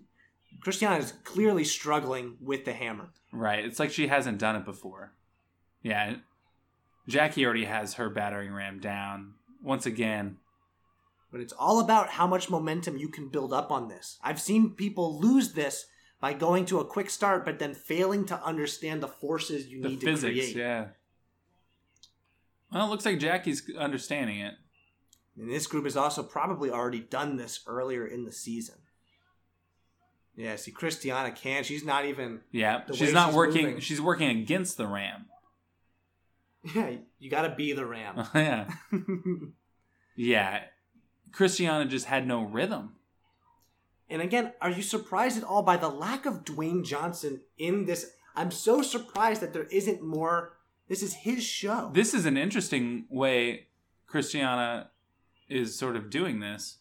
Christiana 0.62 0.98
is 0.98 1.12
clearly 1.24 1.64
struggling 1.66 2.38
with 2.42 2.64
the 2.66 2.74
hammer. 2.74 3.10
Right. 3.34 3.64
It's 3.66 3.80
like 3.80 3.92
she 3.92 4.08
hasn't 4.08 4.40
done 4.40 4.56
it 4.56 4.66
before. 4.66 5.14
Yeah. 5.84 6.16
Jackie 7.08 7.46
already 7.46 7.66
has 7.66 7.96
her 7.96 8.10
battering 8.10 8.54
ram 8.54 8.80
down. 8.80 9.34
Once 9.62 9.86
again, 9.86 10.38
But 11.32 11.42
it's 11.42 11.54
all 11.54 11.80
about 11.82 12.10
how 12.12 12.28
much 12.28 12.50
momentum 12.50 12.98
you 12.98 13.10
can 13.10 13.28
build 13.28 13.52
up 13.52 13.72
on 13.72 13.90
this. 13.90 14.18
I've 14.24 14.40
seen 14.40 14.72
people 14.76 15.20
lose 15.20 15.54
this 15.54 15.88
by 16.22 16.34
going 16.34 16.66
to 16.68 16.80
a 16.80 16.86
quick 16.86 17.10
start, 17.10 17.44
but 17.44 17.60
then 17.60 17.74
failing 17.74 18.26
to 18.28 18.42
understand 18.44 19.04
the 19.04 19.08
forces 19.08 19.68
you 19.68 19.82
the 19.82 19.90
need 19.90 20.02
physics, 20.02 20.22
to 20.36 20.42
create. 20.42 20.56
yeah. 20.56 20.86
Well, 22.72 22.86
it 22.86 22.90
looks 22.90 23.06
like 23.06 23.20
Jackie's 23.20 23.64
understanding 23.78 24.40
it. 24.40 24.56
And 25.38 25.50
this 25.50 25.68
group 25.68 25.84
has 25.86 25.96
also 25.96 26.24
probably 26.24 26.70
already 26.70 27.00
done 27.00 27.38
this 27.38 27.62
earlier 27.68 28.06
in 28.06 28.26
the 28.26 28.32
season. 28.32 28.76
Yeah, 30.36 30.56
see, 30.56 30.72
Christiana 30.72 31.32
can't. 31.32 31.66
She's 31.66 31.84
not 31.84 32.06
even. 32.06 32.42
Yeah. 32.52 32.82
She's 32.94 33.14
not 33.14 33.30
she's 33.30 33.36
working 33.36 33.66
moving. 33.66 33.80
she's 33.80 34.02
working 34.02 34.30
against 34.30 34.78
the 34.78 34.88
ram. 34.88 35.26
Yeah, 36.76 36.96
you 37.18 37.30
got 37.30 37.44
to 37.44 37.56
be 37.56 37.72
the 37.72 37.86
ram. 37.86 38.28
yeah. 38.36 38.68
Yeah. 40.18 40.64
Christiana 41.32 41.86
just 41.86 42.08
had 42.08 42.28
no 42.28 42.44
rhythm. 42.44 42.96
and 44.10 44.22
again, 44.22 44.52
are 44.60 44.72
you 44.72 44.82
surprised 44.82 45.38
at 45.38 45.44
all 45.46 45.62
by 45.64 45.78
the 45.78 45.88
lack 45.88 46.26
of 46.26 46.44
Dwayne 46.44 46.84
Johnson 46.84 47.42
in 47.58 47.86
this? 47.86 48.12
I'm 48.36 48.52
so 48.52 48.82
surprised 48.82 49.42
that 49.42 49.54
there 49.54 49.68
isn't 49.72 50.02
more. 50.02 50.57
This 50.88 51.04
is 51.04 51.14
his 51.14 51.44
show. 51.44 51.92
This 51.94 52.14
is 52.14 52.26
an 52.26 52.38
interesting 52.38 53.06
way 53.10 53.68
Christiana 54.08 54.90
is 55.50 55.78
sort 55.78 55.96
of 55.96 56.10
doing 56.10 56.40
this. 56.40 56.78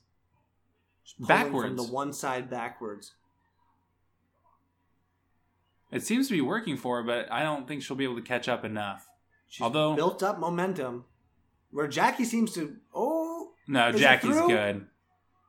Backwards. 1.20 1.68
from 1.68 1.76
the 1.76 1.92
one 1.92 2.12
side 2.12 2.50
backwards. 2.50 3.12
It 5.92 6.02
seems 6.02 6.26
to 6.28 6.34
be 6.34 6.40
working 6.40 6.76
for 6.76 6.96
her, 6.96 7.02
but 7.02 7.30
I 7.30 7.42
don't 7.42 7.66
think 7.68 7.82
she'll 7.82 7.96
be 7.96 8.04
able 8.04 8.16
to 8.16 8.22
catch 8.22 8.48
up 8.48 8.64
enough. 8.64 9.08
She's 9.48 9.62
Although- 9.62 9.94
built 9.94 10.22
up 10.22 10.38
momentum, 10.38 11.04
where 11.70 11.86
Jackie 11.86 12.24
seems 12.24 12.52
to. 12.54 12.76
Oh, 12.92 13.52
No, 13.68 13.92
Jackie's 13.92 14.36
good. 14.36 14.88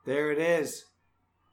there 0.05 0.31
it 0.31 0.37
is. 0.39 0.85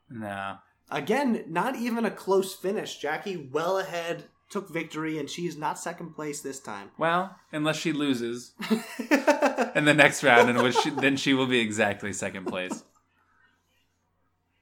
No. 0.09 0.57
Again, 0.91 1.45
not 1.47 1.75
even 1.75 2.05
a 2.05 2.11
close 2.11 2.53
finish. 2.55 2.97
Jackie 2.99 3.49
well 3.51 3.79
ahead, 3.79 4.25
took 4.49 4.69
victory, 4.69 5.17
and 5.17 5.29
she's 5.29 5.57
not 5.57 5.79
second 5.79 6.15
place 6.15 6.41
this 6.41 6.59
time. 6.59 6.91
Well, 6.97 7.35
unless 7.51 7.77
she 7.77 7.91
loses 7.91 8.53
in 8.69 9.85
the 9.85 9.93
next 9.95 10.23
round, 10.23 10.49
in 10.49 10.61
which 10.61 10.75
she, 10.77 10.89
then 10.89 11.17
she 11.17 11.33
will 11.33 11.47
be 11.47 11.59
exactly 11.59 12.13
second 12.13 12.45
place. 12.45 12.83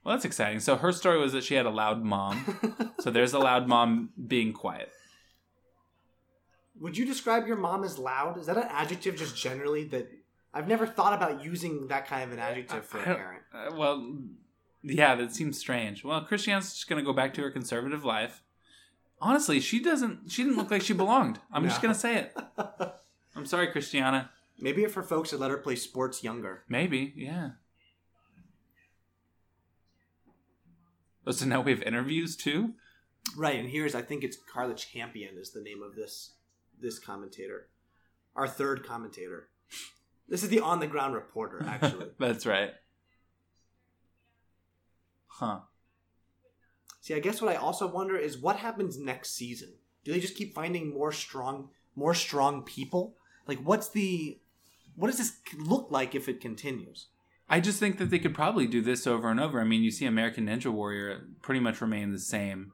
Well, 0.04 0.14
that's 0.14 0.24
exciting. 0.24 0.60
So 0.60 0.76
her 0.76 0.92
story 0.92 1.18
was 1.18 1.32
that 1.32 1.44
she 1.44 1.54
had 1.54 1.66
a 1.66 1.70
loud 1.70 2.02
mom. 2.02 2.90
So 3.00 3.10
there's 3.10 3.32
a 3.32 3.38
loud 3.38 3.66
mom 3.68 4.10
being 4.26 4.52
quiet. 4.52 4.90
Would 6.80 6.98
you 6.98 7.06
describe 7.06 7.46
your 7.46 7.56
mom 7.56 7.84
as 7.84 7.98
loud? 7.98 8.38
Is 8.38 8.46
that 8.46 8.56
an 8.56 8.66
adjective 8.68 9.16
just 9.16 9.36
generally 9.36 9.84
that 9.84 10.10
I've 10.52 10.68
never 10.68 10.86
thought 10.86 11.14
about 11.14 11.42
using 11.42 11.88
that 11.88 12.06
kind 12.06 12.24
of 12.24 12.32
an 12.32 12.38
adjective 12.38 12.84
for 12.84 12.98
a 12.98 13.02
parent? 13.02 13.42
Uh, 13.52 13.70
well, 13.74 14.16
yeah, 14.82 15.14
that 15.14 15.34
seems 15.34 15.58
strange. 15.58 16.04
Well, 16.04 16.20
Christiana's 16.22 16.74
just 16.74 16.88
going 16.88 17.02
to 17.02 17.04
go 17.04 17.14
back 17.14 17.32
to 17.34 17.42
her 17.42 17.50
conservative 17.50 18.04
life. 18.04 18.42
Honestly, 19.24 19.58
she 19.58 19.80
doesn't. 19.80 20.30
She 20.30 20.42
didn't 20.44 20.58
look 20.58 20.70
like 20.70 20.82
she 20.82 20.92
belonged. 20.92 21.38
I'm 21.50 21.64
just 21.64 21.82
No. 21.82 21.88
to 21.94 21.98
say 21.98 22.16
it. 22.18 22.36
I'm 23.34 23.46
sorry, 23.46 23.68
Christiana. 23.68 24.30
Maybe 24.58 24.84
if 24.84 24.92
her 24.94 25.02
folks 25.02 25.30
had 25.30 25.40
let 25.40 25.50
her 25.50 25.56
play 25.56 25.76
sports 25.76 26.22
younger. 26.22 26.62
Maybe, 26.68 27.14
yeah. 27.16 27.52
Oh, 31.26 31.30
so 31.32 31.46
now 31.46 31.62
we 31.62 31.70
have 31.70 31.82
interviews 31.82 32.36
too. 32.36 32.74
Right, 33.34 33.58
and 33.58 33.70
here's 33.70 33.94
I 33.94 34.02
think 34.02 34.22
it's 34.24 34.36
Carla 34.36 34.74
Champion 34.74 35.38
is 35.38 35.52
the 35.52 35.62
name 35.62 35.82
of 35.82 35.96
this 35.96 36.34
this 36.78 36.98
commentator. 36.98 37.68
Our 38.36 38.46
third 38.46 38.86
commentator. 38.86 39.48
This 40.28 40.42
is 40.42 40.50
the 40.50 40.60
on 40.60 40.80
the 40.80 40.86
ground 40.86 41.14
reporter, 41.14 41.64
actually. 41.66 42.08
That's 42.18 42.44
right. 42.44 42.72
Huh. 45.28 45.60
See, 47.04 47.12
I 47.12 47.18
guess 47.18 47.42
what 47.42 47.52
I 47.52 47.56
also 47.56 47.86
wonder 47.86 48.16
is 48.16 48.38
what 48.38 48.56
happens 48.56 48.98
next 48.98 49.32
season. 49.32 49.74
Do 50.04 50.12
they 50.14 50.20
just 50.20 50.36
keep 50.36 50.54
finding 50.54 50.94
more 50.94 51.12
strong, 51.12 51.68
more 51.94 52.14
strong 52.14 52.62
people? 52.62 53.14
Like, 53.46 53.58
what's 53.58 53.90
the, 53.90 54.38
what 54.96 55.08
does 55.08 55.18
this 55.18 55.36
look 55.58 55.88
like 55.90 56.14
if 56.14 56.30
it 56.30 56.40
continues? 56.40 57.08
I 57.46 57.60
just 57.60 57.78
think 57.78 57.98
that 57.98 58.08
they 58.08 58.18
could 58.18 58.34
probably 58.34 58.66
do 58.66 58.80
this 58.80 59.06
over 59.06 59.30
and 59.30 59.38
over. 59.38 59.60
I 59.60 59.64
mean, 59.64 59.82
you 59.82 59.90
see 59.90 60.06
American 60.06 60.46
Ninja 60.46 60.72
Warrior 60.72 61.26
pretty 61.42 61.60
much 61.60 61.82
remain 61.82 62.10
the 62.10 62.18
same. 62.18 62.72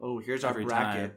Oh, 0.00 0.20
here's 0.20 0.42
our 0.42 0.54
bracket. 0.54 0.70
time. 0.70 1.12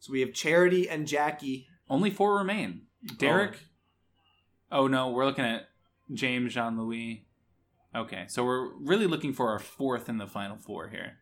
So 0.00 0.12
we 0.12 0.20
have 0.20 0.34
Charity 0.34 0.90
and 0.90 1.06
Jackie. 1.06 1.68
Only 1.88 2.10
four 2.10 2.36
remain. 2.36 2.82
Oh. 3.10 3.14
Derek. 3.16 3.60
Oh, 4.70 4.88
no, 4.88 5.08
we're 5.08 5.24
looking 5.24 5.46
at 5.46 5.70
James 6.12 6.52
Jean 6.52 6.78
Louis. 6.78 7.25
Okay, 7.96 8.24
so 8.28 8.44
we're 8.44 8.74
really 8.74 9.06
looking 9.06 9.32
for 9.32 9.48
our 9.50 9.58
fourth 9.58 10.08
in 10.08 10.18
the 10.18 10.26
final 10.26 10.56
four 10.56 10.88
here. 10.88 11.18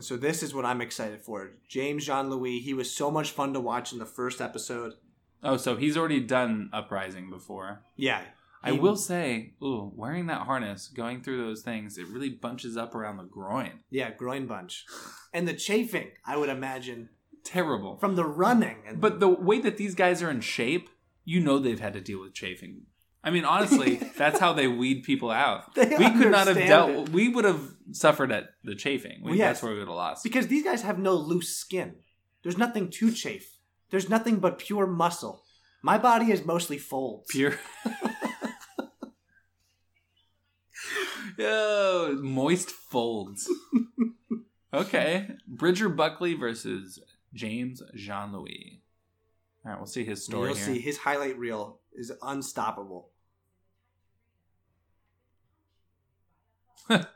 So 0.00 0.16
this 0.16 0.42
is 0.42 0.52
what 0.54 0.64
I'm 0.66 0.80
excited 0.80 1.22
for. 1.22 1.52
James 1.68 2.04
Jean 2.06 2.28
Louis. 2.28 2.58
He 2.58 2.74
was 2.74 2.92
so 2.94 3.10
much 3.10 3.30
fun 3.30 3.52
to 3.54 3.60
watch 3.60 3.92
in 3.92 3.98
the 3.98 4.04
first 4.04 4.40
episode. 4.40 4.94
Oh, 5.42 5.56
so 5.56 5.76
he's 5.76 5.96
already 5.96 6.20
done 6.20 6.70
Uprising 6.72 7.30
before. 7.30 7.82
Yeah. 7.96 8.22
I 8.62 8.72
He- 8.72 8.78
will 8.78 8.96
say, 8.96 9.54
ooh, 9.62 9.92
wearing 9.94 10.26
that 10.26 10.42
harness, 10.42 10.88
going 10.88 11.22
through 11.22 11.38
those 11.44 11.62
things, 11.62 11.98
it 11.98 12.08
really 12.08 12.30
bunches 12.30 12.76
up 12.76 12.94
around 12.94 13.16
the 13.18 13.24
groin. 13.24 13.80
Yeah, 13.90 14.10
groin 14.10 14.46
bunch. 14.46 14.84
And 15.32 15.46
the 15.46 15.54
chafing, 15.54 16.10
I 16.26 16.36
would 16.36 16.48
imagine, 16.48 17.10
Terrible. 17.44 17.96
from 17.98 18.16
the 18.16 18.24
running. 18.24 18.78
And 18.86 19.00
But 19.00 19.20
the 19.20 19.28
way 19.28 19.60
that 19.60 19.76
these 19.76 19.94
guys 19.94 20.20
are 20.22 20.30
in 20.30 20.40
shape, 20.40 20.90
you 21.24 21.38
know 21.38 21.58
they've 21.58 21.78
had 21.80 21.92
to 21.92 22.00
deal 22.00 22.20
with 22.20 22.34
chafing. 22.34 22.86
I 23.26 23.30
mean, 23.30 23.44
honestly, 23.44 23.96
that's 24.16 24.38
how 24.38 24.52
they 24.52 24.68
weed 24.68 25.02
people 25.02 25.30
out. 25.32 25.74
They 25.74 25.96
we 25.98 26.10
could 26.12 26.30
not 26.30 26.46
have 26.46 26.56
dealt. 26.56 27.08
it. 27.08 27.12
We 27.12 27.28
would 27.28 27.44
have 27.44 27.60
suffered 27.90 28.30
at 28.30 28.50
the 28.62 28.74
chafing. 28.76 29.18
We, 29.20 29.30
Well, 29.30 29.34
yes. 29.36 29.48
That's 29.48 29.62
where 29.64 29.72
we 29.72 29.78
would 29.80 29.88
have 29.88 29.96
lost. 29.96 30.22
because 30.22 30.46
these 30.46 30.62
guys 30.62 30.82
have 30.82 30.98
no 30.98 31.14
loose 31.14 31.48
skin. 31.56 31.96
There's 32.44 32.56
nothing 32.56 32.88
to 32.90 33.10
chafe. 33.10 33.58
There's 33.90 34.08
nothing 34.08 34.36
but 34.38 34.58
pure 34.58 34.86
muscle. 34.86 35.42
My 35.82 35.98
body 35.98 36.30
is 36.30 36.44
mostly 36.46 36.78
folds. 36.78 37.26
Pure. 37.30 37.58
Yo, 41.38 42.16
moist 42.22 42.70
folds. 42.70 43.50
Okay, 44.72 45.28
Bridger 45.46 45.88
Buckley 45.88 46.34
versus 46.34 46.98
James 47.34 47.82
Jean 47.94 48.32
Louis. 48.32 48.80
All 49.64 49.72
right, 49.72 49.78
we'll 49.78 49.86
see 49.86 50.04
his 50.04 50.24
story 50.24 50.48
You'll 50.48 50.56
here. 50.56 50.66
see 50.66 50.78
his 50.80 50.98
highlight 50.98 51.38
reel 51.38 51.80
is 51.94 52.12
unstoppable. 52.22 53.10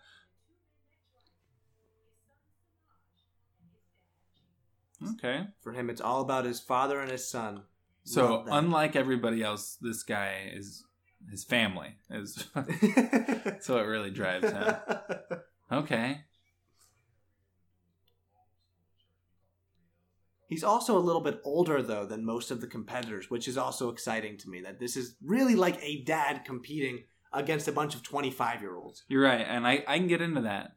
Okay. 5.14 5.46
For 5.62 5.72
him, 5.72 5.88
it's 5.88 6.00
all 6.00 6.20
about 6.20 6.44
his 6.44 6.60
father 6.60 7.00
and 7.00 7.10
his 7.10 7.26
son. 7.28 7.62
So 8.04 8.44
unlike 8.46 8.96
everybody 8.96 9.42
else, 9.42 9.76
this 9.80 10.02
guy 10.02 10.50
is 10.52 10.84
his 11.30 11.44
family 11.44 11.96
is 12.10 12.48
so 13.60 13.78
it 13.78 13.86
really 13.86 14.10
drives 14.10 14.50
him. 14.50 14.74
Okay. 15.72 16.22
He's 20.48 20.64
also 20.64 20.98
a 20.98 20.98
little 20.98 21.20
bit 21.20 21.40
older 21.44 21.80
though 21.80 22.04
than 22.04 22.24
most 22.24 22.50
of 22.50 22.60
the 22.60 22.66
competitors, 22.66 23.30
which 23.30 23.46
is 23.46 23.56
also 23.56 23.88
exciting 23.88 24.36
to 24.38 24.50
me. 24.50 24.62
That 24.62 24.80
this 24.80 24.96
is 24.96 25.14
really 25.24 25.54
like 25.54 25.78
a 25.80 26.02
dad 26.02 26.44
competing 26.44 27.04
against 27.32 27.68
a 27.68 27.72
bunch 27.72 27.94
of 27.94 28.02
twenty-five-year-olds. 28.02 29.04
You're 29.08 29.24
right, 29.24 29.46
and 29.46 29.66
I, 29.66 29.84
I 29.86 29.98
can 29.98 30.08
get 30.08 30.20
into 30.20 30.42
that. 30.42 30.72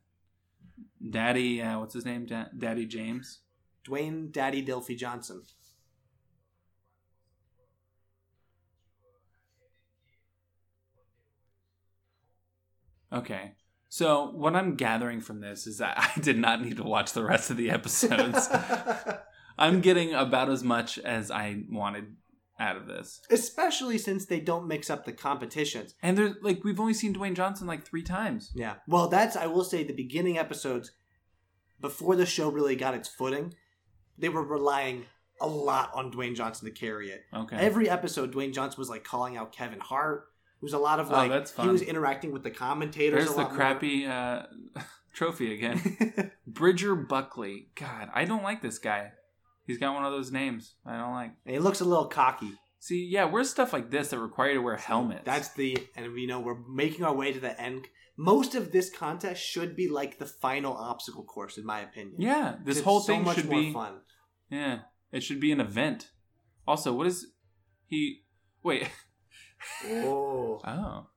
Daddy, 1.09 1.61
uh, 1.61 1.79
what's 1.79 1.93
his 1.93 2.05
name? 2.05 2.25
Da- 2.25 2.49
Daddy 2.57 2.85
James. 2.85 3.39
Dwayne 3.87 4.31
Daddy 4.31 4.65
Dilfy 4.65 4.97
Johnson. 4.97 5.43
Okay. 13.11 13.51
So 13.89 14.31
what 14.31 14.55
I'm 14.55 14.75
gathering 14.75 15.21
from 15.21 15.39
this 15.39 15.67
is 15.67 15.77
that 15.77 15.95
I 16.17 16.19
did 16.19 16.37
not 16.37 16.61
need 16.61 16.77
to 16.77 16.83
watch 16.83 17.13
the 17.13 17.23
rest 17.23 17.51
of 17.51 17.57
the 17.57 17.69
episodes. 17.69 18.49
I'm 19.57 19.81
getting 19.81 20.13
about 20.13 20.49
as 20.49 20.63
much 20.63 20.97
as 20.97 21.29
I 21.29 21.63
wanted 21.69 22.15
out 22.63 22.77
of 22.77 22.87
this. 22.87 23.21
Especially 23.29 23.97
since 23.97 24.25
they 24.25 24.39
don't 24.39 24.67
mix 24.67 24.89
up 24.89 25.05
the 25.05 25.11
competitions. 25.11 25.95
And 26.01 26.17
there's 26.17 26.35
like 26.41 26.63
we've 26.63 26.79
only 26.79 26.93
seen 26.93 27.13
Dwayne 27.13 27.35
Johnson 27.35 27.67
like 27.67 27.85
three 27.85 28.03
times. 28.03 28.51
Yeah. 28.55 28.75
Well, 28.87 29.09
that's 29.09 29.35
I 29.35 29.47
will 29.47 29.63
say 29.63 29.83
the 29.83 29.93
beginning 29.93 30.37
episodes 30.37 30.91
before 31.81 32.15
the 32.15 32.25
show 32.25 32.49
really 32.49 32.75
got 32.75 32.93
its 32.93 33.09
footing, 33.09 33.53
they 34.17 34.29
were 34.29 34.43
relying 34.43 35.05
a 35.41 35.47
lot 35.47 35.91
on 35.93 36.11
Dwayne 36.11 36.35
Johnson 36.35 36.65
to 36.65 36.73
carry 36.73 37.09
it. 37.09 37.25
Okay. 37.35 37.57
Every 37.57 37.89
episode, 37.89 38.33
Dwayne 38.33 38.53
Johnson 38.53 38.79
was 38.79 38.89
like 38.89 39.03
calling 39.03 39.35
out 39.35 39.51
Kevin 39.51 39.79
Hart. 39.79 40.27
It 40.61 40.63
was 40.63 40.73
a 40.73 40.79
lot 40.79 41.01
of 41.01 41.11
Oh, 41.11 41.13
like 41.13 41.29
that's 41.29 41.53
he 41.57 41.67
was 41.67 41.81
interacting 41.81 42.31
with 42.31 42.43
the 42.43 42.51
commentators. 42.51 43.25
There's 43.25 43.37
a 43.37 43.41
the 43.41 43.45
crappy 43.45 44.07
uh, 44.07 44.43
trophy 45.13 45.53
again. 45.53 46.31
Bridger 46.47 46.95
Buckley. 46.95 47.67
God, 47.75 48.09
I 48.13 48.23
don't 48.23 48.43
like 48.43 48.61
this 48.61 48.79
guy. 48.79 49.11
He's 49.65 49.77
got 49.77 49.93
one 49.93 50.05
of 50.05 50.11
those 50.11 50.31
names 50.31 50.75
I 50.85 50.97
don't 50.97 51.13
like. 51.13 51.31
and 51.45 51.53
he 51.55 51.59
looks 51.59 51.79
a 51.81 51.85
little 51.85 52.07
cocky. 52.07 52.51
See, 52.79 53.05
yeah, 53.09 53.23
where's 53.25 53.49
stuff 53.49 53.71
like 53.71 53.91
this 53.91 54.09
that 54.09 54.19
require 54.19 54.49
you 54.49 54.55
to 54.55 54.61
wear 54.61 54.75
helmets? 54.75 55.21
That's 55.23 55.53
the 55.53 55.77
and 55.95 56.11
we 56.13 56.25
know 56.25 56.39
we're 56.41 56.59
making 56.69 57.05
our 57.05 57.13
way 57.15 57.31
to 57.31 57.39
the 57.39 57.59
end. 57.59 57.87
Most 58.17 58.55
of 58.55 58.71
this 58.73 58.89
contest 58.89 59.41
should 59.41 59.75
be 59.75 59.87
like 59.87 60.19
the 60.19 60.25
final 60.25 60.73
obstacle 60.73 61.23
course, 61.23 61.57
in 61.57 61.65
my 61.65 61.79
opinion. 61.79 62.15
yeah. 62.19 62.55
This 62.63 62.77
It's 62.77 62.85
whole 62.85 62.99
so 62.99 63.13
thing 63.13 63.33
should 63.33 63.49
be 63.49 63.71
fun. 63.73 64.01
Yeah, 64.49 64.79
it 65.11 65.23
should 65.23 65.39
be 65.39 65.51
an 65.53 65.61
event. 65.61 66.11
Also, 66.67 66.93
what 66.93 67.07
is 67.07 67.27
he? 67.87 68.23
Wait. 68.63 68.89
Oh, 69.87 70.59
Oh. 70.67 71.07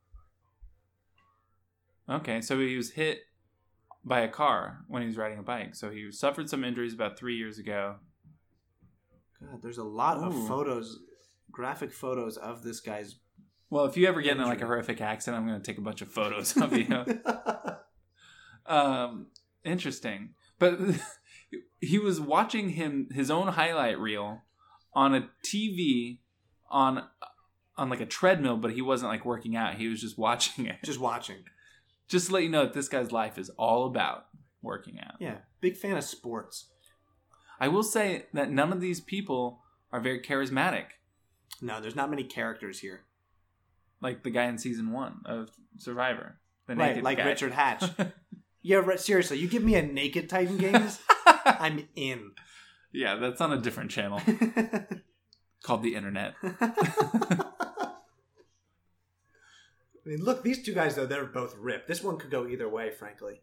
Okay, 2.09 2.41
so 2.41 2.59
he 2.61 2.77
was 2.77 2.93
hit 2.93 3.19
by 4.05 4.21
a 4.21 4.29
car 4.29 4.85
when 4.87 5.03
he 5.03 5.09
was 5.09 5.17
riding 5.17 5.39
a 5.39 5.43
bike. 5.43 5.75
So 5.75 5.91
he 5.91 6.11
suffered 6.13 6.49
some 6.49 6.63
injuries 6.65 6.95
about 6.95 7.19
three 7.19 7.37
years 7.37 7.59
ago. 7.59 7.97
God, 9.41 9.63
there's 9.63 9.79
a 9.79 9.85
lot 9.85 10.19
of 10.19 10.35
photos, 10.47 10.99
graphic 11.51 11.93
photos 11.93 12.37
of 12.37 12.63
this 12.63 12.81
guy's. 12.81 13.17
Well, 13.71 13.85
if 13.85 13.97
you 13.97 14.07
ever 14.07 14.23
get 14.23 14.37
in 14.37 14.39
like 14.39 14.49
a 14.49 14.53
Injury. 14.53 14.69
horrific 14.69 15.01
accident, 15.01 15.41
I'm 15.41 15.49
going 15.49 15.61
to 15.61 15.67
take 15.67 15.79
a 15.79 15.83
bunch 15.83 16.03
of 16.03 16.09
photos 16.09 16.57
of 16.57 16.73
you. 16.77 17.05
um, 18.67 19.27
interesting. 19.65 20.31
But 20.59 20.79
he 21.81 21.99
was 21.99 22.21
watching 22.21 22.71
him 22.71 23.09
his 23.13 23.31
own 23.31 23.49
highlight 23.49 23.99
reel 23.99 24.43
on 24.95 25.15
a 25.15 25.29
TV 25.45 26.19
on 26.71 27.05
on 27.77 27.91
like 27.91 28.01
a 28.01 28.07
treadmill, 28.07 28.57
but 28.57 28.73
he 28.73 28.83
wasn't 28.83 29.11
like 29.11 29.25
working 29.25 29.55
out. 29.55 29.75
He 29.75 29.89
was 29.89 30.01
just 30.01 30.17
watching 30.17 30.67
it. 30.67 30.77
Just 30.83 31.01
watching. 31.01 31.45
Just 32.09 32.29
to 32.29 32.35
let 32.35 32.43
you 32.45 32.49
know 32.49 32.65
that 32.65 32.73
this 32.73 32.89
guy's 32.89 33.13
life 33.13 33.37
is 33.37 33.51
all 33.51 33.87
about 33.87 34.27
working 34.63 34.99
out. 35.01 35.17
Yeah, 35.21 35.39
big 35.61 35.77
fan 35.77 35.97
of 35.97 36.05
sports. 36.05 36.69
I 37.59 37.69
will 37.69 37.83
say 37.83 38.27
that 38.35 38.51
none 38.51 38.73
of 38.73 38.81
these 38.81 39.01
people 39.01 39.61
are 39.93 40.01
very 40.01 40.21
charismatic, 40.21 40.87
No, 41.63 41.81
there's 41.81 41.97
not 41.97 42.11
many 42.11 42.25
characters 42.25 42.81
here. 42.81 43.03
like 44.03 44.23
the 44.23 44.31
guy 44.31 44.45
in 44.45 44.59
season 44.59 44.93
one 44.93 45.21
of 45.25 45.51
Survivor. 45.79 46.39
The 46.67 46.77
Right, 46.77 47.03
like 47.03 47.19
guy. 47.19 47.27
Richard 47.27 47.53
Hatch. 47.53 47.85
Yeah, 48.63 48.97
seriously, 48.97 49.39
you 49.39 49.47
give 49.47 49.63
me 49.63 49.77
a 49.77 49.83
naked 49.83 50.29
Titan 50.29 50.59
Games, 50.59 50.99
I'm 51.25 51.87
in. 51.95 52.33
yeah, 52.93 53.15
that's 53.15 53.41
on 53.41 53.53
a 53.53 53.61
different 53.61 53.93
channel 53.93 54.21
called 55.63 55.85
the 55.85 55.95
Internet. 55.95 56.35
I 56.43 57.93
mean, 60.05 60.19
look, 60.23 60.43
these 60.43 60.65
two 60.65 60.75
guys 60.75 60.97
though, 60.97 61.07
they're 61.07 61.25
both 61.27 61.55
ripped. 61.57 61.87
This 61.89 62.03
one 62.03 62.19
could 62.19 62.31
go 62.31 62.47
either 62.47 62.69
way, 62.69 62.91
frankly. 62.91 63.41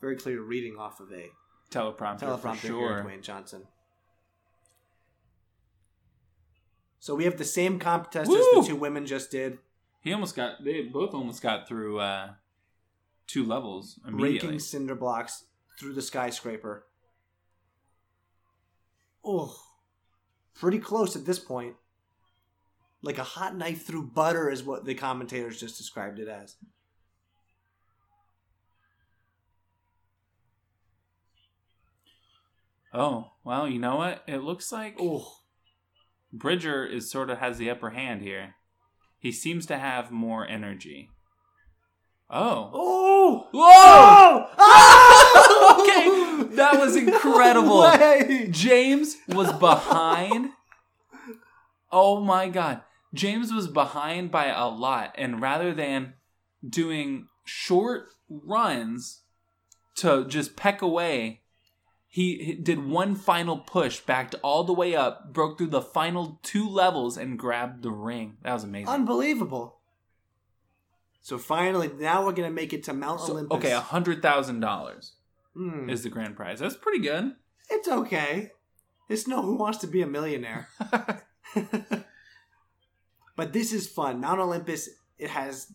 Very 0.00 0.16
clear 0.16 0.40
reading 0.40 0.76
off 0.78 1.00
of 1.00 1.12
a 1.12 1.30
Teleprompter, 1.70 2.20
teleprompter 2.20 2.56
for 2.56 2.66
sure. 2.66 3.04
Dwayne 3.04 3.22
Johnson. 3.22 3.62
So 6.98 7.14
we 7.14 7.24
have 7.24 7.38
the 7.38 7.44
same 7.44 7.78
contest 7.78 8.28
Woo! 8.28 8.36
as 8.36 8.66
the 8.66 8.72
two 8.72 8.76
women 8.76 9.06
just 9.06 9.30
did, 9.30 9.58
He 10.02 10.12
almost 10.12 10.36
got. 10.36 10.62
They 10.64 10.82
both 10.82 11.14
almost 11.14 11.42
got 11.42 11.68
through 11.68 12.00
uh, 12.00 12.30
two 13.26 13.44
levels 13.44 14.00
immediately. 14.06 14.48
raking 14.48 14.58
cinder 14.58 14.94
blocks 14.94 15.44
through 15.78 15.94
the 15.94 16.02
skyscraper. 16.02 16.84
Oh, 19.24 19.56
pretty 20.54 20.78
close 20.78 21.16
at 21.16 21.24
this 21.24 21.38
point. 21.38 21.76
Like 23.02 23.18
a 23.18 23.24
hot 23.24 23.56
knife 23.56 23.86
through 23.86 24.08
butter 24.08 24.50
is 24.50 24.62
what 24.62 24.84
the 24.84 24.94
commentators 24.94 25.58
just 25.58 25.78
described 25.78 26.18
it 26.18 26.28
as. 26.28 26.56
Oh, 32.92 33.32
well, 33.44 33.68
you 33.68 33.78
know 33.78 33.96
what? 33.96 34.22
It 34.26 34.38
looks 34.38 34.72
like 34.72 34.96
Oh, 34.98 35.32
Bridger 36.32 36.84
is 36.84 37.10
sort 37.10 37.30
of 37.30 37.38
has 37.38 37.58
the 37.58 37.70
upper 37.70 37.90
hand 37.90 38.22
here. 38.22 38.54
He 39.18 39.32
seems 39.32 39.66
to 39.66 39.78
have 39.78 40.10
more 40.10 40.46
energy. 40.46 41.10
Oh. 42.28 42.70
oh, 42.72 43.48
Whoa! 43.52 44.46
oh! 44.58 45.36
Okay, 45.70 46.54
that 46.56 46.78
was 46.80 46.96
incredible. 46.96 47.80
Way. 47.82 48.48
James 48.50 49.16
was 49.28 49.52
behind. 49.52 50.50
Oh 51.92 52.20
my 52.20 52.48
god. 52.48 52.82
James 53.12 53.52
was 53.52 53.66
behind 53.68 54.30
by 54.30 54.46
a 54.46 54.68
lot. 54.68 55.14
And 55.16 55.40
rather 55.40 55.74
than 55.74 56.14
doing 56.66 57.26
short 57.44 58.08
runs 58.28 59.22
to 59.96 60.26
just 60.26 60.56
peck 60.56 60.82
away, 60.82 61.39
he, 62.12 62.54
did 62.54 62.84
one 62.84 63.14
final 63.14 63.56
push, 63.58 64.00
backed 64.00 64.34
all 64.42 64.64
the 64.64 64.72
way 64.72 64.96
up, 64.96 65.32
broke 65.32 65.56
through 65.56 65.68
the 65.68 65.80
final 65.80 66.40
two 66.42 66.68
levels, 66.68 67.16
and 67.16 67.38
grabbed 67.38 67.82
the 67.84 67.92
ring. 67.92 68.36
That 68.42 68.52
was 68.52 68.64
amazing. 68.64 68.88
Unbelievable. 68.88 69.76
So 71.22 71.38
finally, 71.38 71.88
now 71.98 72.24
we're 72.26 72.32
gonna 72.32 72.50
make 72.50 72.72
it 72.72 72.82
to 72.84 72.92
Mount 72.92 73.20
So, 73.20 73.32
Olympus. 73.34 73.56
okay, 73.58 73.72
a 73.72 73.80
hundred 73.80 74.22
thousand 74.22 74.58
dollars 74.60 75.12
Hmm. 75.54 75.88
is 75.88 76.02
the 76.02 76.08
grand 76.08 76.34
prize. 76.36 76.58
That's 76.58 76.76
pretty 76.76 76.98
good. 77.00 77.36
It's 77.68 77.86
okay. 77.88 78.50
It's 79.08 79.26
no 79.28 79.42
Who 79.42 79.54
Wants 79.56 79.78
to 79.78 79.86
Be 79.86 80.02
a 80.02 80.06
Millionaire. 80.06 80.68
but 83.36 83.52
this 83.52 83.72
is 83.72 83.86
fun. 83.88 84.20
Mount 84.20 84.40
Olympus. 84.40 84.88
It 85.18 85.30
has 85.30 85.72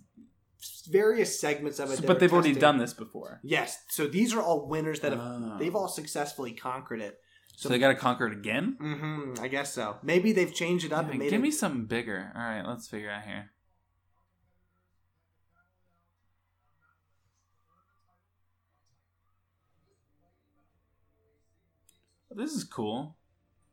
various 0.89 1.39
segments 1.39 1.79
of 1.79 1.91
it. 1.91 1.97
that 1.97 2.07
but 2.07 2.19
they've 2.19 2.31
already 2.33 2.53
done 2.53 2.77
this 2.77 2.93
before. 2.93 3.39
Yes. 3.43 3.83
So 3.89 4.07
these 4.07 4.33
are 4.33 4.41
all 4.41 4.67
winners 4.67 4.99
that 5.01 5.11
have. 5.11 5.21
Oh. 5.21 5.57
They've 5.59 5.75
all 5.75 5.87
successfully 5.87 6.51
conquered 6.53 7.01
it. 7.01 7.19
So 7.57 7.69
they 7.69 7.79
got 7.79 7.89
to 7.89 7.95
conquer 7.95 8.27
it 8.27 8.33
again. 8.33 8.75
hmm 8.79 9.33
I 9.41 9.47
guess 9.47 9.73
so. 9.73 9.97
Maybe 10.03 10.33
they've 10.33 10.53
changed 10.53 10.85
it 10.85 10.91
up 10.91 11.05
Yeah, 11.05 11.11
and 11.11 11.19
made 11.19 11.29
give 11.29 11.39
it. 11.39 11.43
me 11.43 11.51
something 11.51 11.85
bigger. 11.85 12.31
All 12.35 12.41
right, 12.41 12.63
let's 12.67 12.87
figure 12.87 13.09
out 13.09 13.23
here. 13.23 13.51
This 22.31 22.53
is 22.53 22.63
cool. 22.63 23.15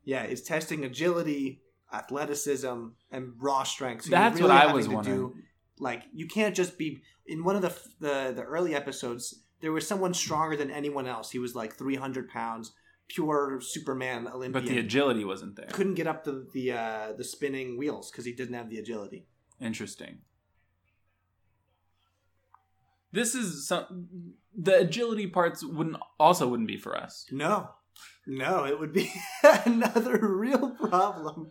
Yeah, 0.04 0.22
it's 0.22 0.42
testing 0.42 0.84
agility, 0.84 1.62
athleticism, 1.92 2.86
and 3.10 3.32
raw 3.38 3.62
strength. 3.64 4.04
So 4.04 4.10
That's 4.10 4.40
what 4.40 4.50
I 4.50 4.72
was 4.72 4.86
to 4.86 4.92
wondering. 4.94 5.16
Do, 5.16 5.34
like 5.78 6.04
you 6.12 6.26
can't 6.26 6.54
just 6.54 6.78
be 6.78 7.02
in 7.26 7.44
one 7.44 7.56
of 7.56 7.62
the 7.62 7.74
the 8.00 8.32
the 8.34 8.42
early 8.42 8.74
episodes. 8.74 9.42
There 9.60 9.72
was 9.72 9.86
someone 9.86 10.12
stronger 10.12 10.56
than 10.56 10.70
anyone 10.70 11.06
else. 11.06 11.30
He 11.30 11.38
was 11.38 11.54
like 11.54 11.74
300 11.74 12.28
pounds, 12.28 12.72
pure 13.08 13.60
Superman 13.60 14.26
Olympian. 14.26 14.52
But 14.52 14.66
the 14.66 14.78
agility 14.78 15.24
wasn't 15.24 15.54
there. 15.54 15.66
couldn't 15.66 15.94
get 15.94 16.06
up 16.06 16.24
the 16.24 16.46
the 16.52 16.72
uh, 16.72 17.12
the 17.16 17.24
spinning 17.24 17.78
wheels 17.78 18.10
because 18.10 18.24
he 18.24 18.32
didn't 18.32 18.54
have 18.54 18.70
the 18.70 18.78
agility. 18.78 19.26
Interesting. 19.60 20.18
This 23.12 23.34
is 23.34 23.68
some 23.68 24.34
the 24.56 24.78
agility 24.78 25.26
parts 25.26 25.62
wouldn't 25.64 25.96
also 26.18 26.48
wouldn't 26.48 26.68
be 26.68 26.78
for 26.78 26.96
us. 26.96 27.26
No, 27.30 27.70
no, 28.26 28.64
it 28.64 28.80
would 28.80 28.92
be 28.92 29.12
another 29.64 30.18
real 30.22 30.70
problem. 30.70 31.50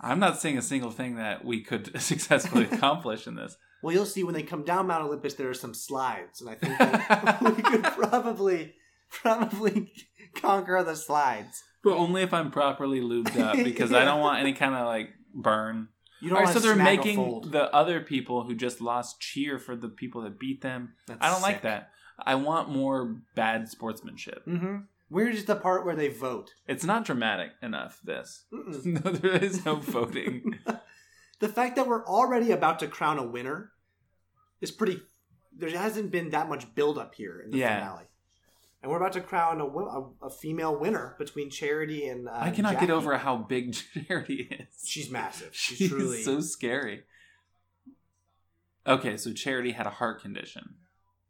I'm 0.00 0.20
not 0.20 0.40
seeing 0.40 0.56
a 0.56 0.62
single 0.62 0.90
thing 0.90 1.16
that 1.16 1.44
we 1.44 1.62
could 1.62 2.00
successfully 2.00 2.64
accomplish 2.72 3.26
in 3.26 3.34
this. 3.34 3.56
Well, 3.82 3.94
you'll 3.94 4.06
see 4.06 4.24
when 4.24 4.34
they 4.34 4.42
come 4.42 4.64
down 4.64 4.88
Mount 4.88 5.04
Olympus, 5.04 5.34
there 5.34 5.48
are 5.48 5.54
some 5.54 5.74
slides, 5.74 6.40
and 6.40 6.50
I 6.50 6.54
think 6.54 6.78
that 6.78 7.42
we 7.42 7.62
could 7.62 7.84
probably 7.84 8.74
probably 9.10 9.92
conquer 10.34 10.82
the 10.82 10.96
slides. 10.96 11.62
But 11.84 11.94
only 11.94 12.22
if 12.22 12.34
I'm 12.34 12.50
properly 12.50 13.00
lubed 13.00 13.38
up 13.38 13.56
because 13.56 13.92
I 13.92 14.04
don't 14.04 14.20
want 14.20 14.40
any 14.40 14.52
kind 14.52 14.74
of 14.74 14.86
like 14.86 15.10
burn. 15.32 15.88
You 16.20 16.30
don't 16.30 16.38
All 16.38 16.44
right, 16.44 16.52
want 16.52 16.62
so 16.62 16.74
they're 16.74 16.84
making 16.84 17.50
the 17.52 17.72
other 17.72 18.00
people 18.00 18.42
who 18.42 18.56
just 18.56 18.80
lost 18.80 19.20
cheer 19.20 19.60
for 19.60 19.76
the 19.76 19.88
people 19.88 20.22
that 20.22 20.40
beat 20.40 20.60
them. 20.60 20.94
That's 21.06 21.20
I 21.22 21.30
don't 21.30 21.42
like 21.42 21.62
that. 21.62 21.90
I 22.18 22.34
want 22.34 22.68
more 22.68 23.22
bad 23.36 23.68
sportsmanship. 23.68 24.44
Mm-hmm. 24.44 24.78
Where's 25.10 25.44
the 25.44 25.56
part 25.56 25.84
where 25.86 25.96
they 25.96 26.08
vote? 26.08 26.52
It's 26.66 26.84
not 26.84 27.04
dramatic 27.04 27.52
enough. 27.62 28.00
This 28.04 28.44
no, 28.52 29.00
there 29.00 29.42
is 29.42 29.64
no 29.64 29.76
voting. 29.80 30.58
the 31.40 31.48
fact 31.48 31.76
that 31.76 31.86
we're 31.86 32.04
already 32.06 32.50
about 32.52 32.78
to 32.80 32.88
crown 32.88 33.18
a 33.18 33.24
winner 33.26 33.72
is 34.60 34.70
pretty. 34.70 35.00
There 35.56 35.70
hasn't 35.70 36.10
been 36.10 36.30
that 36.30 36.48
much 36.48 36.74
buildup 36.74 37.14
here 37.14 37.40
in 37.40 37.50
the 37.50 37.58
Yeah. 37.58 37.78
finale, 37.80 38.04
and 38.82 38.90
we're 38.92 38.98
about 38.98 39.14
to 39.14 39.20
crown 39.22 39.60
a, 39.60 39.66
a, 39.66 40.10
a 40.26 40.30
female 40.30 40.78
winner 40.78 41.16
between 41.18 41.48
Charity 41.50 42.06
and. 42.06 42.28
Uh, 42.28 42.32
I 42.34 42.50
cannot 42.50 42.74
Jackie. 42.74 42.86
get 42.86 42.92
over 42.92 43.16
how 43.16 43.36
big 43.38 43.74
Charity 44.06 44.48
is. 44.50 44.86
She's 44.86 45.10
massive. 45.10 45.48
She's, 45.52 45.78
She's 45.78 45.88
truly. 45.90 46.22
so 46.22 46.40
scary. 46.40 47.04
Okay, 48.86 49.16
so 49.16 49.32
Charity 49.32 49.72
had 49.72 49.86
a 49.86 49.90
heart 49.90 50.22
condition. 50.22 50.74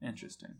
Interesting. 0.02 0.56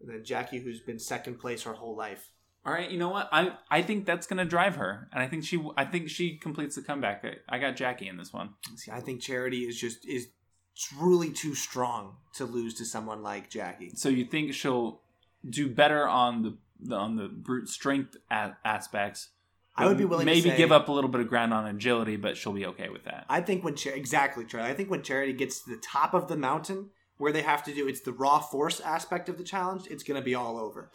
And 0.00 0.08
then 0.08 0.24
Jackie, 0.24 0.60
who's 0.60 0.80
been 0.80 0.98
second 0.98 1.38
place 1.38 1.62
her 1.62 1.74
whole 1.74 1.96
life. 1.96 2.30
All 2.64 2.72
right, 2.72 2.90
you 2.90 2.98
know 2.98 3.08
what? 3.08 3.28
I 3.32 3.52
I 3.70 3.82
think 3.82 4.04
that's 4.04 4.26
gonna 4.26 4.44
drive 4.44 4.76
her, 4.76 5.08
and 5.12 5.22
I 5.22 5.26
think 5.28 5.44
she 5.44 5.62
I 5.76 5.84
think 5.84 6.10
she 6.10 6.36
completes 6.36 6.76
the 6.76 6.82
comeback. 6.82 7.24
I, 7.24 7.56
I 7.56 7.58
got 7.58 7.76
Jackie 7.76 8.08
in 8.08 8.16
this 8.18 8.32
one. 8.32 8.50
See, 8.76 8.90
I 8.90 9.00
think 9.00 9.20
Charity 9.22 9.60
is 9.60 9.80
just 9.80 10.06
is 10.06 10.28
truly 10.76 11.30
too 11.30 11.54
strong 11.54 12.16
to 12.34 12.44
lose 12.44 12.74
to 12.74 12.84
someone 12.84 13.22
like 13.22 13.50
Jackie. 13.50 13.92
So 13.94 14.08
you 14.08 14.24
think 14.24 14.52
she'll 14.54 15.00
do 15.48 15.68
better 15.70 16.06
on 16.06 16.42
the, 16.42 16.56
the 16.80 16.96
on 16.96 17.16
the 17.16 17.28
brute 17.28 17.68
strength 17.68 18.16
a- 18.30 18.56
aspects? 18.64 19.30
I 19.76 19.86
would 19.86 19.96
be 19.96 20.04
willing 20.04 20.26
to 20.26 20.32
maybe 20.32 20.50
say- 20.50 20.56
give 20.58 20.72
up 20.72 20.88
a 20.88 20.92
little 20.92 21.08
bit 21.08 21.22
of 21.22 21.28
ground 21.28 21.54
on 21.54 21.66
agility, 21.66 22.16
but 22.16 22.36
she'll 22.36 22.52
be 22.52 22.66
okay 22.66 22.90
with 22.90 23.04
that. 23.04 23.24
I 23.30 23.40
think 23.40 23.64
when 23.64 23.74
Char- 23.74 23.94
exactly 23.94 24.44
Charity, 24.44 24.70
I 24.70 24.74
think 24.74 24.90
when 24.90 25.02
Charity 25.02 25.32
gets 25.32 25.62
to 25.64 25.70
the 25.70 25.78
top 25.78 26.12
of 26.12 26.28
the 26.28 26.36
mountain 26.36 26.90
where 27.20 27.32
they 27.32 27.42
have 27.42 27.62
to 27.64 27.74
do 27.74 27.86
it's 27.86 28.00
the 28.00 28.12
raw 28.12 28.38
force 28.40 28.80
aspect 28.80 29.28
of 29.28 29.36
the 29.38 29.44
challenge, 29.44 29.86
it's 29.90 30.02
going 30.02 30.18
to 30.20 30.24
be 30.24 30.34
all 30.34 30.58
over. 30.58 30.90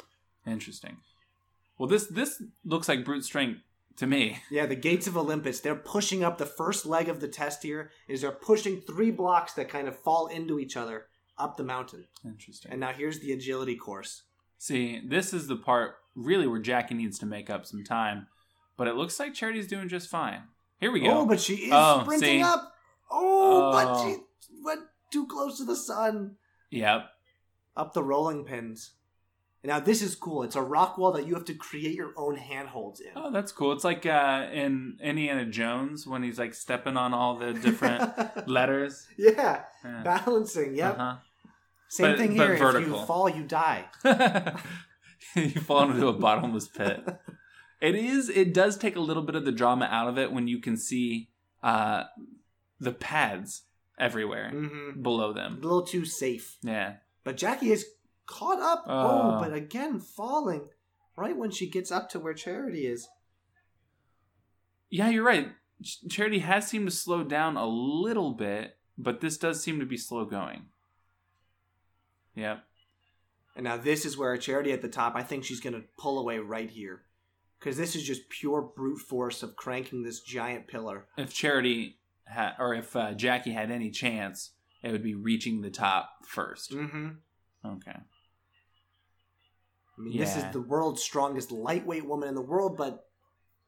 Interesting. 0.45 0.97
Well, 1.77 1.87
this 1.89 2.07
this 2.07 2.41
looks 2.63 2.89
like 2.89 3.05
brute 3.05 3.23
strength 3.25 3.61
to 3.97 4.07
me. 4.07 4.39
Yeah, 4.51 4.65
the 4.65 4.75
gates 4.75 5.07
of 5.07 5.15
Olympus, 5.17 5.59
they're 5.59 5.75
pushing 5.75 6.23
up 6.23 6.37
the 6.37 6.45
first 6.45 6.85
leg 6.85 7.09
of 7.09 7.19
the 7.19 7.27
test 7.27 7.63
here 7.63 7.91
is 8.07 8.21
they're 8.21 8.31
pushing 8.31 8.81
three 8.81 9.11
blocks 9.11 9.53
that 9.53 9.69
kind 9.69 9.87
of 9.87 9.97
fall 9.99 10.27
into 10.27 10.59
each 10.59 10.75
other 10.75 11.05
up 11.37 11.57
the 11.57 11.63
mountain. 11.63 12.05
Interesting. 12.25 12.71
And 12.71 12.79
now 12.79 12.91
here's 12.91 13.19
the 13.19 13.31
agility 13.31 13.75
course. 13.75 14.23
See, 14.57 15.01
this 15.05 15.33
is 15.33 15.47
the 15.47 15.57
part 15.57 15.95
really 16.15 16.47
where 16.47 16.59
Jackie 16.61 16.95
needs 16.95 17.19
to 17.19 17.25
make 17.25 17.49
up 17.49 17.65
some 17.65 17.83
time, 17.83 18.27
but 18.77 18.87
it 18.87 18.95
looks 18.95 19.19
like 19.19 19.33
Charity's 19.33 19.67
doing 19.67 19.89
just 19.89 20.09
fine. 20.09 20.43
Here 20.79 20.91
we 20.91 21.01
go. 21.01 21.19
Oh, 21.19 21.25
but 21.25 21.39
she 21.39 21.55
is 21.55 21.71
Oh, 21.73 22.01
sprinting 22.03 22.39
see? 22.39 22.41
up. 22.41 22.73
Oh, 23.11 23.71
but 23.71 23.87
Oh. 23.87 24.09
she 24.09 24.17
went 24.63 24.81
too 25.11 25.27
close 25.27 25.57
to 25.57 25.65
the 25.65 25.75
sun. 25.75 26.35
yep. 26.69 27.09
Up 27.77 27.93
the 27.93 28.03
rolling 28.03 28.45
pins. 28.45 28.91
Now 29.63 29.79
this 29.79 30.01
is 30.01 30.15
cool. 30.15 30.43
It's 30.43 30.55
a 30.55 30.61
rock 30.61 30.97
wall 30.97 31.11
that 31.13 31.25
you 31.27 31.33
have 31.33 31.45
to 31.45 31.53
create 31.55 31.95
your 31.95 32.13
own 32.15 32.35
handholds 32.37 33.01
in. 33.01 33.09
Oh, 33.15 33.31
that's 33.31 33.51
cool. 33.51 33.71
It's 33.73 33.83
like 33.83 34.05
uh, 34.05 34.47
in 34.53 34.97
Indiana 35.01 35.45
Jones 35.45 36.05
when 36.07 36.21
he's 36.23 36.37
like 36.39 36.53
stepping 36.53 36.95
on 36.97 37.13
all 37.13 37.37
the 37.37 37.53
different 37.53 38.47
letters. 38.47 39.07
yeah, 39.17 39.63
Yeah. 39.83 40.03
balancing. 40.03 40.75
Yep. 40.75 40.93
Uh-huh. 40.99 41.15
Same 41.89 42.11
But- 42.11 42.17
thing 42.19 42.31
here. 42.31 42.53
If 42.53 42.59
vertical. 42.59 42.99
you 42.99 43.05
fall, 43.05 43.27
you 43.29 43.43
die. 43.43 43.85
you 45.35 45.49
fall 45.61 45.89
into 45.89 46.07
a 46.07 46.13
bottomless 46.13 46.67
pit. 46.67 47.03
It 47.81 47.93
is. 47.93 48.29
It 48.29 48.53
does 48.53 48.77
take 48.77 48.95
a 48.95 49.01
little 49.01 49.21
bit 49.21 49.35
of 49.35 49.43
the 49.43 49.51
drama 49.51 49.85
out 49.91 50.07
of 50.07 50.17
it 50.17 50.31
when 50.31 50.47
you 50.47 50.59
can 50.59 50.77
see 50.77 51.29
uh, 51.61 52.05
the 52.79 52.93
pads 52.93 53.63
everywhere 53.97 54.49
hmm 54.49 55.01
below 55.01 55.33
them. 55.33 55.59
A 55.59 55.63
little 55.63 55.85
too 55.85 56.05
safe. 56.05 56.57
Yeah. 56.61 56.95
But 57.23 57.37
Jackie 57.37 57.71
is 57.71 57.85
caught 58.25 58.59
up. 58.59 58.85
Oh. 58.87 59.37
oh, 59.37 59.39
but 59.39 59.53
again, 59.53 59.99
falling 59.99 60.67
right 61.15 61.35
when 61.35 61.51
she 61.51 61.69
gets 61.69 61.91
up 61.91 62.09
to 62.09 62.19
where 62.19 62.33
Charity 62.33 62.87
is. 62.87 63.07
Yeah, 64.89 65.09
you're 65.09 65.23
right. 65.23 65.49
Charity 66.09 66.39
has 66.39 66.67
seemed 66.67 66.89
to 66.89 66.95
slow 66.95 67.23
down 67.23 67.57
a 67.57 67.67
little 67.67 68.31
bit, 68.31 68.77
but 68.97 69.19
this 69.19 69.37
does 69.37 69.61
seem 69.61 69.79
to 69.79 69.85
be 69.85 69.97
slow 69.97 70.25
going. 70.25 70.67
Yep. 72.35 72.63
And 73.55 73.63
now 73.63 73.77
this 73.77 74.05
is 74.05 74.17
where 74.17 74.35
Charity 74.37 74.71
at 74.71 74.81
the 74.81 74.87
top. 74.87 75.15
I 75.15 75.23
think 75.23 75.43
she's 75.43 75.59
going 75.59 75.73
to 75.73 75.83
pull 75.97 76.19
away 76.19 76.39
right 76.39 76.69
here. 76.69 77.03
Because 77.59 77.77
this 77.77 77.95
is 77.95 78.03
just 78.03 78.29
pure 78.29 78.61
brute 78.61 78.99
force 78.99 79.41
of 79.41 79.55
cranking 79.55 80.03
this 80.03 80.19
giant 80.19 80.67
pillar. 80.67 81.07
If 81.17 81.33
Charity 81.33 81.97
had, 82.25 82.53
or 82.59 82.73
if 82.73 82.95
uh, 82.95 83.13
Jackie 83.13 83.51
had 83.51 83.71
any 83.71 83.89
chance, 83.89 84.51
it 84.83 84.91
would 84.91 85.03
be 85.03 85.15
reaching 85.15 85.61
the 85.61 85.69
top 85.69 86.09
1st 86.33 86.73
Mm-hmm. 86.73 87.07
Okay. 87.65 87.97
I 89.97 90.01
mean, 90.01 90.17
this 90.17 90.35
is 90.35 90.43
the 90.51 90.61
world's 90.61 91.01
strongest 91.01 91.51
lightweight 91.51 92.05
woman 92.05 92.27
in 92.29 92.35
the 92.35 92.41
world, 92.41 92.77
but 92.77 93.07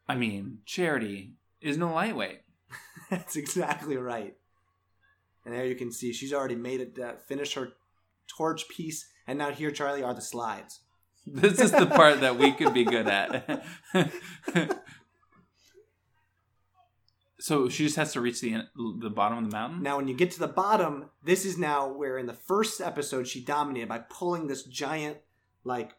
I 0.07 0.15
mean, 0.15 0.59
Charity 0.65 1.33
is 1.61 1.77
no 1.77 1.93
lightweight. 1.93 2.41
That's 3.09 3.35
exactly 3.35 3.97
right. 3.97 4.35
And 5.45 5.55
there 5.55 5.65
you 5.65 5.75
can 5.75 5.91
see 5.91 6.11
she's 6.11 6.33
already 6.33 6.55
made 6.55 6.81
it, 6.81 6.99
uh, 6.99 7.13
finished 7.25 7.53
her 7.53 7.69
torch 8.27 8.67
piece, 8.67 9.07
and 9.25 9.39
now 9.39 9.51
here, 9.51 9.71
Charlie, 9.71 10.03
are 10.03 10.13
the 10.13 10.21
slides. 10.21 10.81
This 11.25 11.59
is 11.59 11.71
the 11.71 11.87
part 11.87 12.21
that 12.21 12.37
we 12.37 12.51
could 12.51 12.73
be 12.73 12.83
good 12.83 13.07
at. 13.07 13.65
so 17.47 17.69
she 17.69 17.85
just 17.85 17.95
has 17.95 18.11
to 18.11 18.19
reach 18.19 18.41
the 18.41 18.63
the 18.99 19.09
bottom 19.09 19.37
of 19.37 19.49
the 19.49 19.55
mountain. 19.55 19.81
Now, 19.81 19.95
when 19.95 20.09
you 20.09 20.13
get 20.13 20.31
to 20.31 20.39
the 20.39 20.49
bottom, 20.49 21.09
this 21.23 21.45
is 21.45 21.57
now 21.57 21.87
where 21.87 22.17
in 22.17 22.25
the 22.25 22.33
first 22.33 22.81
episode 22.81 23.25
she 23.25 23.41
dominated 23.41 23.87
by 23.87 23.99
pulling 23.99 24.47
this 24.47 24.63
giant, 24.63 25.19
like, 25.63 25.91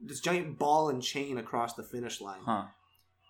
this 0.00 0.20
giant 0.20 0.58
ball 0.58 0.88
and 0.88 1.02
chain 1.02 1.36
across 1.36 1.74
the 1.74 1.82
finish 1.82 2.22
line. 2.22 2.40
Huh? 2.46 2.64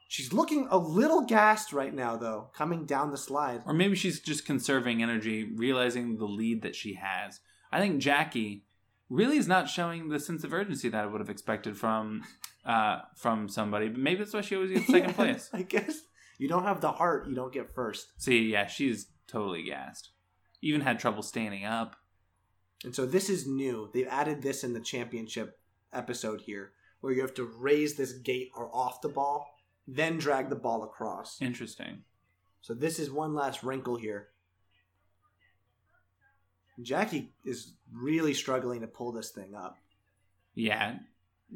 She's 0.06 0.32
looking 0.32 0.68
a 0.70 0.78
little 0.78 1.22
gassed 1.22 1.72
right 1.72 1.92
now, 1.92 2.16
though, 2.16 2.50
coming 2.54 2.86
down 2.86 3.10
the 3.10 3.16
slide. 3.16 3.62
Or 3.66 3.74
maybe 3.74 3.96
she's 3.96 4.20
just 4.20 4.46
conserving 4.46 5.02
energy, 5.02 5.50
realizing 5.56 6.18
the 6.18 6.26
lead 6.26 6.62
that 6.62 6.76
she 6.76 6.94
has. 6.94 7.40
I 7.72 7.80
think 7.80 8.00
Jackie 8.00 8.62
really 9.10 9.38
is 9.38 9.48
not 9.48 9.68
showing 9.68 10.08
the 10.08 10.20
sense 10.20 10.44
of 10.44 10.54
urgency 10.54 10.88
that 10.88 11.02
I 11.02 11.06
would 11.06 11.20
have 11.20 11.30
expected 11.30 11.76
from 11.76 12.22
uh, 12.64 13.00
from 13.16 13.48
somebody. 13.48 13.88
But 13.88 13.98
maybe 13.98 14.18
that's 14.18 14.34
why 14.34 14.42
she 14.42 14.54
always 14.54 14.70
gets 14.70 14.86
second 14.86 15.14
place. 15.16 15.50
I 15.52 15.62
guess 15.62 16.02
you 16.38 16.48
don't 16.48 16.64
have 16.64 16.80
the 16.80 16.92
heart, 16.92 17.28
you 17.28 17.34
don't 17.34 17.52
get 17.52 17.74
first. 17.74 18.08
See, 18.18 18.50
yeah, 18.50 18.66
she's 18.66 19.06
totally 19.26 19.62
gassed. 19.62 20.10
Even 20.62 20.80
had 20.80 20.98
trouble 20.98 21.22
standing 21.22 21.64
up. 21.64 21.96
And 22.84 22.94
so 22.94 23.06
this 23.06 23.28
is 23.28 23.46
new. 23.46 23.90
They've 23.92 24.08
added 24.08 24.42
this 24.42 24.64
in 24.64 24.72
the 24.72 24.80
championship 24.80 25.58
episode 25.92 26.42
here, 26.42 26.72
where 27.00 27.12
you 27.12 27.22
have 27.22 27.34
to 27.34 27.44
raise 27.44 27.96
this 27.96 28.12
gate 28.12 28.50
or 28.54 28.74
off 28.74 29.00
the 29.00 29.08
ball, 29.08 29.58
then 29.86 30.18
drag 30.18 30.50
the 30.50 30.56
ball 30.56 30.82
across. 30.82 31.40
Interesting. 31.40 32.02
So 32.60 32.74
this 32.74 32.98
is 32.98 33.10
one 33.10 33.34
last 33.34 33.62
wrinkle 33.62 33.96
here. 33.96 34.28
Jackie 36.82 37.32
is 37.44 37.72
really 37.92 38.34
struggling 38.34 38.80
to 38.80 38.86
pull 38.86 39.12
this 39.12 39.30
thing 39.30 39.54
up. 39.54 39.78
Yeah, 40.54 40.96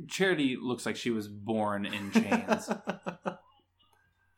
Charity 0.09 0.57
looks 0.61 0.87
like 0.87 0.97
she 0.97 1.11
was 1.11 1.29
born 1.29 1.85
in 1.85 2.13
chains. 2.13 2.71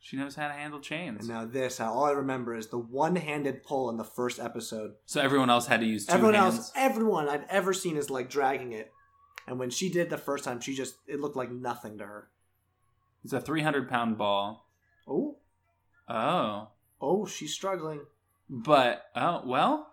she 0.04 0.16
knows 0.16 0.34
how 0.34 0.48
to 0.48 0.52
handle 0.54 0.80
chains. 0.80 1.20
and 1.20 1.28
now 1.28 1.44
this, 1.44 1.78
all 1.80 2.04
I 2.04 2.10
remember 2.10 2.54
is 2.56 2.66
the 2.66 2.78
one-handed 2.78 3.62
pull 3.62 3.88
in 3.88 3.96
the 3.96 4.04
first 4.04 4.40
episode. 4.40 4.94
So 5.06 5.20
everyone 5.20 5.48
else 5.48 5.68
had 5.68 5.78
to 5.80 5.86
use 5.86 6.06
two 6.06 6.12
everyone 6.14 6.34
hands. 6.34 6.56
else, 6.56 6.72
everyone 6.74 7.28
I've 7.28 7.46
ever 7.48 7.72
seen 7.72 7.96
is 7.96 8.10
like 8.10 8.28
dragging 8.28 8.72
it, 8.72 8.92
and 9.46 9.58
when 9.60 9.70
she 9.70 9.88
did 9.88 10.00
it 10.02 10.10
the 10.10 10.18
first 10.18 10.42
time, 10.44 10.60
she 10.60 10.74
just 10.74 10.96
it 11.06 11.20
looked 11.20 11.36
like 11.36 11.52
nothing 11.52 11.98
to 11.98 12.04
her. 12.04 12.28
It's 13.22 13.32
a 13.32 13.40
300 13.40 13.88
pound 13.88 14.18
ball. 14.18 14.68
Oh, 15.06 15.36
Oh. 16.08 16.68
oh, 17.00 17.24
she's 17.26 17.54
struggling. 17.54 18.00
But, 18.50 19.04
oh, 19.14 19.42
well, 19.46 19.88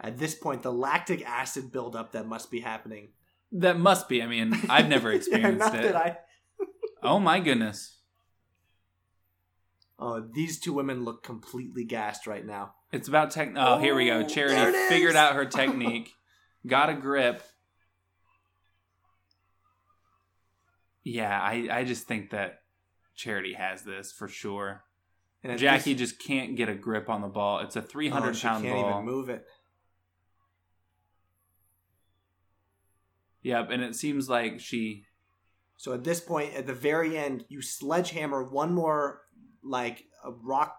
At 0.00 0.18
this 0.18 0.34
point, 0.34 0.62
the 0.62 0.72
lactic 0.72 1.24
acid 1.26 1.72
buildup 1.72 2.12
that 2.12 2.26
must 2.26 2.50
be 2.50 2.60
happening. 2.60 3.08
that 3.52 3.78
must 3.78 4.08
be. 4.08 4.22
I 4.22 4.26
mean, 4.26 4.52
I've 4.68 4.88
never 4.88 5.10
yeah, 5.10 5.16
experienced 5.16 5.58
not 5.60 5.74
it. 5.84 5.94
I. 5.94 6.18
Oh 7.02 7.18
my 7.18 7.40
goodness. 7.40 7.98
Oh, 9.98 10.20
these 10.20 10.58
two 10.58 10.72
women 10.72 11.04
look 11.04 11.22
completely 11.22 11.84
gassed 11.84 12.26
right 12.26 12.44
now. 12.44 12.74
It's 12.92 13.08
about 13.08 13.30
tech. 13.30 13.52
Oh, 13.56 13.78
here 13.78 13.94
we 13.94 14.06
go. 14.06 14.18
Oh, 14.20 14.28
Charity 14.28 14.76
figured 14.88 15.16
out 15.16 15.34
her 15.34 15.44
technique, 15.46 16.10
got 16.66 16.90
a 16.90 16.94
grip. 16.94 17.42
Yeah, 21.04 21.40
I, 21.40 21.68
I 21.70 21.84
just 21.84 22.06
think 22.06 22.30
that 22.30 22.60
Charity 23.14 23.54
has 23.54 23.82
this 23.82 24.12
for 24.12 24.28
sure. 24.28 24.84
And 25.42 25.58
Jackie 25.58 25.94
this- 25.94 26.10
just 26.10 26.20
can't 26.20 26.56
get 26.56 26.68
a 26.68 26.74
grip 26.74 27.08
on 27.08 27.22
the 27.22 27.28
ball. 27.28 27.60
It's 27.60 27.76
a 27.76 27.82
300 27.82 28.28
oh, 28.28 28.32
she 28.32 28.46
pound 28.46 28.64
can't 28.64 28.76
ball. 28.76 28.90
even 28.90 29.04
move 29.04 29.28
it. 29.28 29.44
Yep, 33.42 33.70
and 33.70 33.82
it 33.82 33.96
seems 33.96 34.28
like 34.28 34.60
she. 34.60 35.04
So 35.82 35.92
at 35.92 36.04
this 36.04 36.20
point, 36.20 36.54
at 36.54 36.68
the 36.68 36.74
very 36.74 37.18
end, 37.18 37.44
you 37.48 37.60
sledgehammer 37.60 38.44
one 38.44 38.72
more 38.72 39.22
like 39.64 40.04
a 40.24 40.30
rock 40.30 40.78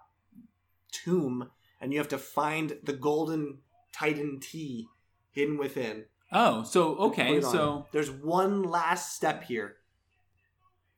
tomb, 0.93 1.49
and 1.81 1.91
you 1.91 1.99
have 1.99 2.07
to 2.07 2.17
find 2.17 2.77
the 2.83 2.93
golden 2.93 3.57
Titan 3.91 4.39
tea 4.39 4.87
hidden 5.31 5.57
within. 5.57 6.05
Oh, 6.31 6.63
so 6.63 6.95
okay, 6.95 7.35
on 7.35 7.41
so 7.41 7.85
there's 7.91 8.09
one 8.09 8.63
last 8.63 9.13
step 9.13 9.43
here, 9.43 9.75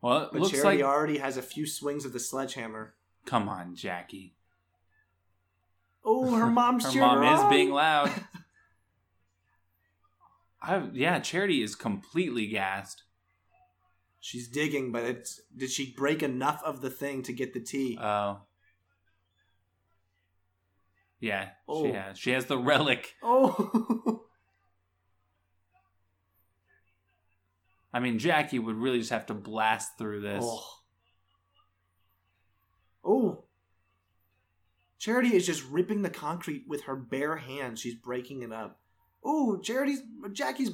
well, 0.03 0.29
but 0.31 0.39
like. 0.39 0.83
already 0.83 1.17
has 1.17 1.35
a 1.35 1.41
few 1.41 1.65
swings 1.65 2.05
of 2.05 2.13
the 2.13 2.19
sledgehammer. 2.19 2.93
Come 3.25 3.49
on, 3.49 3.75
Jackie. 3.75 4.35
Oh, 6.03 6.35
her 6.35 6.45
mom's 6.51 6.93
Her 6.93 6.99
mom 6.99 7.23
is 7.23 7.43
being 7.49 7.71
loud. 7.71 8.11
I, 10.61 10.83
yeah, 10.93 11.19
Charity 11.21 11.63
is 11.63 11.73
completely 11.73 12.45
gassed. 12.45 13.01
She's 14.25 14.47
digging, 14.47 14.91
but 14.91 15.03
it's 15.03 15.39
did 15.55 15.69
she 15.69 15.93
break 15.95 16.23
enough 16.23 16.59
of 16.65 16.81
the 16.81 16.89
thing 16.89 17.21
to 17.21 17.31
get 17.31 17.53
the 17.53 17.59
tea? 17.59 17.95
Oh. 18.01 18.39
Yeah, 21.19 21.49
Oh. 21.67 21.85
she 21.85 21.91
has. 21.93 22.17
She 22.17 22.31
has 22.31 22.47
the 22.47 22.57
relic. 22.57 23.13
oh, 23.21 24.23
I 27.93 27.99
mean, 27.99 28.17
Jackie 28.17 28.57
would 28.57 28.77
really 28.77 28.97
just 28.97 29.11
have 29.11 29.27
to 29.27 29.35
blast 29.35 29.99
through 29.99 30.21
this. 30.21 30.43
oh, 30.43 30.69
oh. 33.05 33.43
Charity 34.97 35.35
is 35.35 35.45
just 35.45 35.63
ripping 35.69 36.01
the 36.01 36.09
concrete 36.09 36.63
with 36.67 36.85
her 36.85 36.95
bare 36.95 37.35
hands. 37.35 37.79
She's 37.79 37.93
breaking 37.93 38.41
it 38.41 38.51
up. 38.51 38.79
Oh, 39.23 39.59
Charity's 39.59 40.01
Jackie's. 40.33 40.71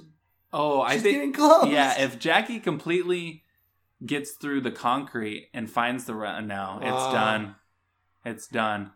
Oh, 0.54 0.82
I 0.82 0.94
She's 0.94 1.04
think. 1.04 1.16
getting 1.16 1.34
close. 1.34 1.68
Yeah, 1.72 2.00
if 2.02 2.20
Jackie 2.20 2.60
completely 2.60 3.44
gets 4.06 4.32
through 4.32 4.62
the 4.62 4.72
concrete 4.72 5.50
and 5.54 5.70
finds 5.70 6.06
the 6.06 6.16
run, 6.16 6.48
no, 6.48 6.80
it's 6.82 6.92
Ah. 6.92 7.12
done. 7.14 7.56
It's 8.26 8.48
done. 8.48 8.92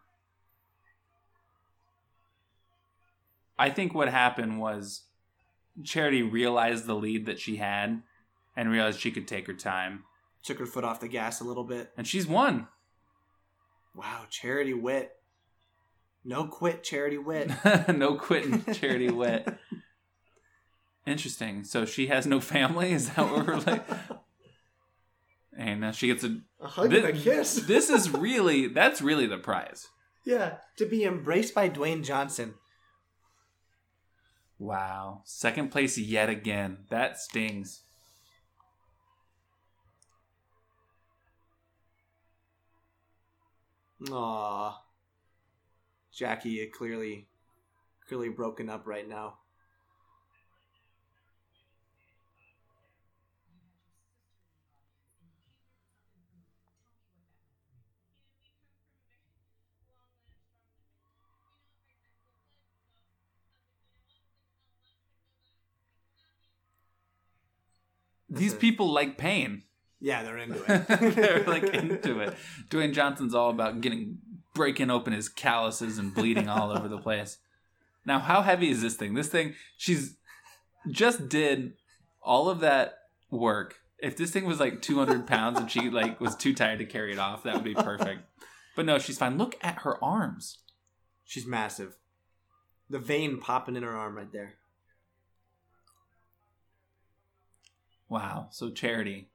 I 3.57 3.69
think 3.69 3.93
what 3.93 4.09
happened 4.09 4.59
was 4.59 5.03
Charity 5.83 6.21
realized 6.21 6.85
the 6.85 6.95
lead 6.95 7.25
that 7.25 7.39
she 7.39 7.55
had 7.57 8.01
and 8.55 8.69
realized 8.69 8.99
she 8.99 9.11
could 9.11 9.27
take 9.27 9.47
her 9.47 9.53
time. 9.53 10.03
took 10.43 10.59
her 10.59 10.65
foot 10.67 10.83
off 10.83 10.99
the 10.99 11.07
gas 11.07 11.41
a 11.41 11.43
little 11.43 11.63
bit. 11.63 11.91
And 11.97 12.05
she's 12.05 12.27
won. 12.27 12.67
Wow, 13.95 14.25
Charity 14.29 14.75
Witt. 14.75 15.11
No 16.23 16.45
quit, 16.45 16.83
Charity 16.83 17.17
Witt. 17.17 17.49
no 17.87 18.13
quitting 18.15 18.63
Charity 18.73 19.09
Witt. 19.09 19.47
Interesting. 21.05 21.63
So 21.63 21.85
she 21.85 22.07
has 22.07 22.25
no 22.25 22.39
family? 22.39 22.91
Is 22.91 23.11
that 23.11 23.29
what 23.31 23.45
we're 23.47 23.57
like? 23.57 23.87
And 25.57 25.85
uh, 25.85 25.91
she 25.91 26.07
gets 26.07 26.23
a. 26.23 26.39
A 26.59 26.67
hug 26.67 26.89
Thi- 26.91 26.97
and 26.97 27.05
a 27.05 27.13
kiss. 27.13 27.63
This 27.67 27.89
is 27.89 28.09
really. 28.11 28.67
That's 28.67 29.01
really 29.01 29.27
the 29.27 29.37
prize. 29.37 29.87
yeah, 30.25 30.55
to 30.77 30.85
be 30.85 31.03
embraced 31.03 31.53
by 31.53 31.69
Dwayne 31.69 32.03
Johnson. 32.03 32.55
Wow. 34.57 35.21
Second 35.25 35.69
place 35.71 35.97
yet 35.97 36.29
again. 36.29 36.79
That 36.89 37.19
stings. 37.19 37.83
Aw. 44.11 44.81
Jackie 46.13 46.63
uh, 46.63 46.77
clearly 46.77 47.27
clearly 48.07 48.29
broken 48.29 48.69
up 48.69 48.85
right 48.85 49.07
now. 49.07 49.35
These 68.35 68.53
a- 68.53 68.57
people 68.57 68.91
like 68.91 69.17
pain. 69.17 69.63
Yeah, 70.01 70.23
they're 70.23 70.37
into 70.37 70.61
it. 70.67 70.87
They're 71.15 71.43
like 71.45 71.63
into 71.73 72.19
it. 72.19 72.35
Dwayne 72.69 72.93
Johnson's 72.93 73.33
all 73.33 73.49
about 73.49 73.81
getting 73.81 74.19
breaking 74.53 74.91
open 74.91 75.13
his 75.13 75.29
calluses 75.29 75.97
and 75.97 76.13
bleeding 76.13 76.47
all 76.49 76.71
over 76.71 76.87
the 76.87 76.97
place. 76.97 77.37
Now, 78.05 78.19
how 78.19 78.41
heavy 78.41 78.69
is 78.69 78.81
this 78.81 78.95
thing? 78.95 79.13
This 79.15 79.29
thing, 79.29 79.55
she's 79.77 80.17
just 80.89 81.27
did 81.29 81.73
all 82.21 82.49
of 82.49 82.59
that 82.59 82.99
work. 83.31 83.75
If 83.97 84.17
this 84.17 84.31
thing 84.31 84.45
was 84.45 84.59
like 84.59 84.81
200 84.81 85.25
pounds 85.25 85.59
and 85.59 85.71
she 85.71 85.89
like 85.89 86.19
was 86.21 86.35
too 86.35 86.53
tired 86.53 86.79
to 86.79 86.85
carry 86.85 87.13
it 87.13 87.19
off, 87.19 87.43
that 87.43 87.55
would 87.55 87.63
be 87.63 87.73
perfect. 87.73 88.21
But 88.75 88.85
no, 88.85 88.99
she's 88.99 89.17
fine. 89.17 89.37
Look 89.37 89.55
at 89.61 89.79
her 89.79 90.03
arms. 90.03 90.59
She's 91.23 91.47
massive. 91.47 91.95
The 92.89 92.99
vein 92.99 93.39
popping 93.39 93.75
in 93.75 93.83
her 93.83 93.95
arm 93.95 94.15
right 94.15 94.31
there. 94.31 94.55
Wow. 98.09 98.47
So 98.51 98.69
Charity 98.69 99.29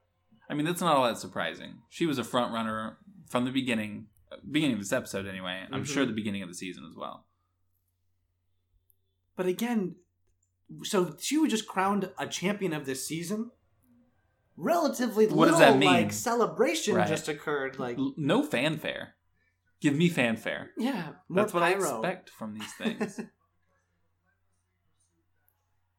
I 0.49 0.53
mean, 0.53 0.65
that's 0.65 0.81
not 0.81 0.97
all 0.97 1.05
that 1.05 1.17
surprising. 1.17 1.75
She 1.89 2.05
was 2.05 2.17
a 2.17 2.25
front 2.25 2.51
runner 2.53 2.97
from 3.29 3.45
the 3.45 3.51
beginning, 3.51 4.07
beginning 4.51 4.73
of 4.73 4.81
this 4.81 4.91
episode 4.91 5.25
anyway. 5.25 5.65
I'm 5.71 5.83
Mhm. 5.83 5.87
sure 5.87 6.05
the 6.05 6.11
beginning 6.11 6.41
of 6.41 6.49
the 6.49 6.55
season 6.55 6.83
as 6.85 6.93
well. 6.93 7.25
But 9.37 9.45
again, 9.45 9.95
so 10.83 11.15
she 11.19 11.37
was 11.37 11.51
just 11.51 11.67
crowned 11.67 12.11
a 12.17 12.27
champion 12.27 12.73
of 12.73 12.85
this 12.85 13.07
season. 13.07 13.51
Relatively 14.57 15.25
What 15.27 15.47
does 15.47 15.57
little 15.59 15.73
that 15.73 15.79
mean? 15.79 15.87
like 15.89 16.11
celebration 16.11 16.95
Right. 16.95 17.07
just 17.07 17.29
occurred. 17.29 17.79
Like 17.79 17.97
no 18.17 18.43
fanfare. 18.43 19.15
Give 19.79 19.95
me 19.95 20.09
fanfare. 20.09 20.71
yeah, 20.77 21.13
That's 21.29 21.53
what 21.53 21.63
I 21.63 21.71
expect 21.71 22.29
from 22.29 22.55
these 22.55 22.73
things. 22.73 23.21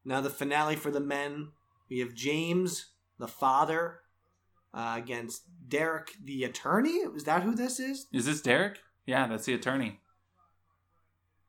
Now 0.04 0.20
the 0.20 0.30
finale 0.30 0.76
for 0.76 0.90
the 0.90 1.00
men. 1.00 1.52
We 1.92 1.98
have 1.98 2.14
James, 2.14 2.86
the 3.18 3.28
father, 3.28 3.98
uh, 4.72 4.94
against 4.96 5.42
Derek, 5.68 6.12
the 6.24 6.42
attorney. 6.44 7.00
Is 7.14 7.24
that 7.24 7.42
who 7.42 7.54
this 7.54 7.78
is? 7.78 8.06
Is 8.10 8.24
this 8.24 8.40
Derek? 8.40 8.78
Yeah, 9.04 9.26
that's 9.26 9.44
the 9.44 9.52
attorney. 9.52 10.00